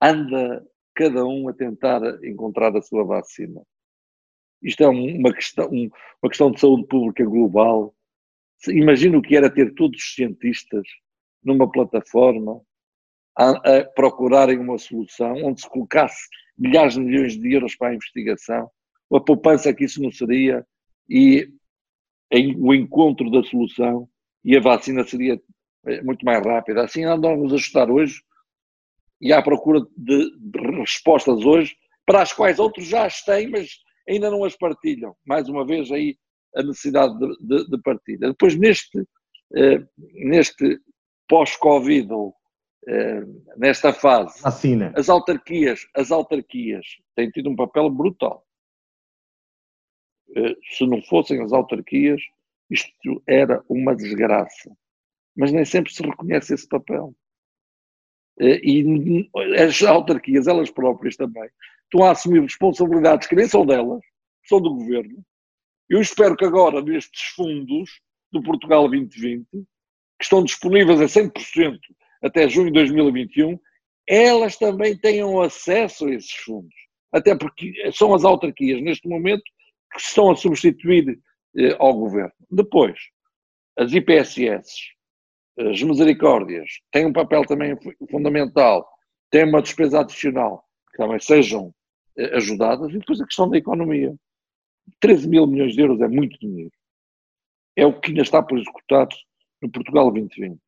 Anda 0.00 0.66
cada 0.94 1.24
um 1.24 1.48
a 1.48 1.52
tentar 1.52 2.00
encontrar 2.24 2.76
a 2.76 2.82
sua 2.82 3.04
vacina. 3.04 3.62
Isto 4.62 4.84
é 4.84 4.88
uma 4.88 5.32
questão, 5.32 5.68
uma 5.68 6.28
questão 6.28 6.50
de 6.50 6.60
saúde 6.60 6.86
pública 6.86 7.24
global. 7.24 7.94
Imagina 8.68 9.18
o 9.18 9.22
que 9.22 9.36
era 9.36 9.50
ter 9.50 9.74
todos 9.74 9.98
os 9.98 10.14
cientistas 10.14 10.86
numa 11.42 11.70
plataforma 11.70 12.60
a, 13.40 13.52
a, 13.52 13.84
procurarem 13.94 14.58
uma 14.58 14.76
solução 14.76 15.32
onde 15.42 15.62
se 15.62 15.68
colocasse 15.70 16.28
milhares 16.58 16.92
de 16.92 17.00
milhões 17.00 17.38
de 17.38 17.54
euros 17.54 17.74
para 17.74 17.88
a 17.88 17.94
investigação, 17.94 18.70
a 19.12 19.20
poupança 19.20 19.72
que 19.72 19.84
isso 19.84 20.02
não 20.02 20.12
seria 20.12 20.64
e 21.08 21.48
em, 22.30 22.54
o 22.60 22.74
encontro 22.74 23.30
da 23.30 23.42
solução 23.42 24.06
e 24.44 24.54
a 24.56 24.60
vacina 24.60 25.04
seria 25.04 25.40
eh, 25.86 26.02
muito 26.02 26.24
mais 26.24 26.44
rápida. 26.44 26.84
Assim 26.84 27.04
andamos 27.04 27.50
a 27.52 27.56
ajustar 27.56 27.90
hoje 27.90 28.20
e 29.20 29.32
à 29.32 29.42
procura 29.42 29.80
de, 29.96 30.30
respostas 30.78 31.42
hoje 31.44 31.74
para 32.06 32.20
as 32.20 32.32
quais 32.34 32.58
outros 32.58 32.86
já 32.86 33.06
as 33.06 33.22
têm, 33.24 33.48
mas 33.48 33.70
ainda 34.06 34.30
não 34.30 34.44
as 34.44 34.54
partilham. 34.54 35.16
Mais 35.26 35.48
uma 35.48 35.64
vez 35.66 35.90
aí 35.90 36.16
a 36.54 36.62
necessidade 36.62 37.18
de, 37.18 37.36
de, 37.40 37.70
de 37.70 37.82
partilha. 37.82 38.28
Depois 38.28 38.54
neste, 38.54 39.02
eh, 39.56 39.82
neste 40.12 40.78
pós-Covid 41.26 42.12
ou 42.12 42.34
nesta 43.56 43.92
fase, 43.92 44.40
Vacina. 44.42 44.92
as 44.96 45.08
autarquias, 45.08 45.86
as 45.94 46.10
autarquias 46.10 46.86
têm 47.14 47.30
tido 47.30 47.50
um 47.50 47.56
papel 47.56 47.90
brutal. 47.90 48.44
Eh, 50.36 50.56
se 50.76 50.86
não 50.86 51.02
fossem 51.02 51.42
as 51.42 51.52
autarquias, 51.52 52.20
isto 52.70 53.22
era 53.26 53.62
uma 53.68 53.94
desgraça. 53.94 54.70
Mas 55.36 55.52
nem 55.52 55.64
sempre 55.64 55.92
se 55.92 56.02
reconhece 56.02 56.54
esse 56.54 56.68
papel. 56.68 57.14
Eh, 58.40 58.60
e 58.62 59.30
as 59.58 59.82
autarquias, 59.82 60.46
elas 60.46 60.70
próprias 60.70 61.16
também, 61.16 61.48
estão 61.84 62.04
a 62.04 62.12
assumir 62.12 62.40
responsabilidades 62.40 63.26
que 63.28 63.34
nem 63.34 63.48
são 63.48 63.66
delas, 63.66 64.00
são 64.46 64.60
do 64.60 64.74
governo. 64.74 65.24
Eu 65.88 66.00
espero 66.00 66.36
que 66.36 66.44
agora, 66.44 66.80
nestes 66.80 67.22
fundos 67.34 68.00
do 68.30 68.42
Portugal 68.42 68.88
2020, 68.88 69.48
que 69.50 69.66
estão 70.22 70.44
disponíveis 70.44 71.00
a 71.00 71.06
100% 71.06 71.78
até 72.22 72.48
junho 72.48 72.66
de 72.66 72.72
2021, 72.72 73.58
elas 74.06 74.56
também 74.56 74.96
tenham 74.96 75.40
acesso 75.40 76.06
a 76.06 76.14
esses 76.14 76.32
fundos. 76.32 76.74
Até 77.12 77.36
porque 77.36 77.72
são 77.92 78.14
as 78.14 78.24
autarquias, 78.24 78.80
neste 78.82 79.08
momento, 79.08 79.42
que 79.92 80.00
estão 80.00 80.30
a 80.30 80.36
substituir 80.36 81.18
eh, 81.56 81.76
ao 81.78 81.94
governo. 81.94 82.32
Depois, 82.50 82.98
as 83.76 83.92
IPSS, 83.92 84.68
as 85.58 85.82
misericórdias, 85.82 86.68
têm 86.92 87.06
um 87.06 87.12
papel 87.12 87.44
também 87.44 87.76
fundamental, 88.10 88.88
têm 89.30 89.44
uma 89.44 89.62
despesa 89.62 90.00
adicional, 90.00 90.64
que 90.92 90.98
também 90.98 91.18
sejam 91.18 91.74
eh, 92.16 92.36
ajudadas, 92.36 92.90
e 92.90 92.98
depois 92.98 93.20
a 93.20 93.26
questão 93.26 93.48
da 93.48 93.58
economia. 93.58 94.14
13 95.00 95.28
mil 95.28 95.46
milhões 95.46 95.74
de 95.74 95.80
euros 95.80 96.00
é 96.00 96.08
muito 96.08 96.38
dinheiro. 96.38 96.72
É 97.76 97.86
o 97.86 97.98
que 97.98 98.10
ainda 98.10 98.22
está 98.22 98.42
por 98.42 98.58
executar 98.58 99.08
no 99.62 99.70
Portugal 99.70 100.10
2020. 100.10 100.60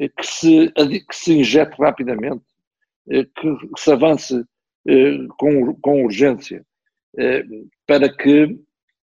Eh, 0.00 0.08
que 0.08 0.26
se, 0.26 0.72
que 0.72 1.14
se 1.14 1.38
injete 1.38 1.76
rapidamente, 1.78 2.44
eh, 3.10 3.24
que 3.24 3.56
se 3.76 3.92
avance 3.92 4.42
eh, 4.88 5.26
com, 5.38 5.74
com 5.76 6.04
urgência, 6.04 6.64
para 7.86 8.08
que 8.08 8.56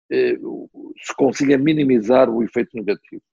se 0.10 1.16
consiga 1.16 1.57
minimizar 1.57 2.30
o 2.30 2.44
efeito 2.44 2.76
negativo. 2.76 3.24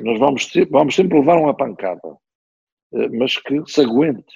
Nós 0.00 0.20
vamos, 0.20 0.48
vamos 0.70 0.94
sempre 0.94 1.18
levar 1.18 1.36
uma 1.36 1.54
pancada, 1.54 2.16
mas 3.10 3.36
que 3.38 3.60
se 3.66 3.80
aguente 3.80 4.32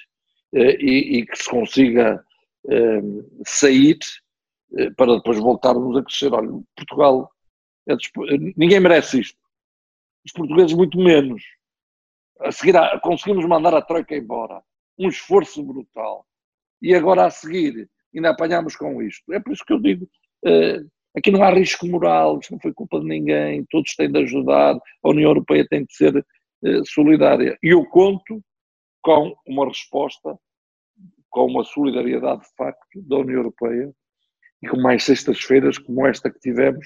e, 0.53 1.19
e 1.19 1.25
que 1.25 1.37
se 1.37 1.49
consiga 1.49 2.21
sair 3.45 3.99
para 4.97 5.15
depois 5.15 5.39
voltarmos 5.39 5.97
a 5.97 6.03
crescer. 6.03 6.33
Olha, 6.33 6.61
Portugal, 6.75 7.31
é, 7.87 7.95
ninguém 8.57 8.81
merece 8.81 9.21
isto. 9.21 9.39
Os 10.25 10.33
portugueses 10.33 10.73
muito 10.73 10.97
menos. 10.97 11.41
A 12.43 12.51
seguir 12.51 12.75
a, 12.77 12.99
conseguimos 12.99 13.45
mandar 13.45 13.73
a 13.73 13.81
Troika 13.81 14.15
embora. 14.15 14.61
Um 14.97 15.09
esforço 15.09 15.63
brutal. 15.63 16.25
E 16.81 16.93
agora 16.95 17.25
a 17.25 17.29
seguir 17.29 17.89
ainda 18.13 18.31
apanhamos 18.31 18.75
com 18.75 19.01
isto. 19.01 19.31
É 19.33 19.39
por 19.39 19.53
isso 19.53 19.63
que 19.65 19.73
eu 19.73 19.79
digo, 19.79 20.05
uh, 20.45 20.89
aqui 21.15 21.31
não 21.31 21.43
há 21.43 21.51
risco 21.51 21.87
moral, 21.87 22.39
isto 22.39 22.51
não 22.51 22.59
foi 22.59 22.73
culpa 22.73 22.99
de 22.99 23.05
ninguém, 23.05 23.65
todos 23.69 23.95
têm 23.95 24.11
de 24.11 24.19
ajudar, 24.19 24.75
a 24.75 25.09
União 25.09 25.29
Europeia 25.29 25.65
tem 25.69 25.85
de 25.85 25.95
ser 25.95 26.17
uh, 26.17 26.85
solidária. 26.85 27.57
E 27.63 27.69
eu 27.69 27.85
conto 27.85 28.41
com 29.01 29.33
uma 29.47 29.67
resposta, 29.67 30.37
com 31.29 31.45
uma 31.45 31.63
solidariedade 31.63 32.41
de 32.41 32.55
facto 32.55 33.01
da 33.07 33.17
União 33.17 33.37
Europeia 33.37 33.91
e 34.61 34.67
com 34.67 34.79
mais 34.79 35.03
sextas-feiras 35.03 35.77
como 35.77 36.05
esta 36.05 36.29
que 36.29 36.39
tivemos, 36.39 36.85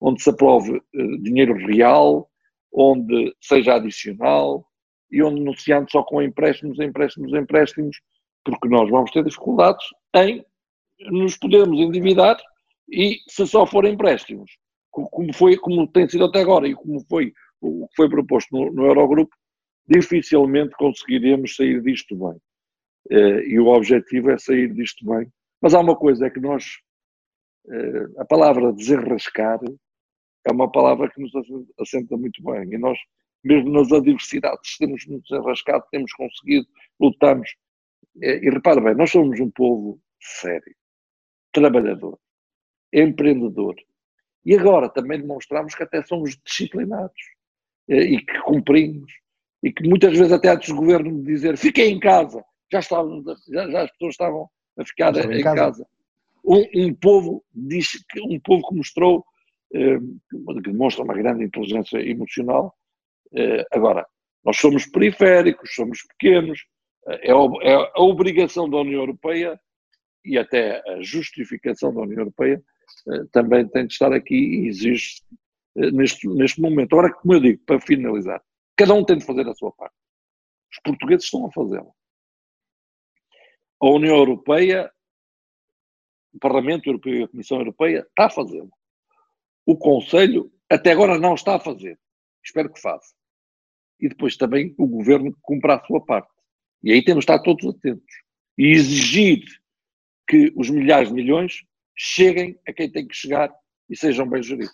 onde 0.00 0.22
se 0.22 0.30
aprove 0.30 0.76
uh, 0.76 1.22
dinheiro 1.22 1.54
real, 1.54 2.28
onde 2.72 3.34
seja 3.40 3.74
adicional 3.74 4.64
e 5.10 5.22
onde 5.22 5.40
negociando 5.40 5.90
só 5.90 6.02
com 6.02 6.22
empréstimos, 6.22 6.78
empréstimos, 6.78 7.32
empréstimos, 7.32 8.00
porque 8.44 8.68
nós 8.68 8.88
vamos 8.90 9.10
ter 9.10 9.24
dificuldades 9.24 9.84
em 10.14 10.44
nos 11.10 11.36
podermos 11.36 11.80
endividar 11.80 12.36
e 12.90 13.18
se 13.28 13.46
só 13.46 13.66
forem 13.66 13.94
empréstimos, 13.94 14.50
como, 14.90 15.32
foi, 15.32 15.56
como 15.56 15.86
tem 15.86 16.08
sido 16.08 16.24
até 16.24 16.40
agora 16.40 16.66
e 16.68 16.74
como 16.74 17.00
foi 17.08 17.32
o 17.60 17.86
que 17.88 17.96
foi 17.96 18.08
proposto 18.08 18.48
no, 18.52 18.72
no 18.72 18.86
Eurogrupo, 18.86 19.34
dificilmente 19.86 20.74
conseguiremos 20.76 21.56
sair 21.56 21.82
disto 21.82 22.16
bem. 22.16 22.40
Uh, 23.10 23.40
e 23.40 23.58
o 23.58 23.66
objetivo 23.68 24.30
é 24.30 24.38
sair 24.38 24.72
disto 24.72 25.04
bem. 25.04 25.30
Mas 25.60 25.74
há 25.74 25.80
uma 25.80 25.96
coisa, 25.96 26.26
é 26.26 26.30
que 26.30 26.40
nós, 26.40 26.64
uh, 27.66 28.20
a 28.20 28.24
palavra 28.24 28.72
desenrascar 28.72 29.58
é 30.46 30.52
uma 30.52 30.70
palavra 30.70 31.10
que 31.10 31.20
nos 31.20 31.32
assenta 31.78 32.16
muito 32.16 32.42
bem. 32.42 32.72
E 32.72 32.78
nós, 32.78 32.98
mesmo 33.42 33.70
nas 33.70 33.90
adversidades, 33.92 34.76
temos 34.78 35.06
nos 35.06 35.22
desenrascado, 35.22 35.84
temos 35.90 36.12
conseguido, 36.12 36.66
lutamos. 37.00 37.50
Uh, 38.16 38.42
e 38.42 38.50
repara 38.50 38.80
bem, 38.80 38.94
nós 38.94 39.10
somos 39.10 39.38
um 39.40 39.50
povo 39.50 40.00
sério, 40.20 40.74
trabalhador, 41.52 42.18
empreendedor. 42.92 43.76
E 44.44 44.56
agora 44.56 44.88
também 44.88 45.20
demonstramos 45.20 45.74
que 45.74 45.82
até 45.82 46.02
somos 46.02 46.36
disciplinados 46.44 47.20
e 47.88 48.18
que 48.18 48.40
cumprimos 48.42 49.12
e 49.62 49.72
que 49.72 49.86
muitas 49.86 50.16
vezes 50.16 50.32
até 50.32 50.50
antes 50.50 50.68
do 50.68 50.76
governo 50.76 51.22
dizer 51.22 51.56
fiquem 51.56 51.94
em 51.94 52.00
casa, 52.00 52.42
já, 52.72 52.78
estavam, 52.78 53.22
já, 53.48 53.70
já 53.70 53.82
as 53.82 53.90
pessoas 53.92 54.14
estavam 54.14 54.48
a 54.78 54.84
ficar 54.84 55.14
em, 55.16 55.38
em, 55.38 55.42
casa. 55.42 55.56
casa. 55.56 55.86
Um, 56.44 56.86
um, 56.86 56.94
povo 56.94 57.44
diz, 57.54 58.02
um 58.24 58.40
povo 58.40 58.66
que 58.68 58.74
mostrou, 58.76 59.24
eh, 59.74 59.98
que 59.98 60.70
demonstra 60.70 61.04
uma 61.04 61.14
grande 61.14 61.44
inteligência 61.44 61.98
emocional. 61.98 62.74
Eh, 63.34 63.64
agora, 63.70 64.06
nós 64.44 64.56
somos 64.58 64.86
periféricos, 64.86 65.74
somos 65.74 66.02
pequenos, 66.02 66.64
é, 67.06 67.30
é 67.30 67.74
a 67.74 68.00
obrigação 68.02 68.68
da 68.68 68.78
União 68.78 69.00
Europeia 69.00 69.60
e 70.24 70.38
até 70.38 70.82
a 70.88 71.02
justificação 71.02 71.94
da 71.94 72.02
União 72.02 72.20
Europeia 72.20 72.62
eh, 73.08 73.24
também 73.32 73.66
tem 73.68 73.86
de 73.86 73.92
estar 73.92 74.12
aqui 74.12 74.34
e 74.34 74.68
exige 74.68 75.22
eh, 75.76 75.90
neste, 75.90 76.28
neste 76.28 76.60
momento. 76.60 76.92
Agora, 76.92 77.12
como 77.12 77.34
eu 77.34 77.40
digo, 77.40 77.62
para 77.64 77.80
finalizar, 77.80 78.42
cada 78.76 78.94
um 78.94 79.04
tem 79.04 79.18
de 79.18 79.24
fazer 79.24 79.48
a 79.48 79.54
sua 79.54 79.72
parte. 79.72 79.94
Os 80.72 80.78
portugueses 80.82 81.24
estão 81.24 81.46
a 81.46 81.52
fazê-lo. 81.52 81.94
A 83.80 83.86
União 83.88 84.16
Europeia, 84.16 84.92
o 86.34 86.38
Parlamento 86.38 86.88
Europeu 86.88 87.14
e 87.14 87.22
a 87.24 87.28
Comissão 87.28 87.58
Europeia 87.58 88.06
está 88.08 88.26
a 88.26 88.30
fazê-lo. 88.30 88.70
O 89.66 89.76
Conselho 89.76 90.52
até 90.68 90.92
agora 90.92 91.18
não 91.18 91.34
está 91.34 91.56
a 91.56 91.60
fazer. 91.60 91.98
Espero 92.44 92.72
que 92.72 92.80
faça. 92.80 93.19
E 94.00 94.08
depois 94.08 94.36
também 94.36 94.74
o 94.78 94.86
Governo 94.86 95.36
cumpra 95.42 95.76
a 95.76 95.84
sua 95.84 96.04
parte. 96.04 96.30
E 96.82 96.92
aí 96.92 97.04
temos 97.04 97.24
de 97.24 97.32
estar 97.32 97.42
todos 97.42 97.66
atentos. 97.66 98.14
E 98.56 98.70
exigir 98.70 99.44
que 100.26 100.52
os 100.56 100.70
milhares 100.70 101.08
de 101.08 101.14
milhões 101.14 101.64
cheguem 101.96 102.58
a 102.66 102.72
quem 102.72 102.90
tem 102.90 103.06
que 103.06 103.14
chegar 103.14 103.52
e 103.88 103.96
sejam 103.96 104.28
bem 104.28 104.42
geridos. 104.42 104.72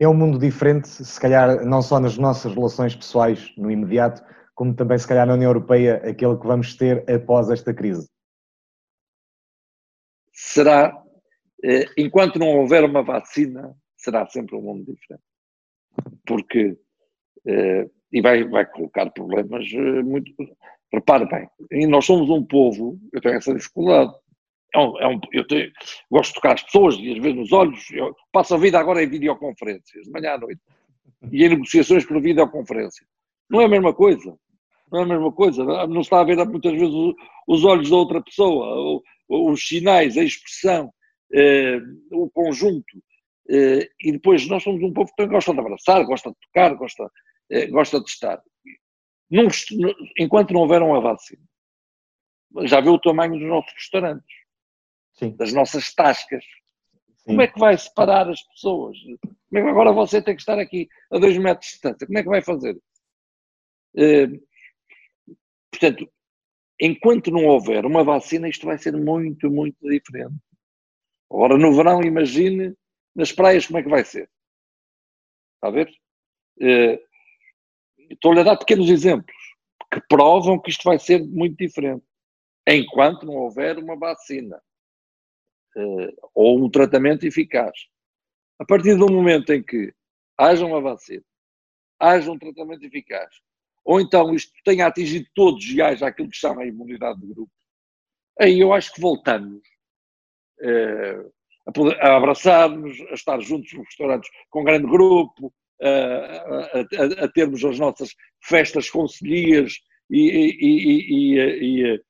É 0.00 0.06
um 0.06 0.14
mundo 0.14 0.38
diferente, 0.38 0.88
se 0.88 1.20
calhar, 1.20 1.64
não 1.64 1.82
só 1.82 1.98
nas 1.98 2.16
nossas 2.18 2.54
relações 2.54 2.94
pessoais 2.94 3.52
no 3.56 3.70
imediato, 3.70 4.22
como 4.54 4.74
também, 4.74 4.98
se 4.98 5.06
calhar, 5.06 5.26
na 5.26 5.34
União 5.34 5.50
Europeia, 5.50 5.96
aquele 5.96 6.36
que 6.36 6.46
vamos 6.46 6.76
ter 6.76 7.08
após 7.08 7.48
esta 7.48 7.72
crise? 7.72 8.08
Será, 10.32 10.92
eh, 11.64 11.86
enquanto 11.96 12.38
não 12.38 12.58
houver 12.58 12.84
uma 12.84 13.02
vacina, 13.02 13.74
será 13.96 14.26
sempre 14.28 14.56
um 14.56 14.62
mundo 14.62 14.84
diferente. 14.84 15.22
Porque, 16.26 16.76
eh, 17.46 17.88
e 18.12 18.20
vai, 18.20 18.44
vai 18.44 18.66
colocar 18.66 19.10
problemas 19.10 19.66
eh, 19.72 20.02
muito. 20.02 20.32
Repare 20.92 21.26
bem, 21.26 21.86
nós 21.86 22.06
somos 22.06 22.30
um 22.30 22.42
povo, 22.42 22.98
eu 23.12 23.20
tenho 23.20 23.34
essa 23.34 23.52
dificuldade, 23.52 24.10
é 24.74 24.78
um, 24.78 25.00
é 25.00 25.08
um, 25.08 25.20
eu 25.32 25.46
tenho, 25.46 25.70
gosto 26.10 26.30
de 26.30 26.34
tocar 26.34 26.54
as 26.54 26.62
pessoas 26.62 26.96
e 26.96 27.12
às 27.12 27.18
vezes 27.18 27.36
nos 27.36 27.52
olhos. 27.52 27.90
Eu 27.90 28.14
passo 28.32 28.54
a 28.54 28.58
vida 28.58 28.78
agora 28.78 29.02
em 29.02 29.08
videoconferências, 29.08 30.04
de 30.04 30.10
manhã 30.10 30.32
à 30.32 30.38
noite. 30.38 30.60
E 31.32 31.44
em 31.44 31.48
negociações 31.48 32.04
por 32.04 32.20
videoconferência. 32.20 33.06
Não 33.50 33.60
é 33.60 33.64
a 33.64 33.68
mesma 33.68 33.94
coisa. 33.94 34.36
Não 34.92 35.00
é 35.00 35.02
a 35.02 35.06
mesma 35.06 35.32
coisa. 35.32 35.64
Não 35.64 36.00
está 36.00 36.20
a 36.20 36.24
ver 36.24 36.36
muitas 36.46 36.72
vezes 36.72 36.94
os 37.46 37.64
olhos 37.64 37.90
da 37.90 37.96
outra 37.96 38.22
pessoa, 38.22 39.02
os 39.28 39.66
sinais, 39.66 40.16
a 40.16 40.22
expressão, 40.22 40.92
eh, 41.32 41.80
o 42.12 42.28
conjunto. 42.30 43.02
Eh, 43.50 43.88
e 44.04 44.12
depois 44.12 44.46
nós 44.48 44.62
somos 44.62 44.82
um 44.82 44.92
povo 44.92 45.10
que 45.16 45.26
gosta 45.26 45.54
de 45.54 45.60
abraçar, 45.60 46.04
gosta 46.04 46.30
de 46.30 46.36
tocar, 46.46 46.74
gosta, 46.74 47.10
gosta 47.70 48.00
de 48.00 48.08
estar. 48.08 48.42
Não, 49.30 49.48
enquanto 50.18 50.52
não 50.52 50.60
houver 50.60 50.82
uma 50.82 51.00
vacina, 51.00 51.42
já 52.64 52.80
vê 52.80 52.88
o 52.88 52.98
tamanho 52.98 53.38
dos 53.38 53.46
nossos 53.46 53.72
restaurantes 53.74 54.36
Sim. 55.12 55.36
das 55.36 55.52
nossas 55.52 55.94
tascas. 55.94 56.44
Sim. 56.44 57.24
Como 57.26 57.42
é 57.42 57.46
que 57.46 57.58
vai 57.58 57.76
separar 57.76 58.28
as 58.28 58.42
pessoas? 58.42 58.96
Como 59.48 59.58
é 59.58 59.62
que 59.62 59.68
agora 59.68 59.92
você 59.92 60.22
tem 60.22 60.34
que 60.34 60.40
estar 60.40 60.58
aqui 60.58 60.88
a 61.10 61.18
dois 61.18 61.36
metros 61.36 61.66
de 61.66 61.72
distância? 61.72 62.06
Como 62.06 62.18
é 62.18 62.22
que 62.22 62.28
vai 62.28 62.42
fazer? 62.42 62.76
Uh, 63.94 64.46
portanto, 65.70 66.10
enquanto 66.80 67.30
não 67.30 67.44
houver 67.46 67.84
uma 67.84 68.04
vacina, 68.04 68.48
isto 68.48 68.66
vai 68.66 68.78
ser 68.78 68.96
muito, 68.96 69.50
muito 69.50 69.76
diferente. 69.82 70.34
Agora, 71.30 71.58
no 71.58 71.74
verão, 71.74 72.02
imagine 72.02 72.74
nas 73.14 73.32
praias 73.32 73.66
como 73.66 73.78
é 73.78 73.82
que 73.82 73.90
vai 73.90 74.04
ser. 74.04 74.30
Está 75.56 75.68
a 75.68 75.70
ver? 75.70 75.90
Uh, 76.60 77.07
Estou-lhe 78.10 78.40
a 78.40 78.44
dar 78.44 78.56
pequenos 78.56 78.88
exemplos 78.88 79.34
que 79.92 80.00
provam 80.08 80.60
que 80.60 80.70
isto 80.70 80.84
vai 80.84 80.98
ser 80.98 81.24
muito 81.24 81.56
diferente. 81.56 82.04
Enquanto 82.66 83.24
não 83.24 83.34
houver 83.34 83.78
uma 83.78 83.96
vacina. 83.96 84.60
Eh, 85.76 86.14
ou 86.34 86.64
um 86.64 86.70
tratamento 86.70 87.24
eficaz. 87.24 87.72
A 88.58 88.64
partir 88.64 88.96
do 88.96 89.10
momento 89.10 89.52
em 89.52 89.62
que 89.62 89.92
haja 90.36 90.66
uma 90.66 90.80
vacina, 90.80 91.22
haja 92.00 92.30
um 92.32 92.38
tratamento 92.38 92.84
eficaz, 92.84 93.28
ou 93.84 94.00
então 94.00 94.34
isto 94.34 94.52
tenha 94.64 94.86
atingido 94.86 95.28
todos 95.34 95.64
e 95.64 95.80
haja 95.80 96.06
aquilo 96.06 96.30
que 96.30 96.36
chama 96.36 96.62
a 96.62 96.66
imunidade 96.66 97.20
de 97.20 97.28
grupo, 97.28 97.52
aí 98.40 98.58
eu 98.58 98.72
acho 98.72 98.92
que 98.92 99.00
voltamos 99.00 99.62
eh, 100.60 101.24
a, 101.66 102.08
a 102.08 102.16
abraçar-nos, 102.16 103.00
a 103.02 103.14
estar 103.14 103.40
juntos 103.40 103.72
nos 103.72 103.86
restaurantes 103.86 104.30
com 104.50 104.62
um 104.62 104.64
grande 104.64 104.86
grupo, 104.88 105.54
a, 105.82 105.88
a, 105.88 107.24
a, 107.24 107.28
termos 107.28 107.64
as 107.64 107.78
nossas 107.78 108.10
festas 108.44 108.90
conselhias 108.90 109.74
e, 110.10 110.30
e, 110.60 111.38
e, 111.38 111.94
e, 111.94 112.02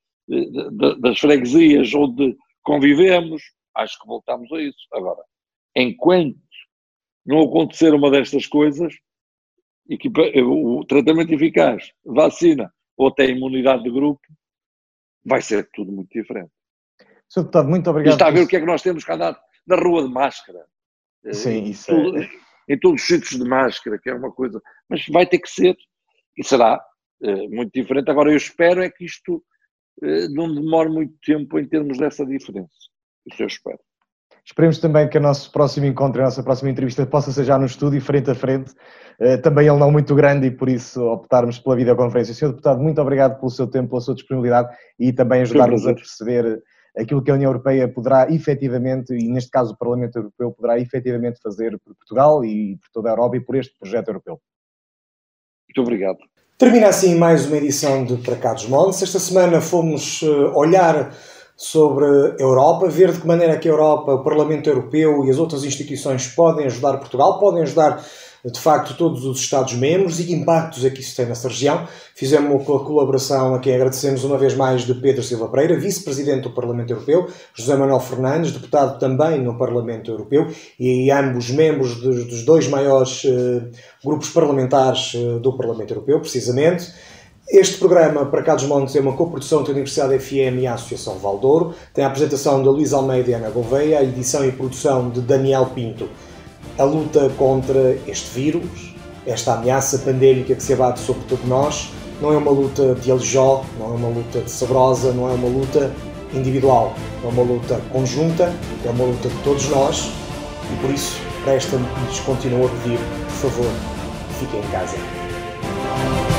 das 1.01 1.19
freguesias 1.19 1.93
onde 1.95 2.37
convivemos, 2.63 3.43
acho 3.75 3.99
que 3.99 4.07
voltamos 4.07 4.51
a 4.53 4.61
isso. 4.61 4.87
Agora, 4.93 5.23
enquanto 5.75 6.39
não 7.27 7.43
acontecer 7.43 7.95
uma 7.95 8.11
destas 8.11 8.47
coisas, 8.47 8.95
o 10.45 10.85
tratamento 10.85 11.33
eficaz, 11.33 11.93
vacina 12.05 12.73
ou 12.97 13.09
até 13.09 13.27
imunidade 13.27 13.85
de 13.85 13.91
grupo, 13.91 14.21
vai 15.25 15.41
ser 15.41 15.69
tudo 15.73 15.93
muito 15.93 16.11
diferente. 16.11 16.51
Sr. 17.29 17.43
Deputado, 17.43 17.69
muito 17.69 17.91
obrigado. 17.91 18.13
E 18.13 18.15
está 18.15 18.29
a 18.29 18.31
ver 18.31 18.43
o 18.43 18.49
que 18.49 18.57
é 18.57 18.61
que 18.61 18.67
nós 18.67 18.83
temos 18.83 19.05
que 19.05 19.13
andar 19.13 19.39
na 19.67 19.77
rua 19.77 20.03
de 20.03 20.09
máscara. 20.09 20.65
Sim, 21.33 21.65
isso 21.65 21.91
é... 21.93 22.48
Em 22.69 22.79
todos 22.79 23.03
os 23.03 23.07
sítios 23.07 23.41
de 23.41 23.49
máscara, 23.49 23.99
que 23.99 24.11
é 24.11 24.15
uma 24.15 24.31
coisa. 24.31 24.61
Mas 24.89 25.05
vai 25.09 25.27
ter 25.27 25.39
que 25.39 25.49
ser, 25.49 25.77
e 26.37 26.45
será 26.45 26.81
uh, 27.23 27.51
muito 27.51 27.73
diferente. 27.73 28.11
Agora, 28.11 28.31
eu 28.31 28.37
espero 28.37 28.83
é 28.83 28.91
que 28.91 29.05
isto 29.05 29.43
uh, 30.03 30.35
não 30.35 30.55
demore 30.55 30.89
muito 30.89 31.15
tempo 31.25 31.59
em 31.59 31.67
termos 31.67 31.99
dessa 31.99 32.25
diferença. 32.27 32.69
Isso 33.27 33.43
eu 33.43 33.47
espero. 33.47 33.79
Esperemos 34.49 34.79
também 34.79 35.07
que 35.07 35.19
o 35.19 35.21
nosso 35.21 35.53
próximo 35.53 35.85
encontro, 35.85 36.23
a 36.23 36.25
nossa 36.25 36.43
próxima 36.43 36.71
entrevista 36.71 37.05
possa 37.05 37.31
ser 37.31 37.45
já 37.45 37.59
no 37.59 37.67
estúdio, 37.67 38.01
frente 38.01 38.31
a 38.31 38.35
frente. 38.35 38.73
Eh, 39.21 39.37
também 39.37 39.67
ele 39.67 39.79
não 39.79 39.91
muito 39.91 40.15
grande 40.15 40.47
e 40.47 40.51
por 40.51 40.71
isso 40.71 41.03
optarmos 41.03 41.59
pela 41.59 41.77
videoconferência. 41.77 42.33
Senhor 42.33 42.53
Deputado, 42.53 42.81
muito 42.81 42.99
obrigado 42.99 43.39
pelo 43.39 43.51
seu 43.51 43.67
tempo, 43.67 43.91
pela 43.91 44.01
sua 44.01 44.15
disponibilidade 44.15 44.75
e 44.99 45.13
também 45.13 45.43
ajudar-nos 45.43 45.87
a 45.87 45.93
perceber 45.93 46.63
aquilo 46.99 47.23
que 47.23 47.31
a 47.31 47.35
União 47.35 47.51
Europeia 47.51 47.89
poderá 47.89 48.31
efetivamente, 48.31 49.15
e 49.15 49.29
neste 49.29 49.51
caso 49.51 49.73
o 49.73 49.77
Parlamento 49.77 50.17
Europeu, 50.17 50.53
poderá 50.53 50.79
efetivamente 50.79 51.41
fazer 51.41 51.79
por 51.85 51.95
Portugal 51.95 52.45
e 52.45 52.77
por 52.77 52.91
toda 52.93 53.09
a 53.09 53.13
Europa 53.13 53.37
e 53.37 53.41
por 53.41 53.57
este 53.57 53.79
projeto 53.79 54.09
europeu. 54.09 54.41
Muito 55.69 55.83
obrigado. 55.83 56.19
Termina 56.59 56.89
assim 56.89 57.15
mais 57.15 57.47
uma 57.47 57.57
edição 57.57 58.05
de 58.05 58.17
Para 58.17 58.37
Cá 58.37 58.53
dos 58.53 58.67
Montes. 58.67 59.03
Esta 59.03 59.21
semana 59.21 59.61
fomos 59.61 60.23
eh, 60.23 60.27
olhar 60.55 61.15
sobre 61.57 62.05
a 62.05 62.43
Europa, 62.43 62.89
ver 62.89 63.13
de 63.13 63.21
que 63.21 63.27
maneira 63.27 63.59
que 63.59 63.69
a 63.69 63.71
Europa, 63.71 64.15
o 64.15 64.25
Parlamento 64.25 64.69
Europeu 64.69 65.25
e 65.25 65.31
as 65.31 65.39
outras 65.39 65.65
instituições 65.65 66.27
podem 66.29 66.67
ajudar 66.67 66.99
Portugal, 66.99 67.39
podem 67.39 67.63
ajudar 67.63 68.05
de 68.45 68.59
facto 68.61 68.97
todos 68.97 69.25
os 69.25 69.41
Estados-membros 69.41 70.21
e 70.21 70.33
impactos 70.33 70.85
é 70.85 70.91
que 70.91 71.01
isso 71.01 71.17
tem 71.17 71.27
nessa 71.27 71.49
região. 71.49 71.87
Fizemos 72.15 72.65
com 72.65 72.77
a 72.77 72.85
colaboração 72.85 73.55
a 73.55 73.59
quem 73.59 73.75
agradecemos 73.75 74.25
uma 74.25 74.39
vez 74.39 74.55
mais 74.55 74.83
de 74.83 74.95
Pedro 74.95 75.23
Silva 75.23 75.49
Pereira, 75.49 75.79
vice-presidente 75.79 76.43
do 76.43 76.51
Parlamento 76.51 76.93
Europeu, 76.93 77.29
José 77.55 77.77
Manuel 77.77 78.01
Fernandes, 78.01 78.53
deputado 78.53 78.99
também 78.99 79.43
no 79.43 79.57
Parlamento 79.57 80.11
Europeu 80.11 80.47
e 80.79 81.11
ambos 81.11 81.51
membros 81.51 81.97
dos, 81.97 82.25
dos 82.25 82.45
dois 82.45 82.69
maiores 82.69 83.25
uh, 83.25 83.69
grupos 84.05 84.31
parlamentares 84.31 85.15
uh, 85.15 85.41
do 85.41 85.57
Parlamento 85.57 85.93
Europeu, 85.93 86.21
precisamente. 86.21 86.93
Este 87.51 87.79
programa, 87.79 88.27
para 88.27 88.43
cá 88.43 88.55
dos 88.55 88.65
Montes, 88.65 88.95
é 88.95 89.01
uma 89.01 89.15
coprodução 89.15 89.63
da 89.63 89.71
Universidade 89.71 90.19
FM 90.19 90.61
e 90.61 90.67
a 90.67 90.75
Associação 90.75 91.19
Valdouro. 91.19 91.75
Tem 91.95 92.05
a 92.05 92.09
apresentação 92.09 92.63
de 92.63 92.69
Luís 92.69 92.93
Almeida 92.93 93.31
e 93.31 93.35
Ana 93.35 93.49
Gouveia, 93.49 94.01
a 94.01 94.03
edição 94.03 94.45
e 94.45 94.53
produção 94.53 95.09
de 95.09 95.23
Daniel 95.23 95.65
Pinto 95.75 96.11
a 96.79 96.85
luta 96.85 97.29
contra 97.37 97.99
este 98.07 98.31
vírus, 98.35 98.95
esta 99.27 99.55
ameaça 99.55 99.99
pandémica 99.99 100.55
que 100.55 100.63
se 100.63 100.73
abate 100.73 101.01
sobre 101.01 101.23
todos 101.25 101.45
nós, 101.47 101.91
não 102.21 102.33
é 102.33 102.37
uma 102.37 102.51
luta 102.51 102.95
de 102.95 103.11
Aljó, 103.11 103.65
não 103.79 103.87
é 103.87 103.97
uma 103.97 104.09
luta 104.09 104.41
de 104.41 104.51
Sabrosa, 104.51 105.13
não 105.13 105.29
é 105.29 105.33
uma 105.33 105.49
luta 105.49 105.93
individual, 106.33 106.95
é 107.25 107.27
uma 107.27 107.43
luta 107.43 107.81
conjunta, 107.93 108.53
é 108.85 108.91
uma 108.91 109.05
luta 109.05 109.29
de 109.29 109.37
todos 109.43 109.69
nós 109.69 110.11
e 110.73 110.81
por 110.81 110.91
isso 110.91 111.21
resta-me 111.45 111.87
lhes 112.07 112.21
continuo 112.21 112.67
a 112.67 112.69
pedir, 112.69 112.99
por 113.27 113.51
favor, 113.51 113.73
fiquem 114.39 114.61
em 114.61 114.71
casa. 114.71 116.38